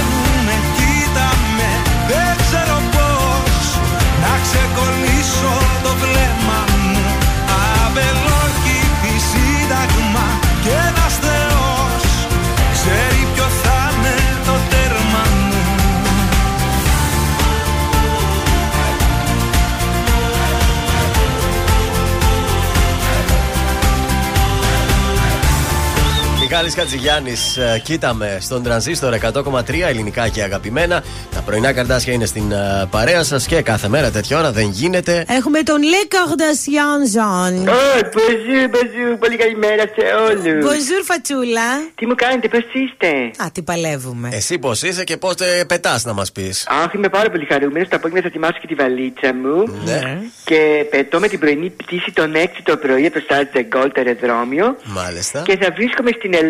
[26.63, 31.03] Μιχάλης Χατζηγιάννης, ε, κοίταμε στον τρανζίστορ 100,3 ελληνικά και αγαπημένα.
[31.35, 35.25] Τα πρωινά καρτάσια είναι στην ε, παρέα σας και κάθε μέρα τέτοια ώρα δεν γίνεται.
[35.27, 37.65] Έχουμε τον Le Kardashian Jean.
[37.65, 39.17] bonjour, bonjour.
[39.19, 40.65] Πολύ καλημέρα σε όλους.
[40.65, 41.69] Bonjour, φατσούλα.
[41.95, 44.29] Τι μου κάνετε, πώς είστε; Α, τι παλεύουμε.
[44.31, 46.67] Εσύ πώς είσαι και πώς τε πετάς να μας πεις.
[46.67, 47.87] Αχ, είμαι πάρα πολύ χαρούμενος.
[47.87, 49.79] Το απόγευμα θα ετοιμάσω και τη βαλίτσα μου.
[49.85, 50.19] Ναι.
[50.45, 53.91] Και πετώ με την πρωινή πτήση τον 6 το πρωί από το Start the Gold
[53.95, 54.77] αεροδρόμιο.
[54.83, 55.41] Μάλιστα.
[55.41, 56.49] Και θα βρίσκομαι στην Ελλάδα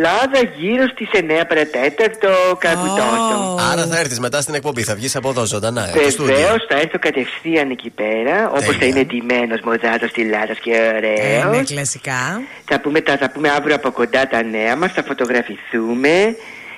[0.58, 2.30] γύρω στις 9 παρατέταρτο,
[2.60, 3.58] κάπου τόσο.
[3.72, 5.90] Άρα θα έρθεις μετά στην εκπομπή, θα βγεις από εδώ ζωντανά.
[5.96, 6.36] ε, το στούντιο.
[6.36, 10.96] Βεβαίω θα έρθω κατευθείαν εκεί πέρα, όπως θα είναι εντυμένο μοζάτο στη Λάτα και Ε,
[10.98, 11.50] ωραίο.
[11.58, 12.42] ναι, κλασικά.
[12.66, 16.36] Θα πούμε, τα, θα πούμε αύριο από κοντά τα νέα μας, θα φωτογραφηθούμε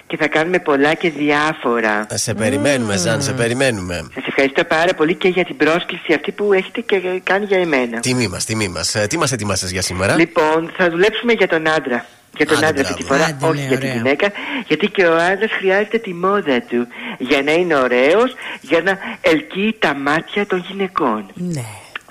[0.07, 2.07] και θα κάνουμε πολλά και διάφορα.
[2.13, 4.07] Σε περιμένουμε, Ζαν, σε περιμένουμε.
[4.13, 7.99] Σας ευχαριστώ πάρα πολύ και για την πρόσκληση αυτή που έχετε και κάνει για εμένα.
[7.99, 8.95] Τιμή μας, τιμή μας.
[8.95, 12.05] Ε, Τι μας ετοιμάσες για σήμερα; Λοιπόν, θα δουλέψουμε για τον άντρα.
[12.37, 13.23] Για τον Άντε, άντρα αυτή τη μπράβο.
[13.23, 13.95] φορά, Άντε, όχι ναι, για τη ωραία.
[13.97, 14.31] γυναίκα.
[14.67, 19.75] Γιατί και ο άντρας χρειάζεται τη μόδα του για να είναι ωραίος, για να ελκύει
[19.79, 21.25] τα μάτια των γυναικών.
[21.33, 21.63] Ναι.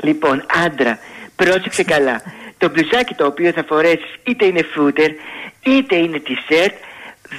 [0.02, 0.98] Λοιπόν, άντρα,
[1.36, 2.23] πρόσεξε καλά.
[2.59, 5.10] Το μπλουζάκι το οποίο θα φορέσεις είτε είναι φούτερ
[5.66, 6.73] είτε είναι t-shirt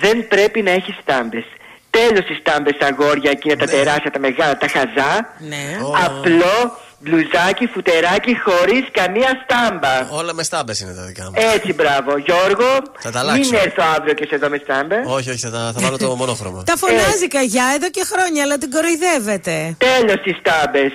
[0.01, 1.43] δεν πρέπει να έχεις στάμπες.
[1.89, 5.11] Τέλος οι στάμπες αγόρια εκείνα τα τεράστια, τα μεγάλα, τα χαζά.
[5.39, 5.63] Ναι.
[6.05, 10.09] Απλό μπλουζάκι, φουτεράκι χωρίς καμία στάμπα.
[10.19, 11.31] Όλα με στάμπες είναι τα δικά μου.
[11.55, 12.17] Έτσι, μπράβο.
[12.17, 13.39] Γιώργο, Θα τα αλλάξω.
[13.51, 14.99] μην έρθω αύριο και σε δω με στάμπες.
[15.05, 16.63] Όχι, όχι, θα, τα- θα βάλω το μονόχρωμο.
[16.63, 19.75] Τα φωνάζει καγιά εδώ και χρόνια, αλλά την κοροϊδεύετε.
[19.77, 20.91] Τέλος οι στάμπες.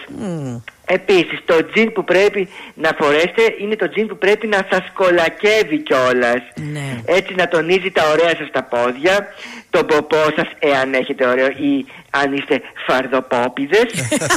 [0.90, 5.78] Επίσης, το τζιν που πρέπει να φορέσετε είναι το τζιν που πρέπει να σας κολακεύει
[5.82, 6.43] κιόλας.
[6.73, 7.02] Ναι.
[7.05, 9.28] Έτσι να τονίζει τα ωραία σας τα πόδια,
[9.70, 13.81] τον ποπό σας, εάν έχετε ωραίο, ή αν είστε φαρδοπόπιδε.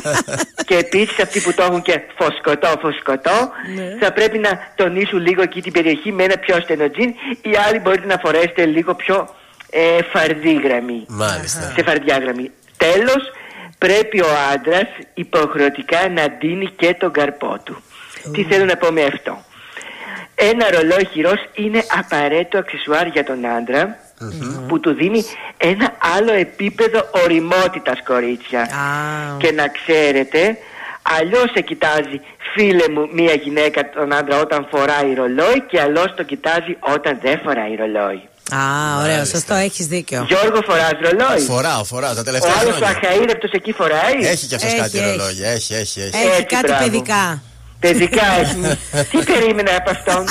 [0.67, 3.51] και επίσης αυτοί που το έχουν και φωσκωτό, φωσκωτό,
[3.99, 7.09] θα πρέπει να τονίσουν λίγο εκεί την περιοχή με ένα πιο στενό τζιν.
[7.41, 9.35] Οι άλλοι μπορείτε να φορέσετε λίγο πιο
[9.69, 11.05] ε, φαρδί γραμμή.
[11.07, 11.73] Μάλιστα.
[11.75, 12.51] Σε φαρδιά γραμμή.
[13.81, 17.83] Τέλο, πρέπει ο άντρας υποχρεωτικά να ντύνει και τον καρπό του.
[18.33, 19.43] Τι θέλω να πω με αυτό.
[20.35, 23.97] Ένα ρολόι χειρός είναι απαραίτητο αξεσουάρ για τον άντρα
[24.67, 25.23] που του δίνει
[25.57, 28.69] ένα άλλο επίπεδο οριμότητας κορίτσια.
[29.37, 30.57] Και να ξέρετε,
[31.19, 32.21] αλλιώς σε κοιτάζει
[32.53, 37.39] φίλε μου μία γυναίκα τον άντρα όταν φοράει ρολόι και αλλιώς το κοιτάζει όταν δεν
[37.43, 38.21] φοράει ρολόι.
[38.55, 38.59] Α,
[39.03, 40.25] ωραίο, σωστό, έχεις δίκιο.
[40.27, 41.39] Γιώργος φοράς ρολόι.
[41.45, 42.99] Φοράω, φοράω τα Ο τελευταία άλλος ο χρόνια.
[43.03, 44.15] αχαήρευτος εκεί φοράει.
[44.33, 45.49] Έχει κι αυτός κάτι ρολόγια.
[45.49, 46.15] Έχει, έχει, έχει.
[46.15, 46.83] Έχει Έτσι, κάτι μπράβο.
[46.83, 47.41] παιδικά.
[47.79, 48.55] Παιδικά έχει.
[49.11, 50.23] Τι περίμενα από αυτόν.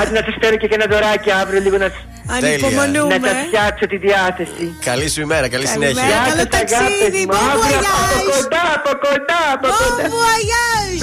[0.00, 1.88] Άντε να σα φέρω και ένα δωράκι αύριο λίγο να,
[2.34, 3.18] Ανυπομονούμε.
[3.18, 4.64] να τα φτιάξω τη διάθεση.
[4.84, 6.16] Καλή σου ημέρα, καλή Καλημέρα, συνέχεια.
[6.28, 7.32] καλό σας, αγάπες ταξίδι, μου.
[7.32, 8.30] bon Αύριο Από voyage.
[8.32, 10.04] κοντά, από κοντά, από Bon κοντά.
[10.16, 11.02] voyage.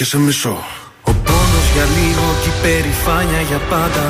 [0.00, 0.56] και σε μισό.
[1.10, 4.06] Ο πόνος για λίγο και η περηφάνεια για πάντα.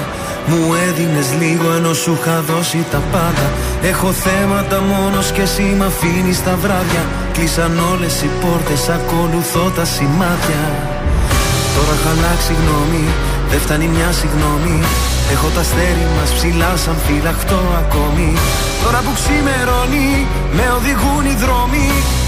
[0.51, 3.47] Μου έδινες λίγο ενώ σου είχα δώσει τα πάντα.
[3.93, 7.05] Έχω θέματα μόνος και εσύ μ' αφήνεις τα βράδια.
[7.35, 10.63] Κλείσαν όλες οι πόρτες, ακολουθώ τα σημάδια.
[11.75, 13.05] Τώρα έχω αλλάξει γνώμη,
[13.51, 14.77] δεν φτάνει μια συγγνώμη.
[15.35, 18.31] Έχω τα αστέρι μας ψηλά σαν φυλαχτό ακόμη.
[18.83, 20.11] Τώρα που ξημερώνει,
[20.57, 21.89] με οδηγούν οι δρόμοι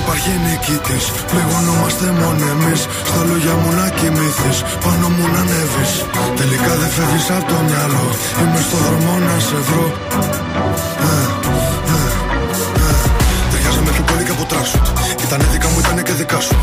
[0.00, 2.80] υπάρχει νικητής, πληγωνόμαστε μόνο εμείς.
[3.08, 5.92] Στα λόγια μου να κοιμηθείς, πάνω μου να ανέβεις.
[6.40, 8.04] Τελικά δεν φεύγεις από το μυαλό.
[8.40, 9.86] Είμαι στο δρόμο να σε βρω.
[11.06, 11.12] Ε,
[11.94, 12.00] ε,
[12.86, 12.94] ε.
[13.50, 14.86] Ταιριάζαμε πιο πολύ και από τράσουτ.
[15.24, 16.56] Ήτανε δικά μου, ήτανε και δικά σου.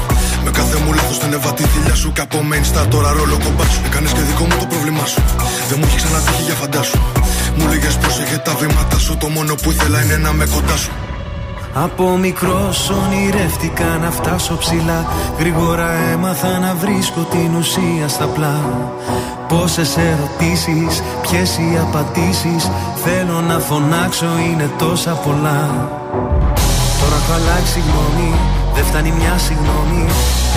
[0.46, 2.10] Με κάθε μου λάθος την εβατή θηλιά σου.
[2.16, 3.80] Και από main star τώρα ρόλο κομπά σου.
[3.88, 5.22] Έκανες και δικό μου το πρόβλημά σου.
[5.70, 7.00] Δεν μου έχει ξανατύχει για φαντάσου.
[7.58, 9.14] Μου λέγες πρόσεχε τα βήματα σου.
[9.24, 10.92] Το μόνο που ήθελα είναι να με κοντά σου.
[11.74, 15.06] Από μικρός ονειρεύτηκα να φτάσω ψηλά.
[15.40, 18.60] Γρήγορα έμαθα να βρίσκω την ουσία στα πλά.
[19.48, 22.72] Πόσες ερωτήσεις, ποιες οι απαντήσεις.
[23.04, 25.62] Θέλω να φωνάξω, είναι τόσα πολλά.
[27.02, 28.34] Τώρα έχω αλλάξει γνώμη,
[28.76, 30.06] δεν φτάνει μια συγγνώμη.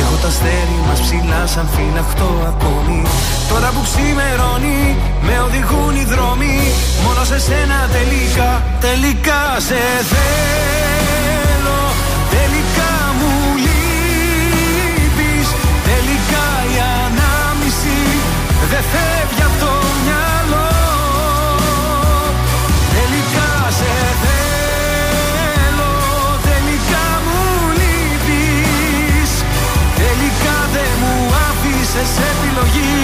[0.00, 3.02] Έχω τα αστέρι μας ψηλά, σαν φυλαχτό ακόμη.
[3.50, 4.80] Τώρα που ξημερώνει,
[5.26, 6.56] με οδηγούν οι δρόμοι.
[7.04, 9.80] Μόνο σε σένα τελικά, τελικά σε
[10.10, 10.81] θέλω.
[18.72, 19.72] Δεν φεύγει από το
[20.04, 20.70] μυαλό.
[22.96, 23.92] Τελικά σε
[24.22, 25.92] θέλω.
[26.50, 27.44] Τελικά μου
[27.78, 29.30] λείπεις
[30.02, 31.14] Τελικά δεν μου
[31.48, 32.96] άφησες επιλογή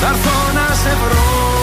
[0.00, 1.61] Θα έρθω να σε βρω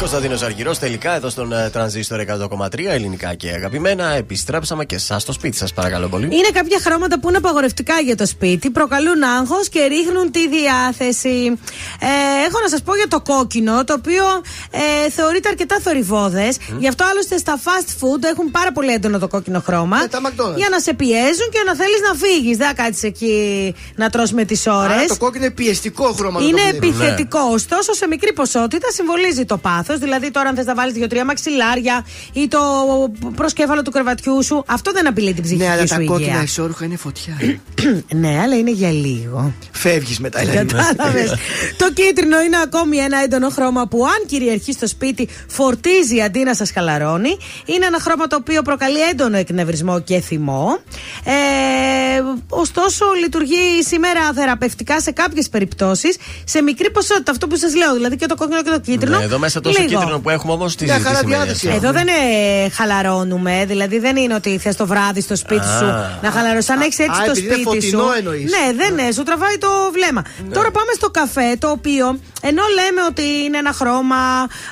[0.00, 4.08] Κωνσταντίνος Αργυρός, τελικά εδώ στον ε, τρανζίστορ 100,3 ελληνικά και αγαπημένα.
[4.14, 6.24] Επιστρέψαμε και εσάς στο σπίτι σας, παρακαλώ πολύ.
[6.24, 11.58] Είναι κάποια χρώματα που είναι απαγορευτικά για το σπίτι, προκαλούν άγχος και ρίχνουν τη διάθεση.
[12.00, 14.24] Ε, έχω να σας πω για το κόκκινο, το οποίο
[14.70, 16.56] ε, θεωρείται αρκετά θορυβόδες.
[16.78, 20.02] Γι' αυτό άλλωστε στα fast food έχουν πάρα πολύ έντονο το κόκκινο χρώμα.
[20.02, 20.56] Ε, τα McDonald's.
[20.56, 22.56] για να σε πιέζουν και να θέλεις να φύγεις.
[22.56, 23.34] Δεν θα κάτσεις εκεί
[23.96, 24.96] να τρως με τις ώρες.
[24.96, 26.40] Άρα το κόκκινο είναι πιεστικό χρώμα.
[26.40, 26.88] να Είναι το βλέπεις.
[26.88, 29.89] επιθετικό, ωστόσο σε μικρή ποσότητα συμβολίζει το πάθος.
[29.98, 32.58] Δηλαδή, τώρα αν θες να βάλεις δύο-τρία μαξιλάρια ή το
[33.34, 36.42] προσκέφαλο του κρεβατιού σου, αυτό δεν απειλεί την ψυχική Ναι, αλλά σου τα κόκκινα υγεία.
[36.42, 37.36] ισόρουχα είναι φωτιά.
[38.22, 39.52] ναι, αλλά είναι για λίγο.
[39.70, 40.72] Φεύγεις μετά, Ελένη.
[40.72, 41.38] Κατάλαβε.
[41.80, 46.54] το κίτρινο είναι ακόμη ένα έντονο χρώμα που, αν κυριαρχεί στο σπίτι, φορτίζει αντί να
[46.54, 47.36] σας χαλαρώνει.
[47.64, 50.78] Είναι ένα χρώμα το οποίο προκαλεί έντονο εκνευρισμό και θυμό.
[51.24, 51.32] Ε,
[52.48, 57.30] ωστόσο, λειτουργεί σήμερα θεραπευτικά σε κάποιες περιπτώσεις, σε μικρή ποσότητα.
[57.30, 59.18] Αυτό που σας λέω, δηλαδή και το κόκκινο και το κίτρινο.
[59.18, 59.98] Ναι, εδώ μέσα τόσο λίγο.
[60.00, 61.86] κίτρινο που έχουμε όμως τη Μια χαρά τη σημαίνει διάθεση αυτό.
[61.86, 65.78] Εδώ δεν ε, χαλαρώνουμε, δηλαδή δεν είναι ότι θες το βράδυ στο σπίτι Α.
[65.78, 65.84] σου
[66.22, 66.70] να χαλαρώσεις.
[66.70, 68.12] Αν έχεις έτσι Α, το επειδή είναι σπίτι φωτεινό σου.
[68.18, 68.50] εννοείς.
[68.50, 70.22] Ναι, δεν είναι, σου τραβάει το βλέμμα.
[70.52, 74.16] Τώρα πάμε στο καφέ, το οποίο ενώ λέμε ότι είναι ένα χρώμα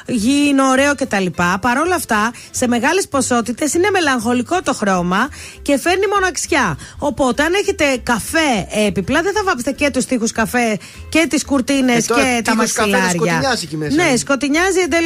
[0.07, 1.27] γήινο, ωραίο κτλ.
[1.61, 5.29] Παρ' όλα αυτά, σε μεγάλες ποσότητες είναι μελαγχολικό το χρώμα
[5.63, 6.79] και φέρνει μοναξιά.
[6.99, 10.79] Οπότε, αν έχετε καφέ έπιπλα, δεν θα βάψετε και τους τοίχους καφέ
[11.09, 13.31] και τις κουρτίνες Ε, τώρα και τα τοίχους καφέ δεν μαξιλάρια.
[13.33, 13.95] σκοτεινιάζει εκεί μέσα.
[14.11, 14.98] Ναι, σκοτεινιάζει εντελώς.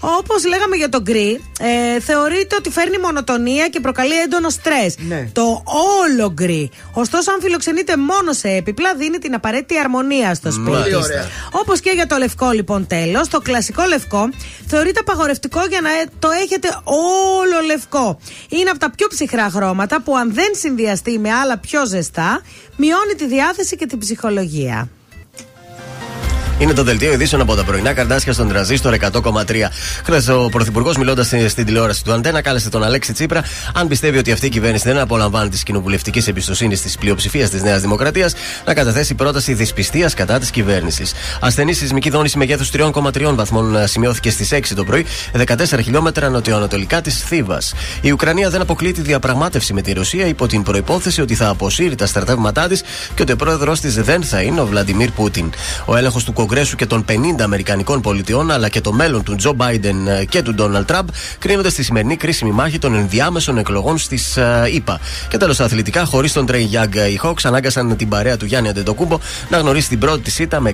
[0.00, 4.94] Όπως λέγαμε για το γκρι, ε, θεωρείται ότι φέρνει μονοτονία και προκαλεί έντονο στρες.
[4.98, 5.28] Ναι.
[5.32, 5.62] Το
[6.02, 6.70] όλο γκρι.
[6.92, 10.70] Ωστόσο, αν φιλοξενείτε μόνο σε έπιπλα, δίνει την απαραίτητη αρμονία στο σπίτι.
[10.70, 11.26] Πολύ ωραία.
[11.52, 13.28] Όπως και για το λευκό, λοιπόν, τέλος.
[13.28, 14.30] Το κλασικό λευκό
[14.66, 18.18] θεωρείται απαγορευτικό για να ε- το έχετε όλο λευκό.
[18.48, 22.42] Είναι από τα πιο ψυχρά χρώματα που, αν δεν συνδυαστεί με άλλα πιο ζεστά,
[22.76, 24.88] μειώνει τη διάθεση και την ψυχολογία.
[26.58, 29.42] Είναι το δελτίο ειδήσεων από τα πρωινά καρτάσια στον τραζίστορ 100,3.
[30.04, 34.18] Χθες ο Πρωθυπουργός, μιλώντας στην, στην τηλεόραση του Αντένα, κάλεσε τον Αλέξη Τσίπρα, αν πιστεύει
[34.18, 38.34] ότι αυτή η κυβέρνηση δεν απολαμβάνει της κοινοβουλευτικής εμπιστοσύνης της πλειοψηφίας της Νέας Δημοκρατίας,
[38.66, 41.12] να καταθέσει πρόταση δυσπιστίας κατά της κυβέρνησης.
[41.40, 45.06] Ασθενή σεισμική δόνηση μεγέθους 3,3 βαθμών ε, σημειώθηκε στις 6 το πρωί,
[45.46, 47.74] 14 χιλιόμετρα νοτιοανατολικά της Θήβας.
[48.00, 51.94] Η Ουκρανία δεν αποκλεί τη διαπραγμάτευση με τη Ρωσία υπό την προπόθεση ότι θα αποσύρει
[51.94, 52.82] τα στρατεύματά της
[53.14, 55.52] και ότι ο πρόεδρό της δεν θα είναι ο Βλαντιμίρ Πούτιν.
[55.84, 59.52] Ο έλεγχος του Κογκρέσου και των 50 Αμερικανικών πολιτιών, αλλά και το μέλλον του Τζο
[59.52, 61.08] Μπάιντεν ε, και του Ντόναλτ Τραμπ,
[61.38, 64.38] κρίνονται στη σημερινή κρίσιμη μάχη των ενδιάμεσων εκλογών στις
[64.72, 65.00] ΗΠΑ.
[65.28, 68.68] Και τέλος, στα αθλητικά, χωρίς τον Τρέι Γιάνγκ, οι Hawks ανάγκασαν την παρέα του Γιάννη
[68.68, 70.72] Αντετοκούμπο να γνωρίσει την πρώτη τη ήττα με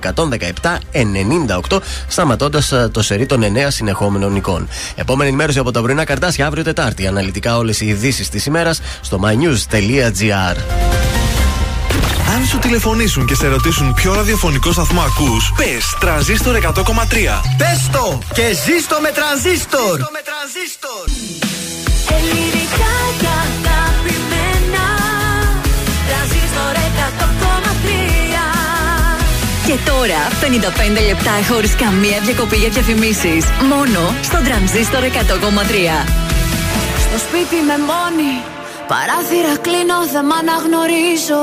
[1.71, 1.79] 117-98,
[2.09, 4.69] σταματώντας το σερί των 9 συνεχόμενων νικών.
[4.95, 7.07] Επόμενη ενημέρωση από τα πρωινά καρτάσια αύριο Τετάρτη.
[7.07, 10.57] Αναλυτικά όλες οι ειδήσεις της ημέρας στο mynews.gr.
[12.35, 17.43] Αν σου τηλεφωνήσουν και σε ρωτήσουν ποιο ραδιοφωνικό σταθμό ακούς, πες τρανζίστορ 100,3.
[17.59, 19.95] Πες το και ζήστο με τρανζίστορ.
[22.17, 24.87] Ελληνικά και αγαπημένα
[26.09, 27.29] Τρανζίστορ 100,3
[29.67, 30.21] Και τώρα
[31.01, 33.45] 55 λεπτά χωρίς καμία διακοπή για διαφημίσεις.
[33.73, 35.09] Μόνο στον τρανζίστορ 100,3.
[37.05, 38.33] Στο σπίτι με μόνη
[38.93, 41.43] Παράθυρα κλείνω, δεν μ' αναγνωρίζω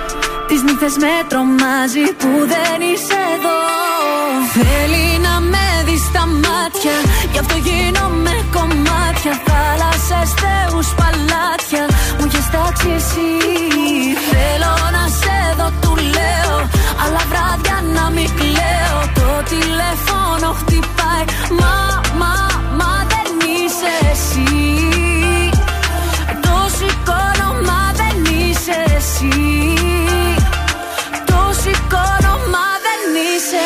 [0.51, 3.59] Τις νύχτες με τρομάζει Που δεν είσαι εδώ.
[4.55, 6.95] Θέλει να με δεις στα μάτια
[7.31, 9.33] Γι' αυτό γίνομαι κομμάτια.
[9.47, 11.83] Θάλασσες, θεούς, παλάτια
[12.17, 13.31] Μου έχεις τάξει εσύ.
[14.31, 16.55] Θέλω να σε δω, του λέω
[17.03, 18.99] Αλλά βράδια να μην κλαίω.
[19.19, 21.25] Το τηλέφωνο χτυπάει
[21.59, 21.75] Μα,
[22.21, 22.35] μα,
[22.79, 24.90] μα δεν είσαι εσύ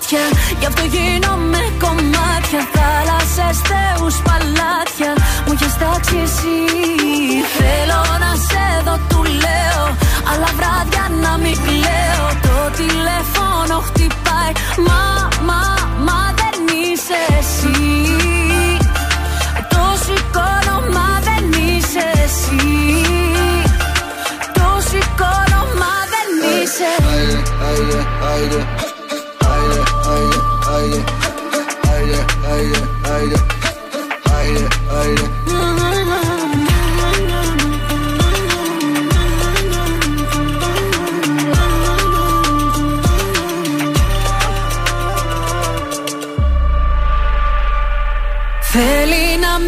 [0.00, 0.24] μάτια.
[0.58, 2.60] Γι' αυτό γίνομαι κομμάτια.
[2.74, 5.12] Θάλασσες, θεούς, παλάτια.
[5.46, 6.58] Μου έχεις τάξει εσύ.
[7.58, 9.84] Θέλω να σε δω, του λέω.
[10.30, 12.26] Αλλά βράδια να μην κλαίω.
[12.46, 14.52] Το τηλέφωνο χτυπάει.
[14.86, 15.02] Μα,
[15.48, 15.62] μα,
[16.06, 17.78] μα δεν είσαι εσύ.
[19.72, 22.64] Το σηκώνω, μα δεν είσαι εσύ.
[24.56, 26.90] Το σηκώνω, μα δεν είσαι
[30.90, 32.16] Θέλει
[34.92, 35.39] να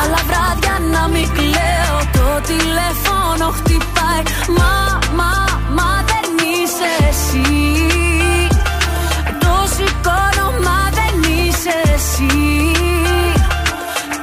[0.00, 1.96] Αλλά βράδια να μην κλαίω.
[2.12, 4.22] Το τηλέφωνο χτυπάει.
[4.58, 5.32] Μα, μα,
[5.76, 7.58] μα δεν είσαι εσύ.
[9.38, 12.36] Το σηκώνω, μα δεν είσαι εσύ.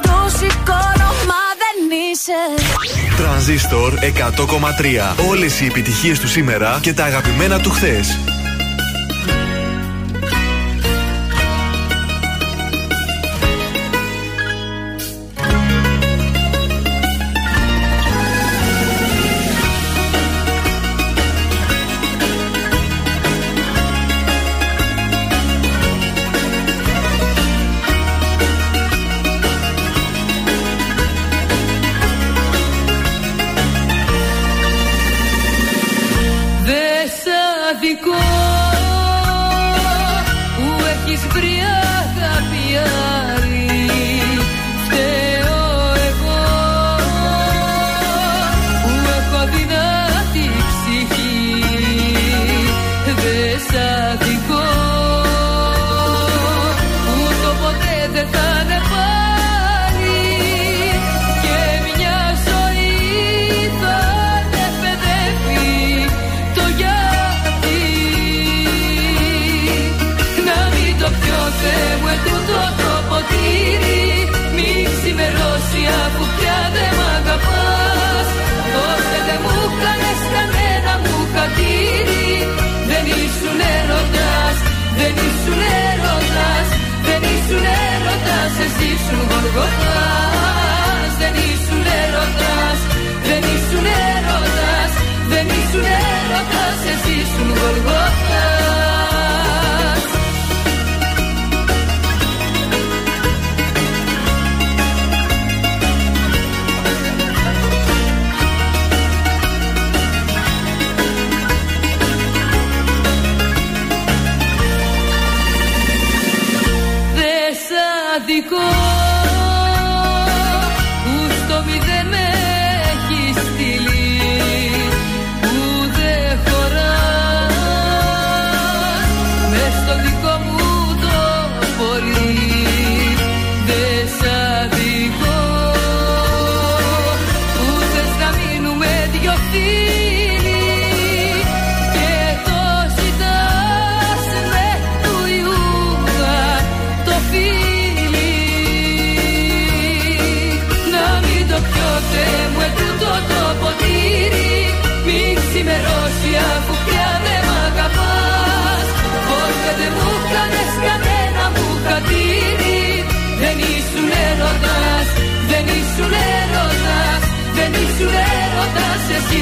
[0.02, 1.76] Το σηκώνω, μα δεν
[2.10, 2.40] είσαι.
[3.16, 5.28] Τρανζίστορ 100,3.
[5.28, 8.18] Όλες οι επιτυχίες του σήμερα και τα αγαπημένα του χθες.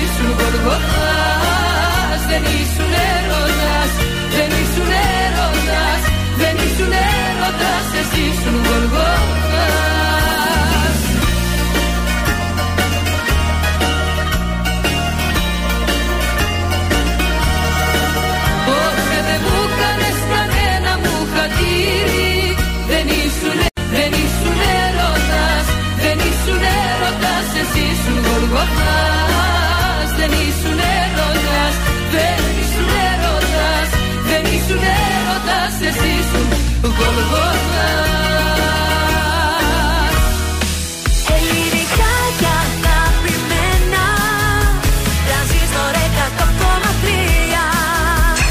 [0.00, 3.90] Ήσουν γοργοθάς Δεν ήσουν έρωτας,
[4.34, 4.90] δεν ήσουν
[5.22, 6.02] έρωτας
[6.40, 6.92] Δεν ήσουν
[7.24, 9.36] έρωτας, εσύ ήσουν γοργοθάς
[18.66, 22.34] Πότε δεν μου κάνες κανένα μου χατήρι
[22.90, 23.58] Δεν ήσουν,
[23.94, 25.66] δεν ήσουν έρωτας
[26.04, 29.35] Δεν ήσουν έρωτας, εσύ ήσουν γοργοθάς
[30.28, 31.74] Δεν ήσουν έρωτας,
[32.14, 33.88] δεν ήσουν έρωτας
[34.28, 36.48] Δεν ήσουν έρωτας, εσύ ήσουν
[36.96, 38.06] γοργοθάς
[41.36, 44.06] Ελληνικά και αγαπημένα
[45.26, 46.58] Τρανζίστορ 100,3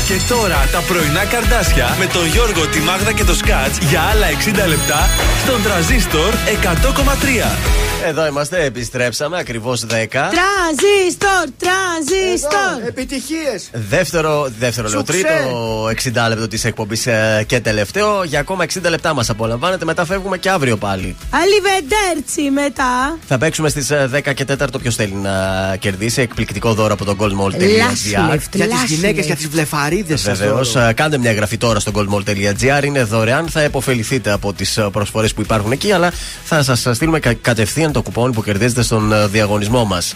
[0.07, 4.27] Και τώρα τα πρωινά καρδάσια με τον Γιώργο, τη Μάγδα και το Σκάτς για άλλα
[4.65, 5.09] 60 λεπτά
[5.43, 6.31] στον τραζίστορ
[6.63, 7.84] 100,3.
[8.07, 9.87] Εδώ είμαστε, επιστρέψαμε ακριβώς 10.
[10.11, 12.87] Τρανζίστορ, τρανζίστορ.
[12.87, 13.69] Επιτυχίες.
[13.73, 15.11] Δεύτερο, δεύτερο λέω, Σουξέ.
[15.13, 15.87] τρίτο
[16.23, 17.07] 60 λεπτό της εκπομπής
[17.45, 18.23] και τελευταίο.
[18.23, 19.85] Για ακόμα 60 λεπτά μας απολαμβάνετε.
[19.85, 21.15] Μετά φεύγουμε και αύριο πάλι.
[21.29, 23.17] Αλιβεντέρτσι μετά.
[23.27, 25.31] Θα παίξουμε στις 10 και 4 ποιος θέλει να
[25.79, 26.21] κερδίσει.
[26.21, 27.55] Εκπληκτικό δώρο από το goldmall.gr.
[27.55, 30.37] Last Για τις γυναίκες, για τις βλεφαρίδες σας.
[30.39, 32.83] Βεβαίως, κάντε μια εγγραφή τώρα στο goldmall.gr.
[32.83, 33.47] Είναι δωρεάν.
[33.49, 36.11] Θα επωφεληθείτε από τις προσφορές που υπάρχουν εκεί, αλλά
[36.43, 40.13] θα σας στείλουμε κα- κατευθείαν το κουπόνι που κερδίζετε στον ε, διαγωνισμό μας.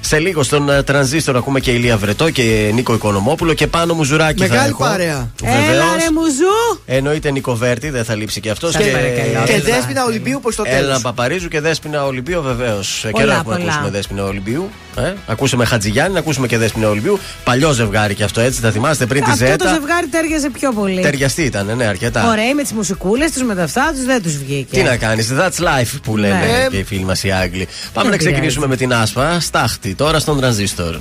[0.00, 4.04] Σε λίγο στον ε, τρανζίστορ ακούμε και Ηλία Βρετό και Νίκο Οικονομόπουλο και πάνω μου
[4.04, 4.78] ζουράκι θα Μεγάλη έχω.
[4.84, 5.30] παρέα.
[5.44, 6.80] Έλα ρε μουζού.
[6.86, 8.72] Εννοείται Νίκο Βέρτη, δεν θα λείψει και αυτός.
[8.72, 9.46] Σας παρακαλώ.
[9.46, 10.76] Και δέσπινα Ολυμπίου προ το τέλο.
[10.76, 13.06] Έλληνα Παπαρίζου και Δέσπινα Ολυμπίου, βεβαίως.
[13.10, 13.66] Πολλά, Καιρό έχουμε πολλά.
[13.66, 14.70] ακούσουμε Δέσπινα Ολυμπίου.
[14.96, 17.18] Ε; Ακούσαμε Χατζηγιάννη, ακούσουμε και Δέσπινα Ολυμπίου.
[17.44, 19.68] Παλιό ζευγάρι και αυτό έτσι, θα θυμάστε πριν τη Αυτό το Ζέτα.
[19.72, 21.00] ζευγάρι τέριαζε πιο πολύ.
[21.00, 22.28] Ταιριαστή ήταν, ναι, αρκετά.
[22.28, 24.76] Ωραίοι με τις μουσικούλες τους, με τα αυτά τους δεν τους βγήκε.
[24.76, 26.66] Τι να κάνεις, that's life που λένε Ναι.
[26.70, 27.68] και οι φίλοι μας οι Άγγλοι.
[27.92, 29.40] Πάμε Δεν να ξεκινήσουμε με την άσπα.
[29.40, 30.96] Στάχτη, τώρα στον τρανζίστορ.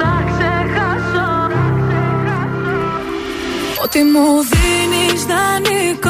[0.00, 1.28] Να ξεχάσω
[3.84, 6.09] Ότι μου δίνεις δανεικό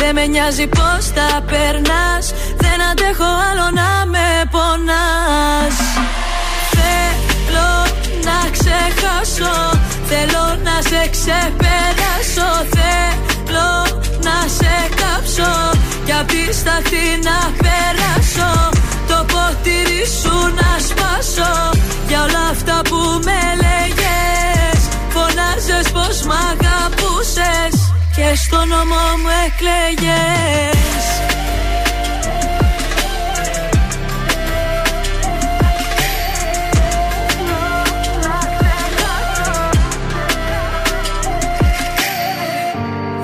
[0.00, 2.24] Δεν με νοιάζει πως τα περνάς.
[2.56, 5.76] Δεν αντέχω άλλο να με πονάς.
[6.76, 7.70] Θέλω
[8.28, 9.54] να ξεχάσω
[10.10, 12.50] Θέλω να σε ξεπεράσω.
[12.74, 13.70] Θέλω
[14.26, 18.52] να σε κάψω Κι απ' τη σταχτή να περάσω.
[19.08, 21.52] Το ποτήρι σου να σπάσω
[22.08, 24.80] Για όλα αυτά που με λέγες.
[25.14, 27.79] Φωνάζες πως μ' αγαπούσες
[28.20, 31.04] Και στο νόμο μου εκλέγες.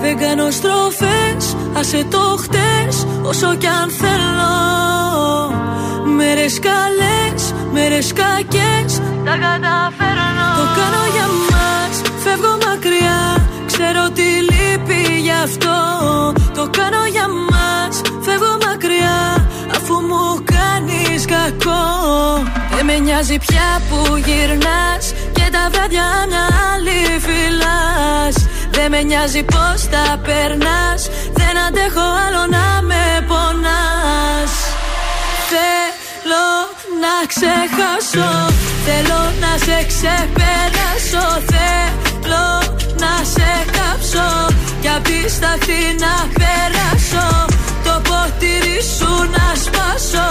[0.01, 4.55] Δεν κάνω στροφές, άσε το χτες Όσο κι αν θέλω.
[6.17, 10.49] Μέρες καλές, μέρες κακές Τα καταφέρνω.
[10.57, 14.26] Το κάνω για μας, φεύγω μακριά Ξέρω τι
[14.77, 15.77] λείπει γι' αυτό.
[16.55, 21.85] Το κάνω για μας, φεύγω μακριά Αφού μου κάνεις κακό.
[22.77, 28.37] Δεν με νοιάζει πια που γυρνάς Και τα βράδια μια άλλη φυλάς
[28.71, 34.53] δεν με νοιάζει πως τα περνάς Δεν αντέχω άλλο να με πονάς.
[35.51, 36.47] Θέλω
[37.03, 38.53] να ξεχάσω
[38.87, 41.43] Θέλω να σε ξεπεράσω.
[41.51, 42.06] Θέλω
[43.03, 44.29] να σε κάψω.
[44.81, 47.29] Κι απ' τη σταχτή να περάσω.
[47.85, 50.29] Το ποτήρι σου να σπάσω.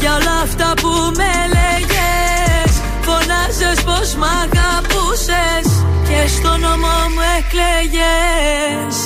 [0.00, 2.72] Για όλα αυτά που με λέγες
[3.06, 5.66] Φωνάζες πως μ' αγαπούσες.
[6.08, 8.96] Και στο νόμο μου εκλέγες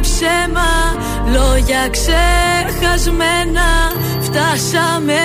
[0.00, 0.96] ψέμα
[1.32, 3.68] Λόγια ξεχασμένα
[4.20, 5.20] Φτάσαμε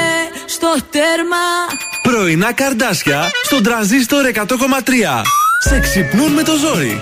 [0.46, 1.46] στο τέρμα
[2.02, 4.42] Πρωινά καρδάσια στον τραζίστορ 100,3.
[5.60, 7.02] Σε ξυπνούν με το ζόρι.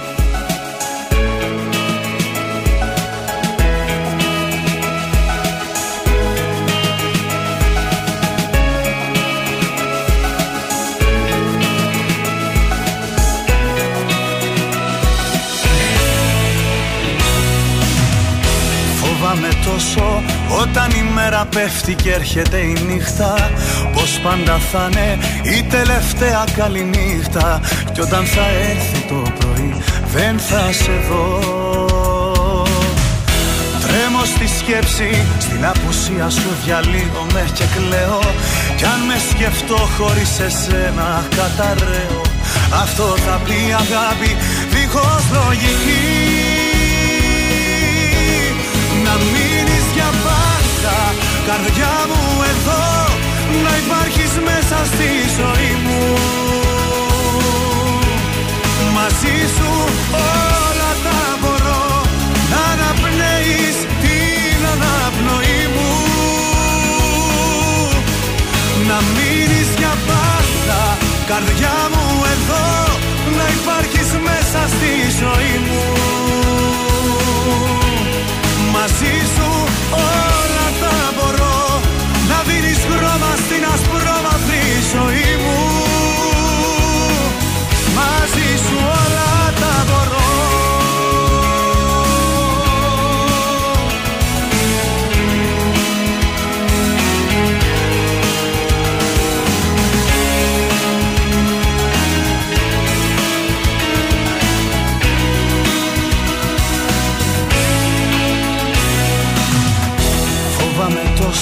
[21.44, 23.52] Η μέρα πέφτει και έρχεται η νύχτα.
[23.94, 25.18] Πως πάντα θα είναι
[25.58, 27.62] η τελευταία καλή νύχτα.
[27.94, 29.76] Κι όταν θα έρθει το πρωί
[30.14, 31.40] δεν θα σε δω.
[33.82, 38.20] Τρέμω στη σκέψη, στην απουσία σου διαλύομαι και κλαίω.
[38.78, 42.22] Κι αν με σκεφτώ χωρίς εσένα καταραίω.
[42.84, 44.32] Αυτό θα πει αγάπη
[44.74, 46.04] δίχως λογική.
[49.04, 52.84] Να μείνεις για πάντα, καρδιά μου εδώ
[53.64, 55.10] Να υπάρχεις μέσα στη
[55.40, 56.02] ζωή μου.
[58.96, 59.72] Μαζί σου
[60.42, 61.86] όλα τα μπορώ
[62.52, 65.92] Να αναπνέεις την αναπνοή μου.
[68.88, 70.82] Να μείνεις για πάντα
[71.28, 72.66] Καρδιά μου εδώ
[73.38, 76.43] Να υπάρχεις μέσα στη ζωή μου
[78.86, 79.50] Μαζί σου
[79.92, 81.82] όλα τα μπορώ.
[82.30, 84.33] Να δίνεις χρώμα στην ασπρόμαυρη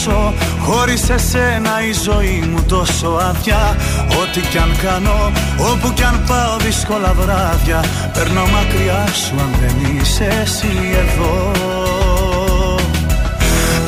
[0.02, 3.76] Φοβάμαι τόσο Χωρίς εσένα η ζωή μου τόσο άδεια.
[4.22, 5.32] Ό,τι κι αν κάνω,
[5.72, 7.84] όπου κι αν πάω δύσκολα βράδια
[8.14, 10.74] Περνώ μακριά σου αν δεν είσαι εσύ
[11.04, 11.52] εδώ.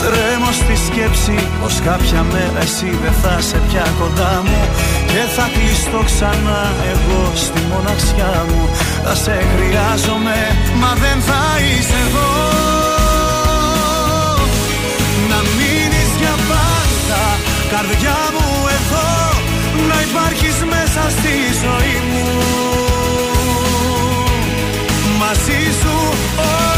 [0.02, 4.62] Τρέμω στη σκέψη πως κάποια μέρα εσύ δεν θα σε πια κοντά μου
[5.08, 6.62] Και θα κλειστώ ξανά
[6.92, 8.70] εγώ στη μοναξιά μου.
[9.04, 10.38] Θα σε χρειάζομαι
[10.80, 12.83] μα δεν θα είσαι εδώ
[17.76, 19.08] Καρδιά μου εδώ
[19.88, 21.34] Να υπάρχεις μέσα στη
[21.64, 22.28] ζωή μου.
[25.20, 25.96] Μαζί σου
[26.38, 26.73] όλα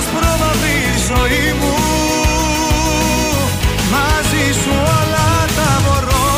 [0.00, 0.78] στην ασπρόμαυρη
[1.08, 1.74] ζωή μου.
[3.92, 6.28] Μαζί σου όλα τα μπορώ.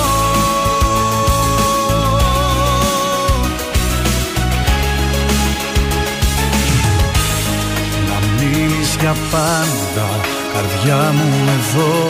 [8.09, 10.09] Να μείνεις για πάντα
[10.53, 12.07] Καρδιά μου εδώ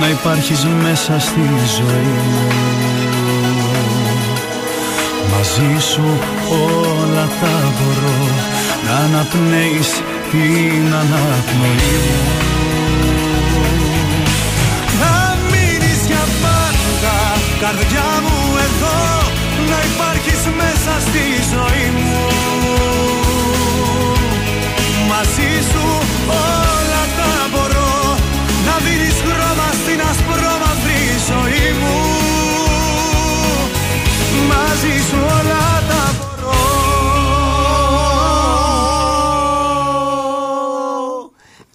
[0.00, 1.40] Να υπάρχεις μέσα στη
[1.76, 2.48] ζωή μου.
[5.32, 6.18] Μαζί σου
[6.50, 8.28] όλα τα μπορώ
[8.84, 10.02] Να αναπνέεις
[10.34, 12.18] την αναπνοή μου.
[15.00, 15.14] Να
[15.50, 17.16] μείνεις για πάντα
[17.62, 18.98] Καρδιά μου εδώ
[19.70, 22.22] Να υπάρχεις μέσα στη ζωή μου.
[25.10, 25.84] Μαζί σου
[26.28, 27.94] όλα τα μπορώ
[28.66, 31.96] Να δίνεις χρώμα στην ασπρόμαυρη ζωή μου.
[34.50, 35.83] Μαζί σου όλα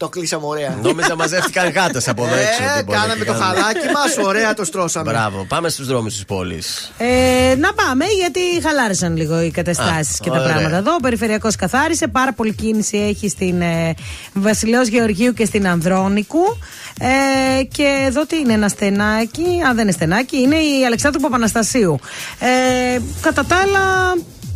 [0.09, 0.77] Το κλείσαμε ωραία.
[0.81, 2.63] Νόμιζα μαζεύτηκαν γάτες από εδώ έξω.
[2.63, 3.59] Ε, τίποτα, κάναμε και το κάναμε.
[3.59, 5.11] χαλάκι μας, ωραία το στρώσαμε.
[5.11, 6.91] Μπράβο, πάμε στους δρόμους της πόλης.
[6.97, 10.47] Ε, να πάμε γιατί χαλάρισαν λίγο οι καταστάσεις Α, και τα ωραία.
[10.51, 10.93] πράγματα εδώ.
[10.93, 12.07] Ο Περιφερειακός καθάρισε.
[12.07, 13.93] Πάρα πολύ κίνηση έχει στην ε,
[14.33, 16.57] Βασιλέως Γεωργίου και στην Ανδρώνικου.
[16.99, 19.45] Ε, και εδώ τι είναι, ένα στενάκι.
[19.67, 21.99] Αν δεν είναι στενάκι, είναι η Αλεξάνδρου Παπαναστασίου.
[22.39, 24.13] Ε, κατά τα άλλα,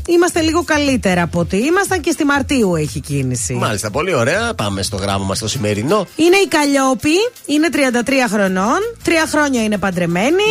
[0.07, 3.53] είμαστε λίγο καλύτερα από ό,τι ήμασταν και στη Μαρτίου έχει κίνηση.
[3.53, 4.53] Μάλιστα, πολύ ωραία.
[4.53, 6.07] Πάμε στο γράμμα μας το σημερινό.
[6.15, 7.15] Είναι η Καλλιόπη,
[7.45, 10.43] είναι 33 χρονών, τρία χρόνια είναι παντρεμένη.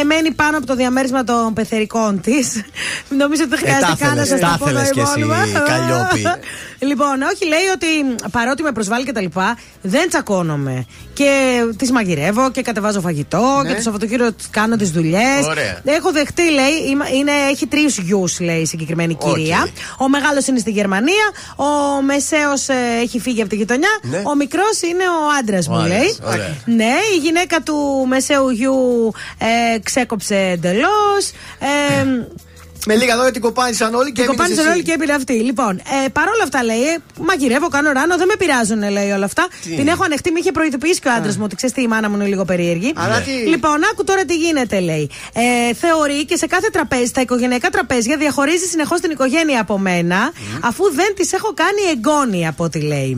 [0.00, 2.62] Ε, μένει πάνω από το διαμέρισμα των πεθερικών της.
[3.20, 4.90] Νομίζω ότι δεν Ε, χρειάζεται τα καν να θέλες, σας τα τα πω τα θέλες
[4.90, 5.58] κι εσύ, υπόλοιπα.
[5.60, 6.22] Καλλιόπη.
[6.90, 10.86] λοιπόν, όχι, λέει ότι παρότι με προσβάλλει και τα λοιπά, δεν τσακώνομαι.
[11.14, 13.68] Και τη μαγειρεύω και κατεβάζω φαγητό Ναι.
[13.68, 15.44] και το Σαββατοκύριακο της κάνω τις δουλειές.
[15.46, 15.80] Ωραία.
[15.84, 19.34] Έχω δεχτεί, λέει, είμαι- είναι, έχει τρεις γιους, λέει η συγκεκριμένη Οκ.
[19.34, 19.68] κυρία.
[19.98, 21.26] Ο μεγάλος είναι στη Γερμανία,
[21.56, 22.68] ο μεσαίος
[23.02, 24.22] έχει φύγει από τη γειτονιά, Ναι.
[24.24, 26.16] ο μικρός είναι ο άντρας Ο μου, άντρας, λέει.
[26.22, 26.56] ωραία.
[26.64, 31.30] Ναι, η γυναίκα του μεσαίου γιου ε, ξέκοψε εντελώς.
[31.58, 32.04] Ε,
[32.86, 34.74] Με λίγα λόγια την κοπάνισαν όλοι και Την έμεινες κοπάνισαν εσύ.
[34.74, 35.32] όλοι και έπειρε αυτή.
[35.32, 35.72] Λοιπόν,
[36.04, 36.96] ε, παρόλα αυτά λέει, ε,
[37.28, 39.46] μαγειρεύω, κάνω ράνο, δεν με πειράζουν, λέει όλα αυτά.
[39.62, 41.86] Τι; Την έχω ανεχτεί, με είχε προειδοποιήσει και ο άντρας μου ότι ξέρεις τι, η
[41.86, 42.92] μάνα μου είναι λίγο περίεργη.
[42.96, 45.10] Αλλά τι; Λοιπόν, άκου τώρα τι γίνεται, λέει.
[45.32, 50.32] Ε, θεωρεί και σε κάθε τραπέζι, τα οικογενειακά τραπέζια, διαχωρίζει συνεχώς την οικογένεια από μένα,
[50.60, 53.16] αφού δεν τη έχω κάνει εγγόνη, από ό,τι λέει.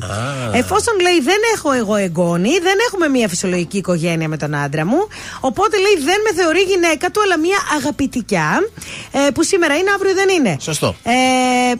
[0.52, 5.08] Εφόσον λέει δεν έχω εγώ εγγόνη, δεν έχουμε μια φυσιολογική οικογένεια με τον άντρα μου,
[5.40, 8.48] οπότε λέει δεν με θεωρεί γυναίκα του, αλλά μια αγαπητικιά,
[9.12, 10.56] ε, που σήμερα είναι, αύριο δεν είναι.
[10.60, 10.94] Σωστό.
[11.02, 11.12] Ε,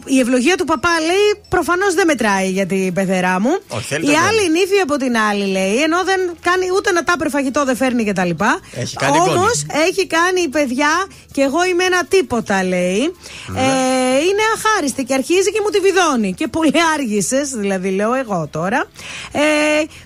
[0.05, 3.59] η ευλογία του παπά λέει προφανώς δεν μετράει για την πεθερά μου.
[3.67, 7.03] Όχι, θέλει η το άλλη νύφη από την άλλη λέει, ενώ δεν κάνει ούτε ένα
[7.03, 8.29] τάπερ φαγητό δεν φέρνει κτλ.
[8.73, 9.83] Έχει κάνει Όμως γκόνη.
[9.87, 10.91] έχει κάνει παιδιά
[11.31, 13.15] και εγώ είμαι ένα τίποτα λέει.
[13.47, 13.59] Ναι.
[13.59, 16.33] Ε, είναι αχάριστη και αρχίζει και μου τη βιδώνει.
[16.33, 18.85] Και πολύ άργησες, δηλαδή λέω εγώ τώρα.
[19.31, 19.39] Ε,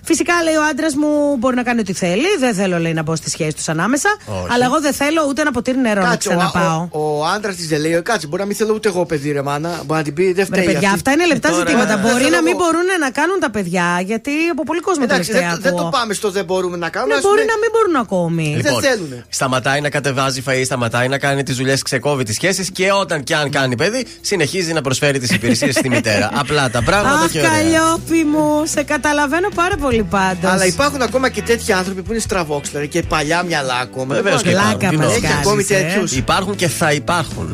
[0.04, 2.28] φυσικά λέει ο άντρας μου μπορεί να κάνει ό,τι θέλει.
[2.38, 4.08] Δεν θέλω λέει να μπω στη σχέση τους ανάμεσα.
[4.26, 4.46] Όχι.
[4.52, 6.88] Αλλά εγώ δεν θέλω ούτε ένα ποτήρι νερό να Κάτσε, ο, ξαναπάω.
[6.90, 9.42] ο, ο άντρας της δεν λέει, κάτσε, μπορεί να μην θέλω ούτε εγώ παιδί, ρε
[9.42, 9.68] μάνα.
[9.86, 10.64] Μπορεί να την πει, δεν Ρε φταίει.
[10.64, 10.94] παιδιά, αυτή.
[10.94, 11.92] αυτά είναι λεπτά Τώρα, ζητήματα.
[11.92, 12.58] ε, Μπορεί δεν να θέλω μην εγώ.
[12.64, 15.90] μπορούν να κάνουν τα παιδιά, γιατί από πολύ κόσμο Εντάξει, τελευταία δεν, δεν το ακούω.
[15.90, 17.12] πάμε στο δεν μπορούμε να κάνουμε.
[17.12, 18.46] Ναι, ας μπορεί πούμε- να μην μπορούν ακόμη.
[18.56, 18.82] Λοιπόν,
[19.28, 23.34] σταματάει να κατεβάζει φαΐ, σταματάει να κάνει τις δουλειές, ξεκόβει τις σχέσεις και όταν και
[23.34, 26.30] αν κάνει παιδί, συνεχίζει να προσφέρει τις υπηρεσίες στη μητέρα.
[26.40, 27.50] Απλά τα πράγματα Αχ, και ωραία.
[27.50, 30.50] καλλιόπι μου, σε καταλαβαίνω πάρα πολύ πάντως.
[30.50, 34.14] Αλλά υπάρχουν ακόμα και τέτοιοι άνθρωποι που είναι στραβόξυλοι και παλιά μυαλά ακόμα.
[34.14, 34.96] Βεβαίως και Πλάκα υπάρχουν.
[34.98, 35.74] μας Τι Έχει κάνεις, ακόμη ε.
[35.74, 36.12] τέτοιους.
[36.12, 37.48] Υπάρχουν και θα υπάρχουν.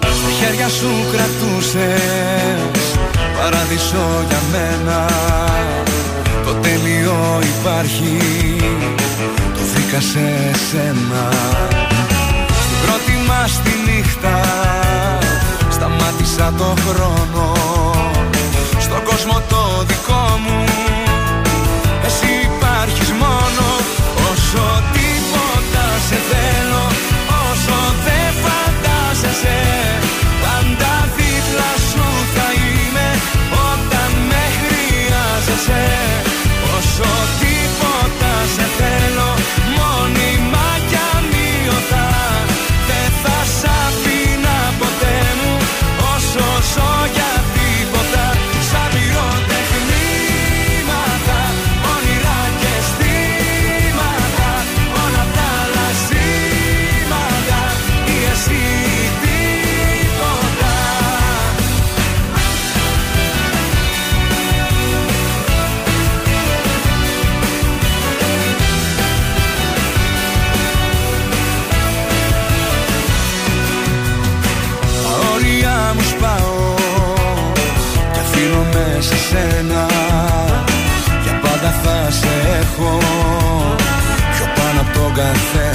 [0.00, 2.48] Στα χέρια σου κρατούσες
[3.38, 5.06] Παράδεισο για μένα
[6.44, 8.16] Το τέλειο υπάρχει
[9.54, 11.28] Το βρήκα σε σένα
[13.28, 14.40] Στην πρώτη μας τη νύχτα.
[15.70, 17.52] Σταμάτησα το χρόνο
[18.78, 20.64] Στον κόσμο το δικό μου.
[22.06, 23.66] Εσύ υπάρχεις μόνο
[24.30, 24.64] Όσο
[24.94, 26.84] τίποτα σε θέλω
[27.46, 29.60] Όσο δεν φαντάζεσαι
[30.42, 33.08] Πάντα δίπλα σου θα είμαι
[33.70, 35.84] Όταν με χρειάζεσαι
[36.76, 37.47] Όσο τίποτα
[85.18, 85.67] πάνω από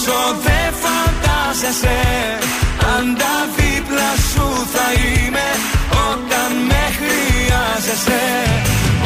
[0.00, 1.98] Όσο δεν φαντάζεσαι
[2.80, 5.48] Πάντα δίπλα σου θα είμαι
[6.10, 8.22] Όταν με χρειάζεσαι.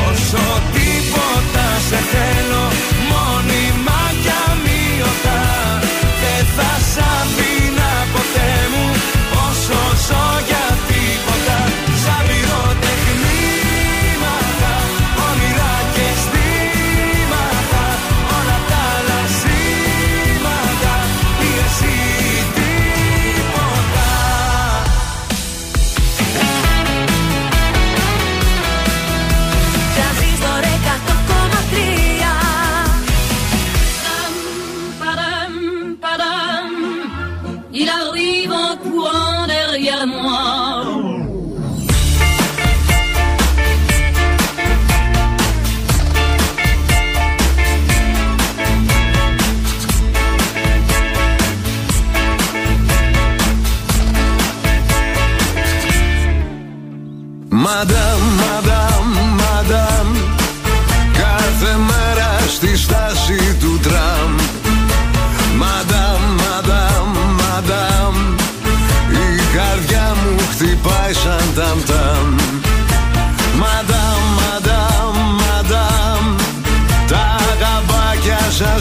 [0.08, 0.44] Όσο
[0.74, 2.93] τίποτα σε θέλω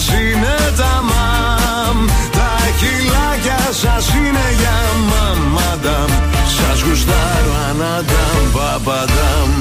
[0.04, 2.06] γαμπάκια σας είναι τα μαμ.
[2.32, 4.78] Τα χιλάκια σας είναι για
[5.10, 6.10] μαμ Μαντάμ,
[6.58, 9.52] σας γουστάρω αναντάμ, παπαντάμ.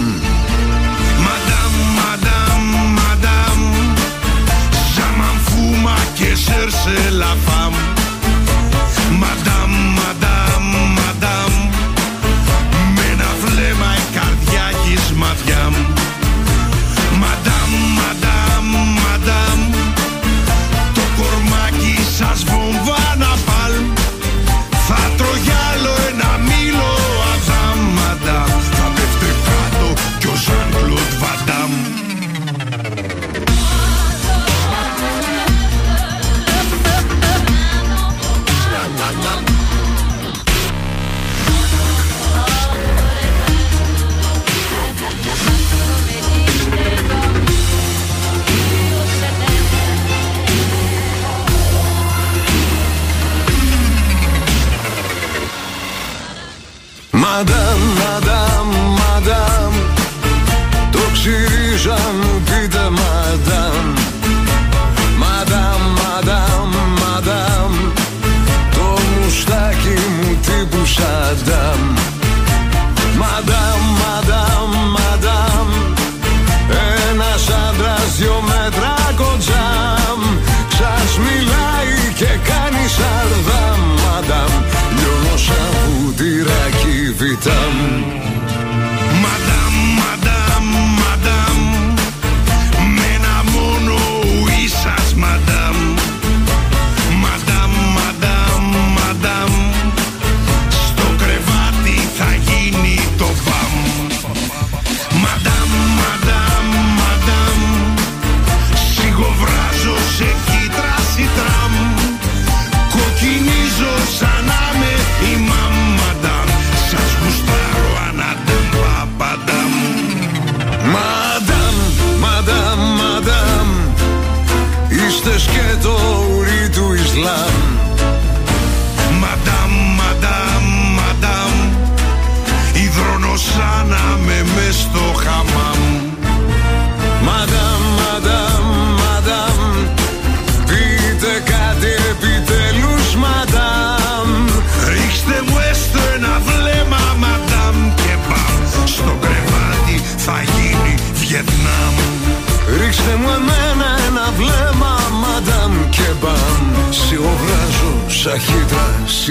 [1.27, 2.71] Madame, madame,
[3.01, 3.65] madame,
[4.95, 5.99] ça m'en fout, ma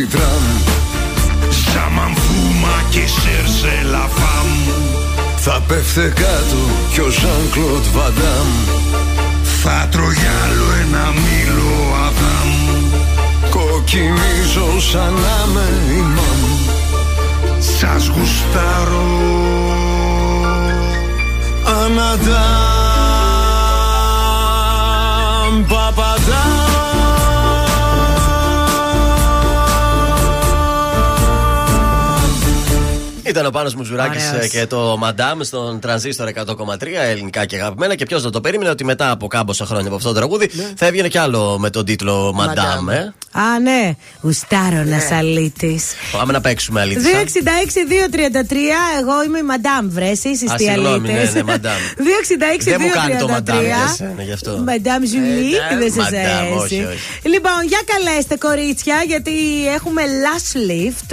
[0.01, 0.43] χύτρα σιτράμ
[1.49, 4.47] Σαν μαμφούμα και σέρσε λαφάμ
[5.37, 6.61] Θα πέφτε κάτω
[6.91, 8.47] κι ο Ζαν Κλοντ Βαντάμ
[9.61, 11.73] Θα τρογιάλω ένα μήλο
[12.07, 12.51] αδάμ.
[13.49, 15.67] Κοκκινίζω σαν να με
[15.97, 16.41] ημάμ
[17.59, 19.09] Σας γουστάρω.
[21.65, 22.41] Αναντάμ
[25.67, 26.70] Παπαντάμ
[33.31, 34.45] Ήταν ο Πάνος Μουζουράκης Ωραίος.
[34.45, 37.95] ε, και το Μαντάμ στον τρανζίστορ 100,3 ελληνικά και αγαπημένα.
[37.95, 40.85] Και ποιος δεν το περίμενε ότι μετά από κάμποσα χρόνια από αυτό το τραγούδι θα
[40.85, 42.89] έβγαινε κι άλλο με τον τίτλο Μαντάμ.
[42.89, 43.13] Ε.
[43.31, 43.95] Α, ναι.
[44.21, 45.79] Γουστάρω να σαλίτη.
[46.11, 47.23] Πάμε να παίξουμε αλήθεια.
[47.23, 48.55] 266-233,
[49.01, 50.09] εγώ είμαι η Μαντάμ, βρε.
[50.09, 51.31] Εσεί Α, είστε οι συγγνώμη, ναι, αλήτε.
[51.33, 51.77] ναι, Μαντάμ.
[52.59, 52.63] 266-233.
[52.63, 54.51] Δεν μου κάνει το Μαντάμ για σένα, γι' αυτό.
[54.67, 56.87] Μαντάμ Ζουλή, Ε, δεν σα Μαντάμ, όχι, αρέσει.
[56.91, 57.27] όχι.
[57.33, 59.31] Λοιπόν, για καλέστε κορίτσια, γιατί
[59.77, 61.09] έχουμε last lift.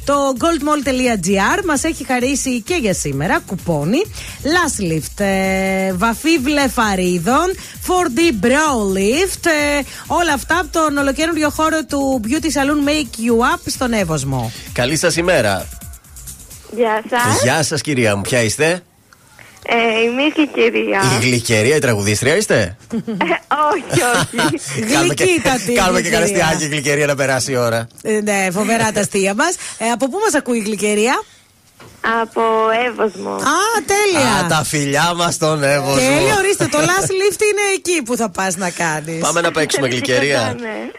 [0.00, 4.02] Ε, Το goldmall.gr μας έχει χαρίσει και για σήμερα κουπόνι.
[4.42, 5.24] Last lift.
[5.24, 7.46] ε, Βαφή βλεφαρίδων.
[7.86, 9.46] 4D Brow Lift.
[9.46, 14.52] ε, Όλα αυτά από τον ολοκαίριο χώρο του Beauty Salon Make You Up στον Εύωσμο.
[14.72, 15.66] Καλή σας ημέρα.
[16.76, 17.42] Γεια σας.
[17.42, 18.82] Γεια σας, κυρία μου, ποια είστε;
[19.66, 21.00] Ε, είμαι η κυρία.
[21.20, 22.76] Η γλυκερία, η τραγουδίστρια είστε;
[23.72, 24.36] όχι, όχι.
[24.92, 26.46] Κάνουμε και- Γλυκύτατη Κάνουμε και κανένα γλυκερία.
[26.46, 27.86] αστιάκι γλυκερία να περάσει η ώρα.
[28.02, 29.54] Ε, ναι, φοβερά τα αστεία μας.
[29.92, 31.22] από πού μας ακούει η γλυκερία;
[32.22, 32.42] Από
[32.88, 33.30] Εύωσμο.
[33.30, 34.44] Α, τέλεια.
[34.44, 35.94] Α, τα φιλιά μας στον Εύωσμο.
[35.94, 39.18] Τέλεια, ορίστε, το last lift είναι εκεί που θα πας να κάνεις.
[39.20, 40.56] Πάμε να παίξουμε γλυκερία.
[40.60, 40.90] Ναι.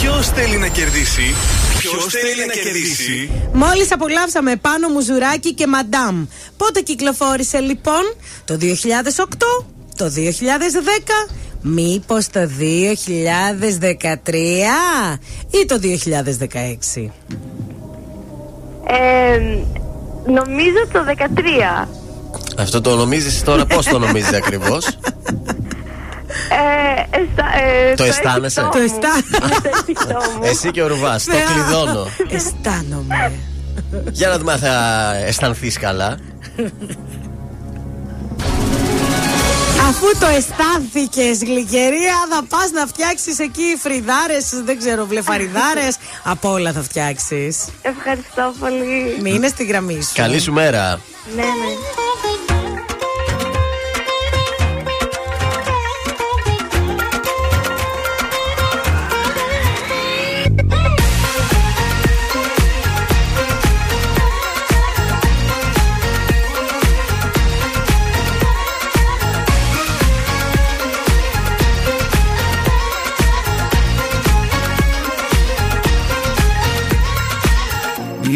[0.00, 1.34] Ποιος θέλει να κερδίσει
[1.80, 6.26] Ποιος θέλει να κερδίσει; Μόλις απολαύσαμε πάνω μου ζουράκι και μαντάμ.
[6.56, 9.64] Πότε κυκλοφόρησε λοιπόν, το 2008,
[9.96, 11.28] το 2010,
[11.60, 14.34] μήπως το 2013
[15.50, 17.10] ή το 2016.
[18.86, 19.38] Ε,
[20.26, 21.04] νομίζω το
[21.84, 21.88] 13.
[22.58, 25.69] Αυτό το νομίζεις τώρα πώς το νομίζεις ακριβώς; Ε, εστα- ε,
[27.96, 28.84] Το αισθάνεσαι; αισθητό Το μου.
[28.84, 29.46] αισθάνομαι.
[29.46, 30.44] Είναι το αισθητό μου.
[30.44, 33.32] Εσύ και ο Ρουβάς, το κλειδώνω Αισθάνομαι.
[34.12, 34.74] Για να δούμε αν θα
[35.26, 36.16] αισθανθείς καλά
[39.88, 45.96] Αφού το αισθάνθηκες, γλυκερία, θα πας να φτιάξεις εκεί φρυδάρες, δεν ξέρω, βλεφαριδάρες.
[46.24, 47.64] Από όλα θα φτιάξεις.
[47.82, 49.16] Ευχαριστώ πολύ.
[49.22, 50.10] Μείνε στη γραμμή σου.
[50.14, 51.00] Καλή σου μέρα
[51.36, 51.48] Ναι, ναι.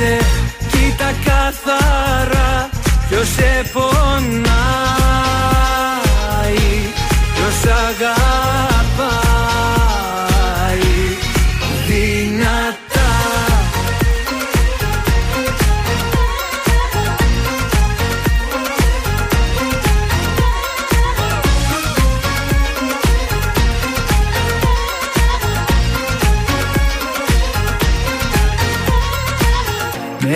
[0.00, 0.18] σε
[0.70, 2.68] Κοίτα καθαρά
[3.08, 3.90] ποιος σε πονάει
[7.34, 8.69] Ποιος αγαπάει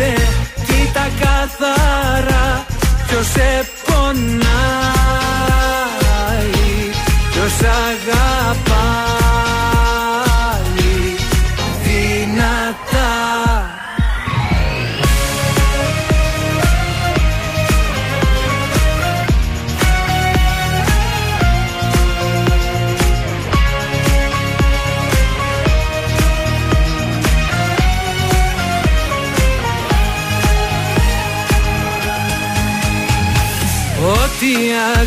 [0.00, 0.14] σε
[0.66, 2.66] Κοίτα καθαρά
[3.06, 4.20] ποιος σε πονάει
[7.30, 8.69] Ποιος αγαπάει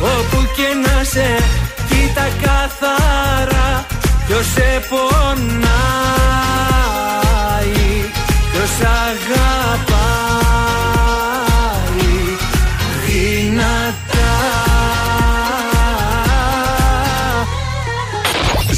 [0.00, 1.28] όπου και να σε
[1.88, 3.86] Κοίτα καθαρά
[4.26, 5.88] ποιος σε πονάει
[8.52, 9.98] Ποιος αγαπάει.
[13.06, 13.96] Δυνατά.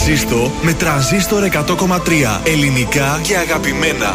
[0.05, 4.15] Ζήστο με τρανζίστορ 100,3 ελληνικά και αγαπημένα.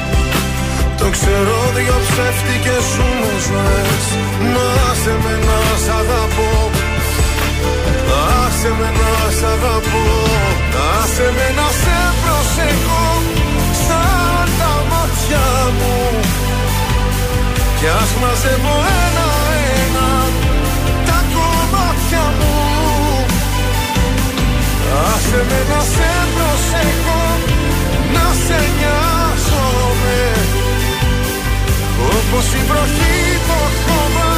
[1.01, 4.05] Το ξέρω δυο ψεύτικες σου με ζωές
[4.53, 6.51] Μα σε με να σ' αγαπώ.
[8.41, 10.05] Άσε με να σ' αγαπώ.
[10.97, 13.05] Άσε με να σε προσέχω
[13.85, 15.47] Σαν τα μάτια
[15.77, 15.97] μου.
[17.77, 20.09] Κι ας μαζεύω ένα-ένα
[21.07, 22.55] Τα κομμάτια μου.
[25.09, 27.21] Άσε με να σε προσέχω
[28.13, 30.40] Να σε νοιάζομαι
[32.19, 33.17] Όπως η βροχή
[33.47, 34.31] το χώμα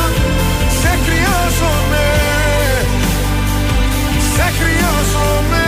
[0.82, 2.06] Σε χρειάζομαι.
[4.36, 5.64] Σε χρειάζομαι.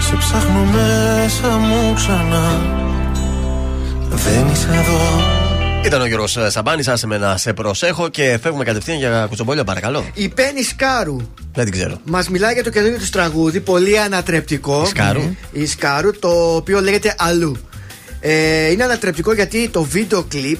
[0.00, 2.60] Σε ψάχνω μέσα μου ξανά.
[4.08, 5.00] Δεν είσαι εδώ.
[5.84, 10.04] Ήταν ο Γιώργος Σαμπάνης, άσε με να σε προσέχω και φεύγουμε κατευθείαν για κουτσομπόλιο, παρακαλώ.
[10.14, 11.16] Η Πέννη Σκάρου
[11.54, 12.00] Δεν την ξέρω.
[12.04, 14.82] Μας μιλάει για το καινούργιο του τραγούδι, πολύ ανατρεπτικό.
[14.84, 15.36] Η Σκάρου.
[15.52, 17.56] Η Σκάρου, το οποίο λέγεται Αλλού.
[18.24, 20.58] Ε, είναι ανατρεπτικό γιατί το βίντεο κλιπ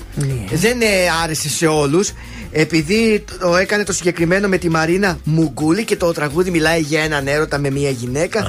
[0.52, 0.86] δεν ε,
[1.24, 2.10] άρεσε σε όλους
[2.52, 7.26] επειδή το έκανε το συγκεκριμένο με τη Μαρίνα Μουγκούλη και το τραγούδι μιλάει για έναν
[7.26, 8.40] έρωτα με μια γυναίκα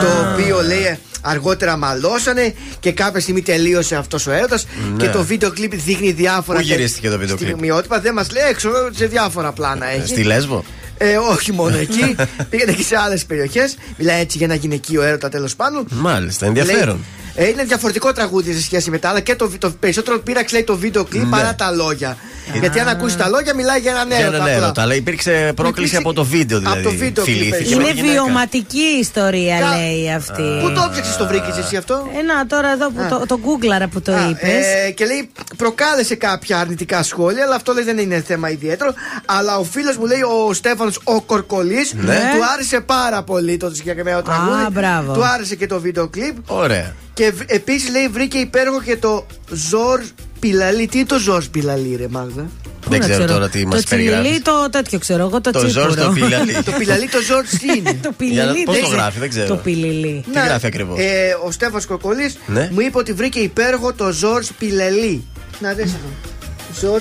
[0.00, 4.66] το οποίο λέει αργότερα μαλώσανε και κάποια στιγμή τελείωσε αυτός ο έρωτας
[4.96, 5.04] Ναι.
[5.04, 8.44] και το βίντεο κλιπ δείχνει διάφορα Πού γυρίστηκε το βίντεο κλιπ; στιγμιότυπα δεν μας λέει
[8.48, 10.64] έξω σε διάφορα πλάνα έχει Στη Λέσβο;
[10.98, 12.16] Ε, όχι μόνο εκεί.
[12.50, 13.76] Πήγαινε και σε άλλες περιοχές.
[13.96, 15.86] Μιλάει έτσι για ένα γυναικείο έρωτα τέλος πάντων.
[15.90, 16.86] Μάλιστα, ενδιαφέρον.
[16.86, 17.04] Λέει,
[17.36, 20.64] ε, είναι διαφορετικό τραγούδι σε σχέση με τα άλλα και το, το περισσότερο πείραξε λέει
[20.64, 21.30] το βίντεο κλιπ Ναι.
[21.30, 22.16] παρά τα λόγια.
[22.60, 24.36] Γιατί αν ακούσει τα λόγια, μιλάει για έναν Για έρωτα.
[24.36, 24.56] έναν απλά.
[24.64, 24.82] έρωτα.
[24.82, 26.78] Αλλά υπήρξε πρόκληση από το βίντεο δηλαδή.
[26.80, 28.12] Από το βίντεο κλιπ, Φιλήθηκε Είναι με τη γυναίκα.
[28.22, 30.42] βιωματική ιστορία, Κα- λέει αυτή.
[30.62, 33.88] Πού το ψάξε, το βρήκες εσύ αυτό; Ε, να, τώρα εδώ που το, το γκούγκλαρα
[33.88, 34.64] που το Α, είπες.
[34.86, 38.94] ε, και λέει προκάλεσε κάποια αρνητικά σχόλια, αλλά αυτό λέει δεν είναι θέμα ιδιαίτερο.
[39.24, 42.14] Αλλά ο φίλος μου λέει ο Στέφανος ο Κορκολής Ναι.
[42.14, 44.66] του άρεσε πάρα πολύ το συγκεκριμένο τραγούδι.
[44.72, 45.12] μπράβο.
[45.12, 46.36] Του άρεσε και το βίντεο κλιπ.
[46.46, 46.94] Ωραία.
[47.16, 50.00] Και επίσης λέει βρήκε υπέροχο και το Ζορ
[50.40, 50.86] Πιλαλί.
[50.86, 52.46] Τι είναι το Ζορ Πιλαλί, ρε Μάγδα;
[52.88, 53.32] Δεν να ξέρω ξέρω.
[53.32, 54.42] τώρα τι Το μα τσιλιλί, περιγράφεις.
[54.42, 55.88] το τέτοιο ξέρω εγώ, το, Το τσίπουρο.
[55.90, 56.52] Ζορ το πιλαλί.
[56.68, 57.98] το Πιλαλί, το Ζορ τι είναι.
[58.02, 58.64] το Για να- πιλιλί.
[58.64, 59.00] πώς δεν το ξέρω.
[59.02, 59.46] γράφει, δεν ξέρω.
[59.46, 60.24] Το πιλιλί.
[60.32, 62.68] Τι γράφει ακριβώς; Ε, ο Στέφανος Κορκολή Ναι.
[62.72, 65.24] μου είπε ότι βρήκε υπέροχο το Ζορ Πιλαλί.
[65.60, 66.08] Να δες αυτό.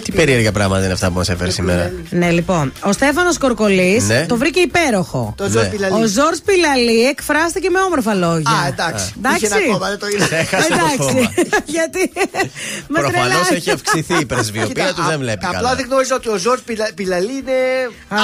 [0.03, 1.91] Τι περίεργα πράγματα είναι αυτά που μας έφερε σήμερα.
[2.09, 2.71] Ναι, λοιπόν.
[2.81, 4.25] Ο Στέφανος Κορκολής Ναι.
[4.25, 5.33] το βρήκε υπέροχο.
[5.37, 5.93] Το Ζορς Πιλαλή.
[5.93, 8.51] Ο Ζορ Πιλαλή εκφράστηκε με όμορφα λόγια.
[8.51, 9.13] Α, εντάξει.
[9.17, 9.45] Εντάξει.
[9.45, 10.35] Είχε ένα κόμμα, δεν το είδα.
[10.43, 10.97] Έχασε το Εντάξει.
[10.97, 11.31] κόμμα.
[11.75, 12.11] Γιατί.
[12.87, 13.55] με Προφανώς τρελάει.
[13.55, 15.75] έχει αυξηθεί η πρεσβειοποίηση του, δεν βλέπει Απλά καλά.
[15.75, 16.59] δεν γνώριζα ότι ο Ζορ
[16.95, 17.57] Πιλαλή είναι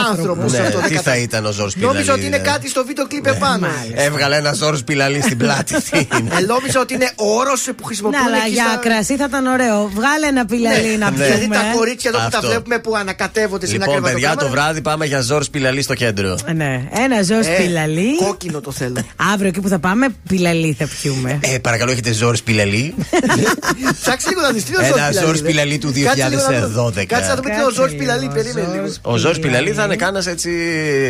[0.10, 0.52] άνθρωπος.
[0.52, 1.94] Ναι, τι θα ήταν ο Ζορ Πιλαλή.
[1.94, 2.44] Νόμιζα ότι είναι ναι.
[2.44, 3.68] κάτι στο βίντεο κλειπ επάνω.
[3.96, 5.82] Έβγαλε ένα Ζορ Πιλαλή στην πλάτη.
[5.82, 6.36] Τι είναι.
[6.40, 9.46] Ε, Νόμιζα ότι είναι όρος που Ναι, χρησιμοποιούν αλλά εκεί για στα- κρασί θα ήταν
[9.46, 9.92] ωραίο.
[9.94, 11.26] Βγάλε ένα πιλαλί να Ναι.
[11.42, 11.72] Δηλαδή πιούμε.
[11.74, 12.50] τα κορίτσια εδώ που τα Αυτό.
[12.50, 14.62] βλέπουμε που ανακατεύονται σε ένα Λοιπόν, παιδιά, το κρεβατοκάμαρα.
[14.64, 16.38] βράδυ πάμε για Ζορ Πιλαλή στο κέντρο.
[16.56, 18.16] Ναι, ένα ζώο Ε, πιλαλί.
[18.16, 18.96] Κόκκινο το θέλω.
[19.34, 21.40] Αύριο εκεί που θα πάμε, πιλαλί θα πιούμε.
[21.42, 22.96] Ε, παρακαλώ, έχετε Ζορ Πιλαλή.
[24.02, 26.02] Ψάξει λίγο να δεις τι είναι ο Ένα Ζορς Ζορς Πιλαλή, Πιλαλή του δε.
[26.04, 26.92] Κάτσε λίγο να δούμε.
[27.02, 27.06] 2012.
[27.06, 28.28] Κάτσε να δούμε τι είναι ο Ζορς Πιλαλή.
[28.34, 28.94] Περίμενε λίγο.
[29.02, 30.50] Ο Ζορ Πιλαλή θα είναι κάνας έτσι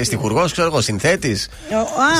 [0.03, 1.49] στιχουργός, ξέρω εγώ, συνθέτης.
[1.71, 1.79] Ο- Α,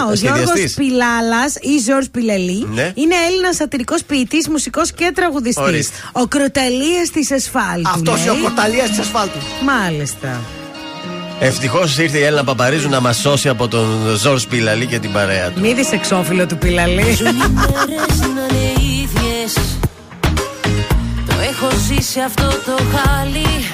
[0.10, 0.74] ο Γιώργος Σχεδιαστής.
[0.74, 2.92] Πιλάλας ή Ζορ Πιλαλή Ναι.
[2.96, 5.64] είναι Έλληνας σατυρικός ποιητής, μουσικός και τραγουδιστής.
[5.66, 5.96] Ορίστε.
[6.12, 7.90] Ο κροταλίας της ασφάλτου.
[8.02, 8.36] Αυτός λέει.
[8.36, 9.38] είναι ο κοταλίας της ασφάλτου.
[9.66, 10.42] Μάλιστα.
[11.40, 15.50] Ευτυχώς ήρθε η Έλληνα Παπαρίζου να μας σώσει από τον Ζορ Πιλαλή και την παρέα
[15.50, 15.60] του.
[15.62, 16.96] Μη δεις εξώφυλλο του Πιλαλή.
[16.96, 18.72] μέρες να είναι
[19.02, 19.54] ίδιες
[21.28, 23.66] Το έχω ζήσει αυτό το χάλι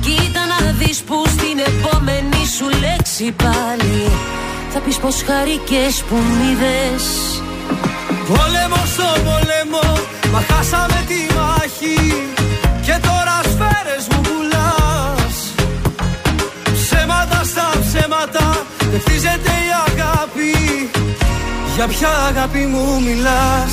[0.00, 4.10] Κοίτα να δεις που στην επόμενη σου λέξη πάλι
[4.72, 7.04] Θα πεις πως χαρικές που μ' είδες
[8.28, 9.98] Πόλεμο στο πόλεμο,
[10.32, 12.30] μα χάσαμε τη μάχη
[12.90, 15.36] Και τώρα σφαίρες μου πουλάς.
[16.72, 20.90] Ψέματα στα ψέματα, δεν χτίζεται η αγάπη.
[21.74, 23.72] Για ποια αγάπη μου μιλάς;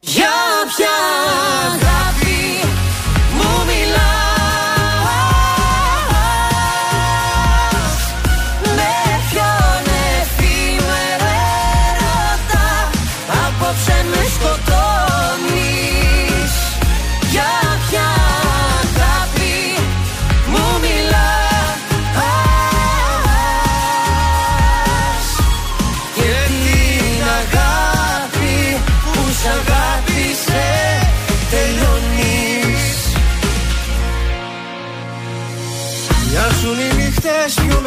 [0.00, 0.36] Για
[0.76, 0.94] ποια
[1.66, 1.97] αγάπη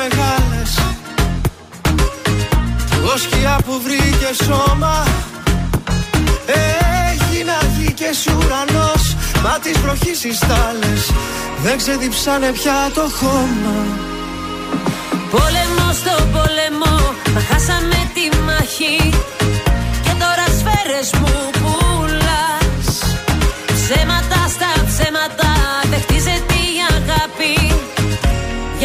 [0.02, 0.72] μεγάλες.
[2.90, 4.96] Κι εγώ σκιά που βρήκε σώμα.
[7.12, 9.04] Έχει να βγει και σ' ουρανός.
[9.44, 11.04] Μα τις βροχής οι στάλες
[11.64, 13.78] Δεν ξεδιψάνε πια το χώμα.
[15.32, 16.96] Πόλεμο στο πόλεμο,
[17.34, 19.10] μα χάσαμε τη μάχη.
[20.04, 21.61] Και τώρα σφαίρες μου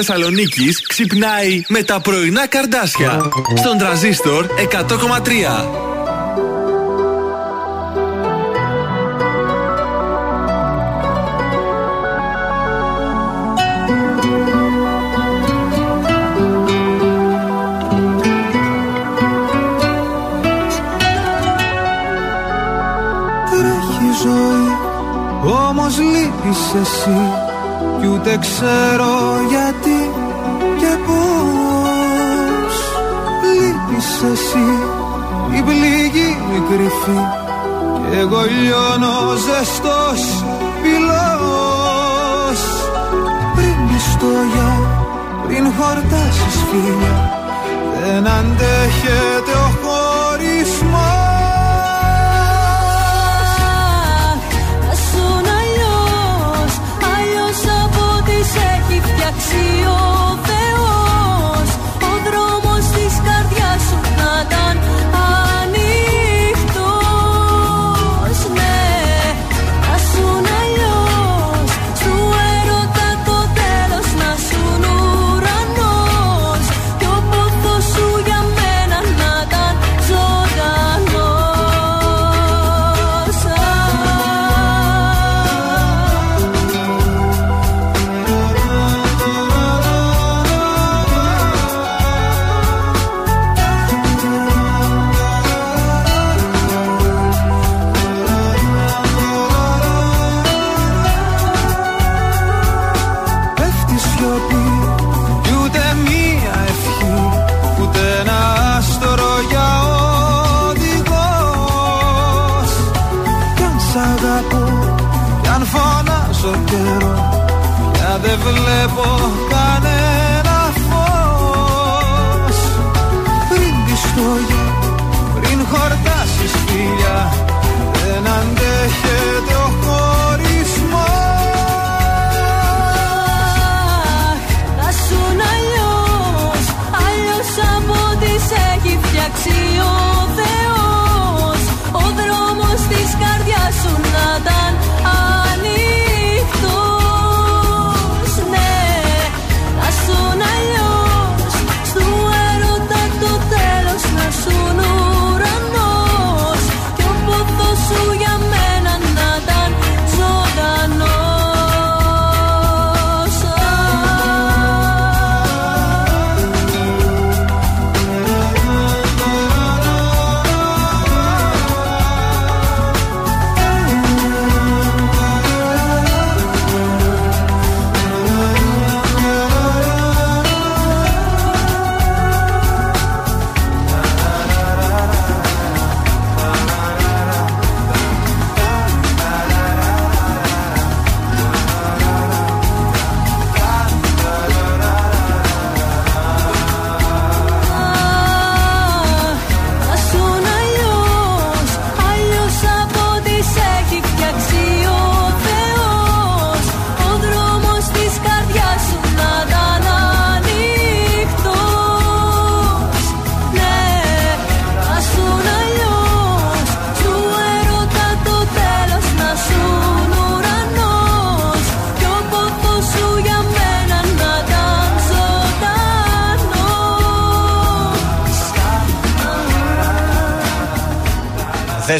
[0.00, 3.30] πόλη της Θεσσαλονίκης ξυπνάει με τα πρωινά καρδάσια.
[3.56, 4.86] Στον τραζίστορ 100,3.
[23.50, 24.76] Τρέχει η ζωή
[25.44, 27.49] Όμως λείπεις εσύ
[28.00, 29.14] Κι ούτε ξέρω
[29.48, 30.10] γιατί
[30.80, 32.74] και πώς.
[33.58, 34.68] Λείπεις εσύ
[35.58, 37.20] Η πληγή η κρυφή.
[38.10, 40.22] Και Εγώ λιώνω ζεστός
[40.82, 42.60] πυλός.
[43.54, 44.70] Πριν μισθόγια,
[45.46, 47.14] πριν χορτάσεις φίλια
[48.00, 49.69] Δεν αντέχεται ο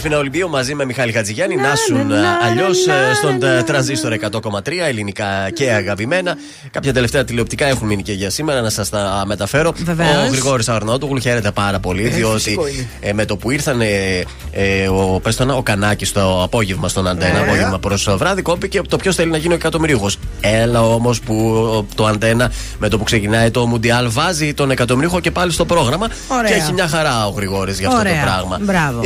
[0.03, 3.57] Θέσπινα Ολυμπίου μαζί με Μιχάλη Χατζηγιάννη να σουν να, να, αλλιώς να, στον να, ε,
[3.57, 3.65] να.
[3.65, 6.37] τρανζίστορ 100,3 ελληνικά και αγαπημένα.
[6.71, 9.73] Κάποια τελευταία τηλεοπτικά έχουν μείνει και για σήμερα να σας τα μεταφέρω.
[9.85, 10.27] Βεβαίως.
[10.27, 12.89] Ο Γρηγόρης Αρνότουγλου χαίρεται πάρα πολύ διότι φυσικό είναι.
[13.01, 13.87] ε, με το που ήρθαν ε,
[14.53, 17.39] ε, ο, πες το να, ο Κανάκης το απόγευμα στον Αντένα, Ναι.
[17.41, 20.11] απόγευμα προς βράδυ, κόπηκε το ποιος θέλει να γίνει ο εκατομμυρίουχο.
[20.41, 25.31] Έλα όμως που το Αντένα με το που ξεκινάει το Μουντιάλ βάζει τον εκατομμυρίουχο και
[25.31, 26.51] πάλι στο πρόγραμμα Ωραία.
[26.51, 28.15] και έχει μια χαρά ο Γρηγόρης για αυτό Ωραία.
[28.15, 28.59] το πράγμα.
[28.63, 29.01] Μπράβο.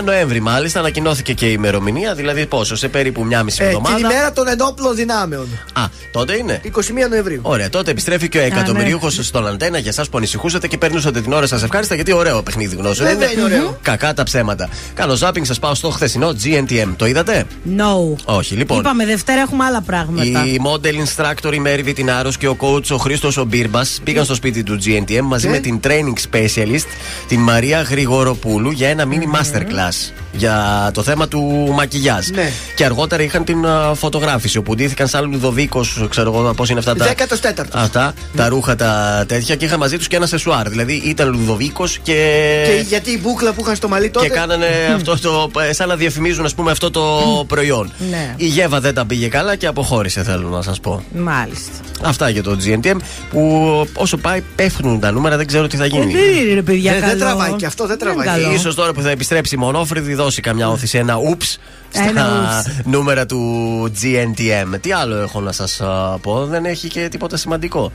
[0.00, 3.76] 21 Νοέμβρη, μάλιστα, ανακοινώθηκε και η ημερομηνία, δηλαδή πόσο, σε περίπου μια μισή Ε, την
[3.76, 4.08] εβδομάδα.
[4.10, 5.46] ημέρα των ενόπλων δυνάμεων.
[5.72, 5.84] Α,
[6.14, 7.40] τότε είναι; 21 Νοεμβρίου.
[7.42, 11.32] Ωραία, τότε επιστρέφει και ο εκατομμυρίουχος στον αντένα για εσάς που ανησυχούσατε και περνούσατε την
[11.32, 13.08] ώρα σας ευχάριστα γιατί ωραίο παιχνίδι γνώσεων.
[13.08, 13.78] Βέβαια είναι ωραίο.
[13.82, 14.68] Κακά τα ψέματα.
[14.94, 16.88] Κάνω ζάπινγκ, σας πάω στο χθεσινό GNTM.
[16.96, 17.44] Το είδατε;
[17.76, 18.16] No.
[18.24, 18.78] Όχι, λοιπόν.
[18.78, 20.44] Είπαμε Δευτέρα έχουμε άλλα πράγματα.
[20.46, 24.34] Η model instructor η Μέρη Βιτινάρο και ο coach ο Χρήστος ο Μπίρμπα πήγαν στο
[24.34, 25.52] σπίτι του GNTM μαζί Ναι.
[25.52, 26.86] με την training specialist
[27.28, 31.40] την Μαρία Γρηγοροπούλου για ένα mini masterclass για το θέμα του
[31.74, 32.28] μακιγιάζ.
[32.28, 32.50] Ναι.
[32.76, 36.94] Και αργότερα είχαν την α, φωτογράφηση όπου ντύθηκαν σαν Λουδοβίκος, ξέρω εγώ πώς είναι αυτά
[36.94, 37.14] τα.
[37.14, 37.64] 14ο.
[37.72, 40.68] Αυτά, τα ρούχα τα τέτοια και είχαν μαζί τους και ένα σεσουάρ.
[40.68, 42.12] Δηλαδή ήταν Λουδοβίκος και.
[42.66, 44.26] Και γιατί η μπούκλα που είχαν στο μαλλί τότε.
[44.28, 45.50] Και κάνανε αυτό το.
[45.70, 47.04] σαν να διαφημίζουν, ας πούμε, αυτό το
[47.46, 47.92] προϊόν.
[48.10, 48.34] Ναι.
[48.36, 51.02] Η Γέβα δεν τα πήγε καλά και αποχώρησε, θέλω να σας πω.
[51.14, 51.72] Μάλιστα.
[52.02, 52.96] Αυτά για το GNTM
[53.30, 53.40] που
[53.94, 56.12] όσο πάει πέφτουν τα νούμερα, δεν ξέρω τι θα γίνει.
[56.12, 57.20] Ε, δεν είναι, ρε παιδιά, Δεν- δεν καλό.
[57.20, 58.26] τραβάει και αυτό, δεν τραβάει.
[58.26, 58.52] καλό.
[58.52, 61.58] Ίσως τώρα που θα επιστρέψει η Μονόφρυδη δώσει καμιά όθηση, ένα ούψ
[61.90, 62.26] στα Ένα
[62.66, 62.80] ούψ.
[62.84, 63.40] νούμερα του
[64.02, 64.80] GNTM.
[64.80, 67.92] Τι άλλο έχω να σας α, πω, δεν έχει και τίποτα σημαντικό.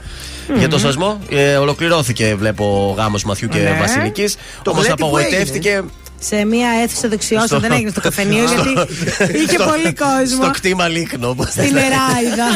[0.58, 3.78] Για το σασμό, ε, ολοκληρώθηκε βλέπω ο γάμος Μαθιού και Ναι.
[3.80, 4.36] Βασιλικής.
[4.62, 5.84] Το Όμως γλέντι που απογοητεύτηκε
[6.20, 7.48] σε μια αίθουσα δεξιώσεων.
[7.48, 10.44] Στο- Δεν έγινε στο καφενείο Στο- γιατί είχε στο- πολύ κόσμο.
[10.44, 11.30] Στο κτήμα λίκνο.
[11.30, 11.80] όπως Στην λένε.
[11.80, 12.48] Εράιδα.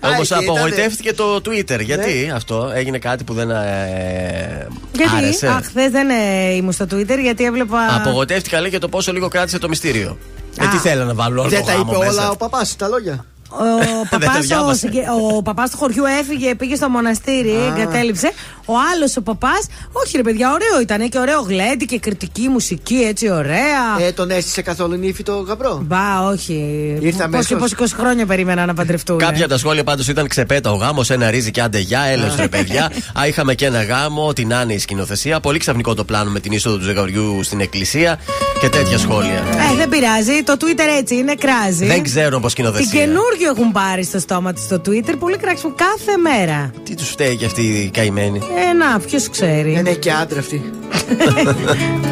[0.14, 0.56] Όμως εκεί ήταν.
[0.56, 1.80] απογοητεύτηκε το Twitter.
[1.80, 6.86] Γιατί αυτό; Έγινε κάτι που δεν ε, γιατί, άρεσε; αχ, χθε δεν ε, ήμουν στο
[6.92, 7.78] Twitter γιατί έβλεπα.
[7.94, 10.18] Απογοητεύτηκα λέει για το πόσο λίγο κράτησε το μυστήριο.
[10.60, 12.76] Ε, τι θέλανε να βάλουν όλο Δεν το τα γάμο είπε μέσα; όλα ο παπάς,
[12.76, 13.24] τα λόγια.
[13.58, 14.78] Ο Δεν το παπάς, ο, διάβασα.
[14.78, 15.04] συγκε-
[15.36, 18.32] ο παπάς του χωριού έφυγε, πήγε στο μοναστήρι, εγκατέλειψε.
[18.64, 22.94] Ο άλλος ο παπάς, όχι ρε παιδιά, ωραίο ήταν και ωραίο γλέντι και κριτική μουσική,
[22.94, 24.06] έτσι ωραία.
[24.06, 26.52] Ε, τον έστησε καθόλου νύφη το γαμπρό; Μπα, όχι.
[27.00, 27.74] Ήρθε Πώς και αμέσως.
[27.74, 29.18] πώς 20 χρόνια περίμενα να παντρευτούν.
[29.18, 32.36] Κάποια από τα σχόλια πάντως ήταν ξεπέτα ο γάμος, ένα ρίζι και άντε γεια, έλεος
[32.36, 32.84] ρε παιδιά.
[33.20, 35.40] Α, είχαμε και ένα γάμο, την Άννη η σκηνοθεσία.
[35.40, 38.18] Πολύ ξαφνικό το πλάνο με την είσοδο του ζευγαριού στην εκκλησία
[38.60, 39.32] και τέτοια σχόλια.
[39.72, 41.86] Ε, δεν πειράζει, το Twitter έτσι είναι, κράζει.
[41.86, 43.00] Δεν ξέρω πώ Την σκηνοθεσία.
[43.42, 46.70] Καινούργιο έχουν πάρει στο στόμα του στο Twitter, πολύ κράξιμο κάθε μέρα.
[46.84, 49.72] Τι του φταίει και αυτή η καημένη; Ε, να, ποιος ξέρει.
[49.72, 50.62] Είναι και άντρα αυτή.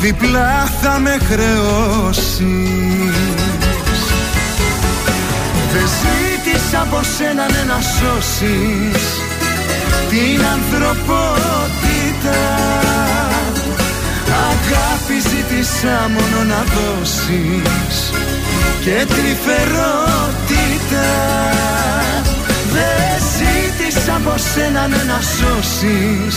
[0.00, 2.44] διπλά θα με χρεώσεις.
[5.72, 9.04] Δεν ζήτησα από σένα ναι, να σώσεις.
[10.10, 12.40] Την ανθρωπότητα
[14.50, 17.96] Αγάπη ζήτησα μόνο να δώσεις.
[18.84, 21.08] Και τρυφερότητα
[22.72, 26.36] Δεν ζήτησα από σένα ναι, να σώσεις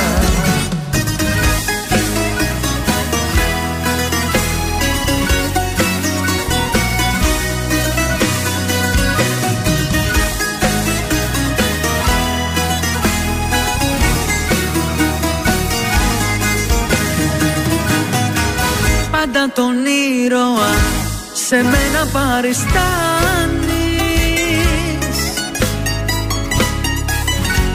[21.51, 22.71] σε μένα παριστάνεις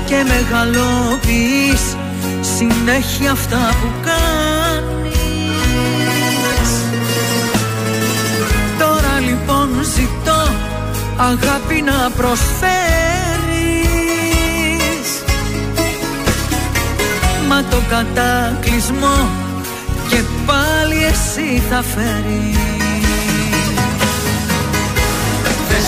[0.07, 1.97] Και μεγαλοποιείς
[2.57, 5.09] συνέχεια αυτά που κάνεις.
[8.79, 10.55] Τώρα λοιπόν ζητώ
[11.17, 12.59] αγάπη να προσφέρεις.
[17.49, 19.29] Μα το κατάκλυσμό
[20.09, 22.86] και πάλι εσύ θα φέρεις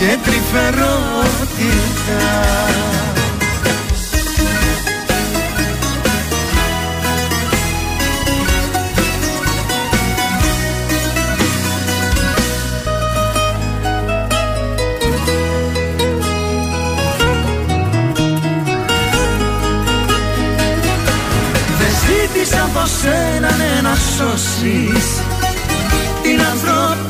[0.00, 0.80] και τρυφερότητα
[21.78, 25.22] Δεν ζήτησα από σένα ναι, να σώσεις
[26.22, 27.09] την ανθρωπότητα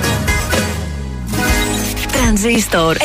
[2.33, 3.03] Τρανζίστορ 100,3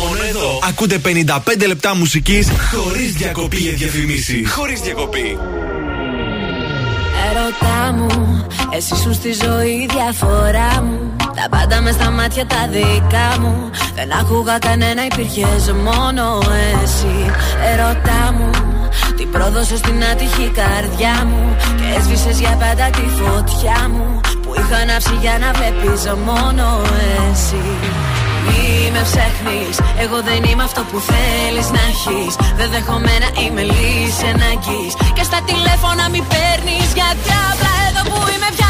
[0.00, 0.58] Μόνο εδώ.
[0.68, 4.50] Ακούτε 55 λεπτά μουσικής χωρίς διακοπή για διαφημίσεις.
[4.50, 5.38] Χωρίς διακοπή.
[7.28, 8.46] Ερώτα μου,
[8.76, 11.16] εσύ σου στη ζωή διαφορά μου.
[11.18, 13.70] Τα πάντα μες στα μάτια τα δικά μου.
[13.94, 16.38] Δεν άκουγα κανένα, υπήρχες μόνο
[16.82, 17.30] εσύ.
[17.72, 18.50] Ερώτα μου,
[19.16, 21.56] την πρόδωσες στην άτυχη καρδιά μου.
[21.76, 24.20] Και έσβησες για πάντα τη φωτιά μου.
[24.52, 26.66] Που είχα ανάψει για να βλέπεις μόνο
[27.30, 27.64] εσύ.
[28.46, 29.62] Μη με ψάχνει,
[30.04, 32.32] εγώ δεν είμαι αυτό που θέλεις να έχεις.
[32.58, 34.92] Δεν δέχομαι να είμαι λύση ανάγκης.
[35.16, 38.68] Και στα τηλέφωνα μη παίρνεις, γιατί απλά εδώ που είμαι πια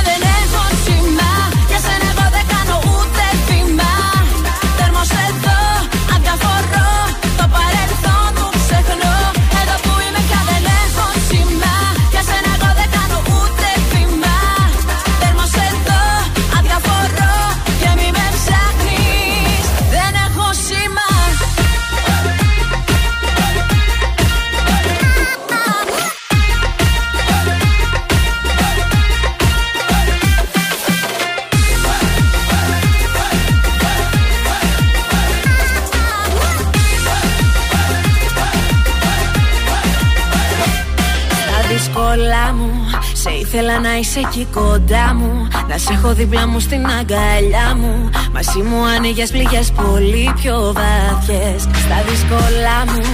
[44.12, 45.48] είσαι εκεί κοντά μου.
[45.68, 48.10] Να σε έχω δίπλα μου στην αγκαλιά μου.
[48.36, 53.04] Μαζί μου άνοιγες πληγές πολύ πιο βάθιες Στα δύσκολα μου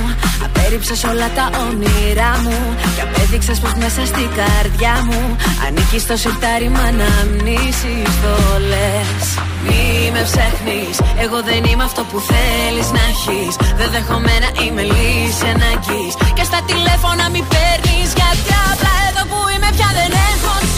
[0.46, 2.58] Απέριψες όλα τα όνειρά μου.
[2.96, 5.22] Και απέδειξες πως μέσα στην καρδιά μου
[5.66, 8.34] Ανήκεις στο σιρτάρι με αναμνήσεις το
[8.70, 9.22] λες.
[9.64, 13.52] Μη με ψάχνεις Εγώ δεν είμαι αυτό που θέλεις να έχεις.
[13.78, 19.38] Δεν δέχομαι να είμαι λύση ανάγκης Και στα τηλέφωνα μη παίρνεις Γιατί απλά εδώ που
[19.52, 20.17] είμαι πια δεν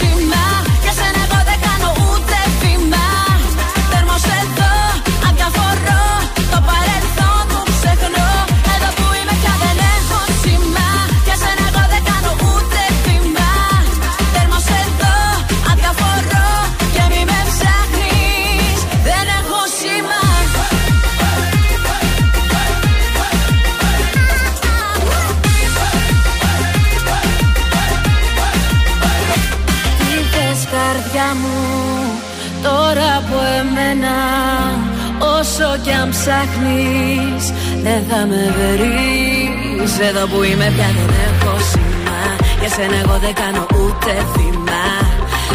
[0.01, 0.60] έχω σήμα
[36.21, 37.43] ψάχνεις
[37.85, 39.91] δεν θα με βρεις.
[40.09, 42.21] Εδώ που είμαι πια δεν έχω σήμα.
[42.59, 44.85] Για σένα εγώ δεν κάνω ούτε βήμα.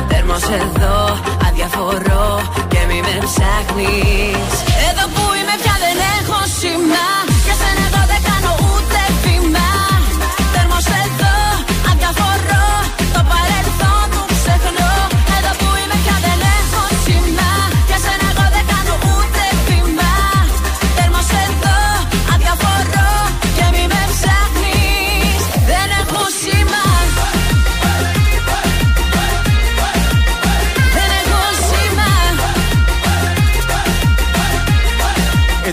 [0.08, 0.98] Τέρμος εδώ
[1.46, 2.28] αδιαφορώ
[2.72, 4.52] και μη με ψάχνεις.
[4.88, 7.15] Εδώ που είμαι πια δεν έχω σήμα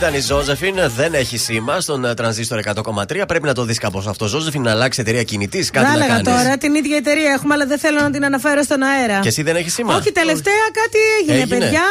[0.04, 3.24] Ήταν η Ζώζεφιν, δεν έχει σήμα στον ε, τρανζίστορ 100,3.
[3.28, 4.26] Πρέπει να το δεις κάπως αυτό.
[4.28, 6.42] Ζώζεφιν να αλλάξει εταιρεία κινητής, κάτι Να να έλεγα κάνεις.
[6.44, 9.20] τώρα την ίδια εταιρεία έχουμε, αλλά δεν θέλω να την αναφέρω στον αέρα.
[9.20, 11.60] Και εσύ δεν έχεις σήμα; Όχι, τελευταία κάτι έγινε, Έγινε.
[11.60, 11.82] παιδιά.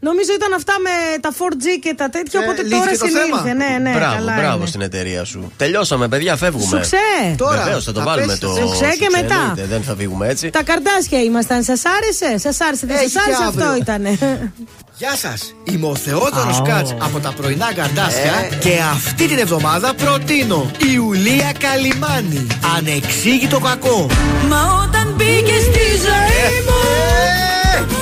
[0.00, 3.38] Νομίζω ήταν αυτά με τα 4G και τα τέτοια, Ε, οπότε λύθηκε τώρα το θέμα.
[3.38, 3.52] συνήλθε.
[3.64, 4.66] Ναι, ναι, μπράβο, καλά μπράβο είναι.
[4.66, 5.52] στην εταιρεία σου.
[5.56, 6.76] Τελειώσαμε, παιδιά, φεύγουμε.
[6.76, 7.34] Σουξέ.
[7.36, 7.62] Τώρα.
[7.62, 8.40] Βεβαίως, θα το Θα βάλουμε πέσεις.
[8.40, 8.48] το.
[8.60, 9.34] Σουξέ και μετά.
[9.40, 10.50] εννοείται, Δεν θα φύγουμε έτσι.
[10.50, 11.62] Τα καρτάσια ήμασταν.
[11.62, 13.82] Σας άρεσε, σας άρεσε, δεν Έχει σας άρεσε, και αυτό αύριο.
[13.82, 14.02] ήταν.
[14.98, 15.54] Γεια σας!
[15.64, 16.62] Είμαι ο Θεόδωρος Αω.
[16.66, 18.54] Κάτς από τα πρωινά καρτάσια Ε.
[18.56, 22.46] και αυτή την εβδομάδα προτείνω η Ιουλία Καλιμάνη.
[22.76, 24.06] Ανεξήγητο κακό.
[24.48, 26.80] Μα όταν μπήκες στη ζωή μου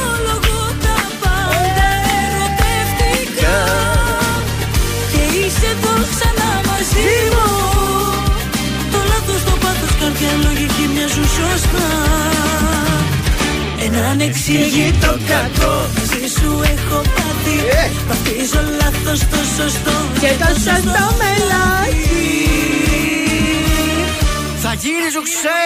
[0.08, 1.88] Όλο εγώ τα πάντα
[2.20, 3.56] ερωτεύτηκα
[5.12, 7.48] Και είσαι εδώ ξανά μαζί μου
[8.92, 11.88] Το λάθος, το πάθος, καρδιά, λογική μοιάζουν σωστά
[13.86, 17.56] Ένα ανεξήγητο κακό Μαζί σου έχω πάθει.
[18.08, 22.63] Βαφτίζω λάθος το σωστό Και το σωστό Θα
[24.82, 25.60] γίνει ζουξέ!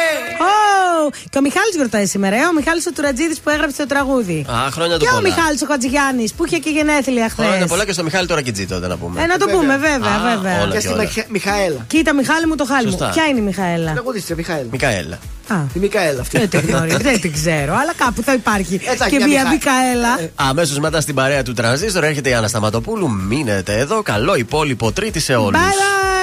[0.50, 4.38] Ω, Και ο Μιχάλης ρωτάει σήμερα, ε, ο Μιχάλης ο Τουρατζίδης που έγραψε το τραγούδι.
[4.50, 5.28] Α, χρόνια του Και ο πολλά.
[5.28, 7.46] Μιχάλης ο Χατζηγιάννης που είχε και γενέθλια χθες.
[7.46, 9.22] Χρόνια πολλά και στο Μιχάλη τώρα και τότε να πούμε.
[9.22, 10.56] Ε, να το πούμε, βέβαια, Α, βέβαια.
[10.62, 11.02] όλα Και και στη όλα.
[11.02, 11.84] Μιχα- Μιχαέλα.
[11.86, 12.90] Κοίτα, Μιχάλη μου το χάλι μου.
[12.90, 13.08] Σωστά.
[13.08, 14.66] Ποια είναι η Μιχαέλα; Τραγουδίστρια Μιχαέλα.
[14.70, 15.18] Μικαέλα.
[15.48, 16.38] Α, Η Μικαέλα αυτή.
[16.38, 18.80] δεν την γνωρίζω, δεν την ξέρω, αλλά κάπου θα υπάρχει.
[18.84, 20.30] Εντάξει, και μια μία Μιχα- Μικαέλα.
[20.34, 23.10] Αμέσως μετά στην παρέα του τρανζίστορ έρχεται η Άννα Σταματοπούλου.
[23.10, 24.02] Μείνετε εδώ.
[24.02, 25.60] Καλό υπόλοιπο Τρίτη σε όλους.
[25.60, 26.17] Bye bye.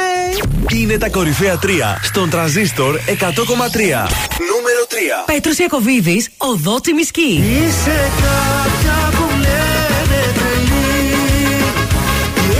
[0.73, 1.67] Είναι τα κορυφαία 3
[2.01, 2.99] στον τρανζίστορ 100,3.
[3.09, 5.25] Νούμερο 3.
[5.25, 7.43] Πέτρος Ιακοβίδης, οδό Τσιμισκή.
[7.67, 11.03] Είσαι κάποια που λένε τρελή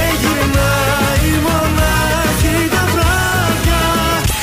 [0.10, 0.68] Έγινα
[1.26, 3.82] η μονάχη τα βράδια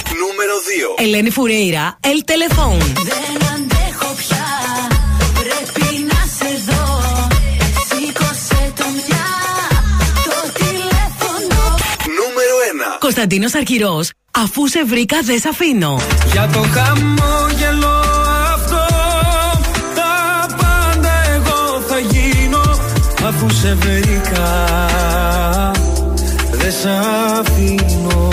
[0.08, 0.56] Νούμερο
[0.98, 1.02] 2.
[1.02, 3.51] Ελένη Φουρέιρα, El Telefón.
[13.14, 14.10] Κωνσταντίνος Αρκυρός.
[14.30, 16.00] Αφού σε βρήκα, δεν σε αφήνω.
[16.32, 17.88] Για το χαμόγελο
[18.54, 18.86] αυτό
[19.94, 22.60] Τα πάντα εγώ θα γίνω
[23.26, 24.86] Αφού σε βρήκα
[26.50, 26.86] Δεν σ'
[27.40, 28.32] αφήνω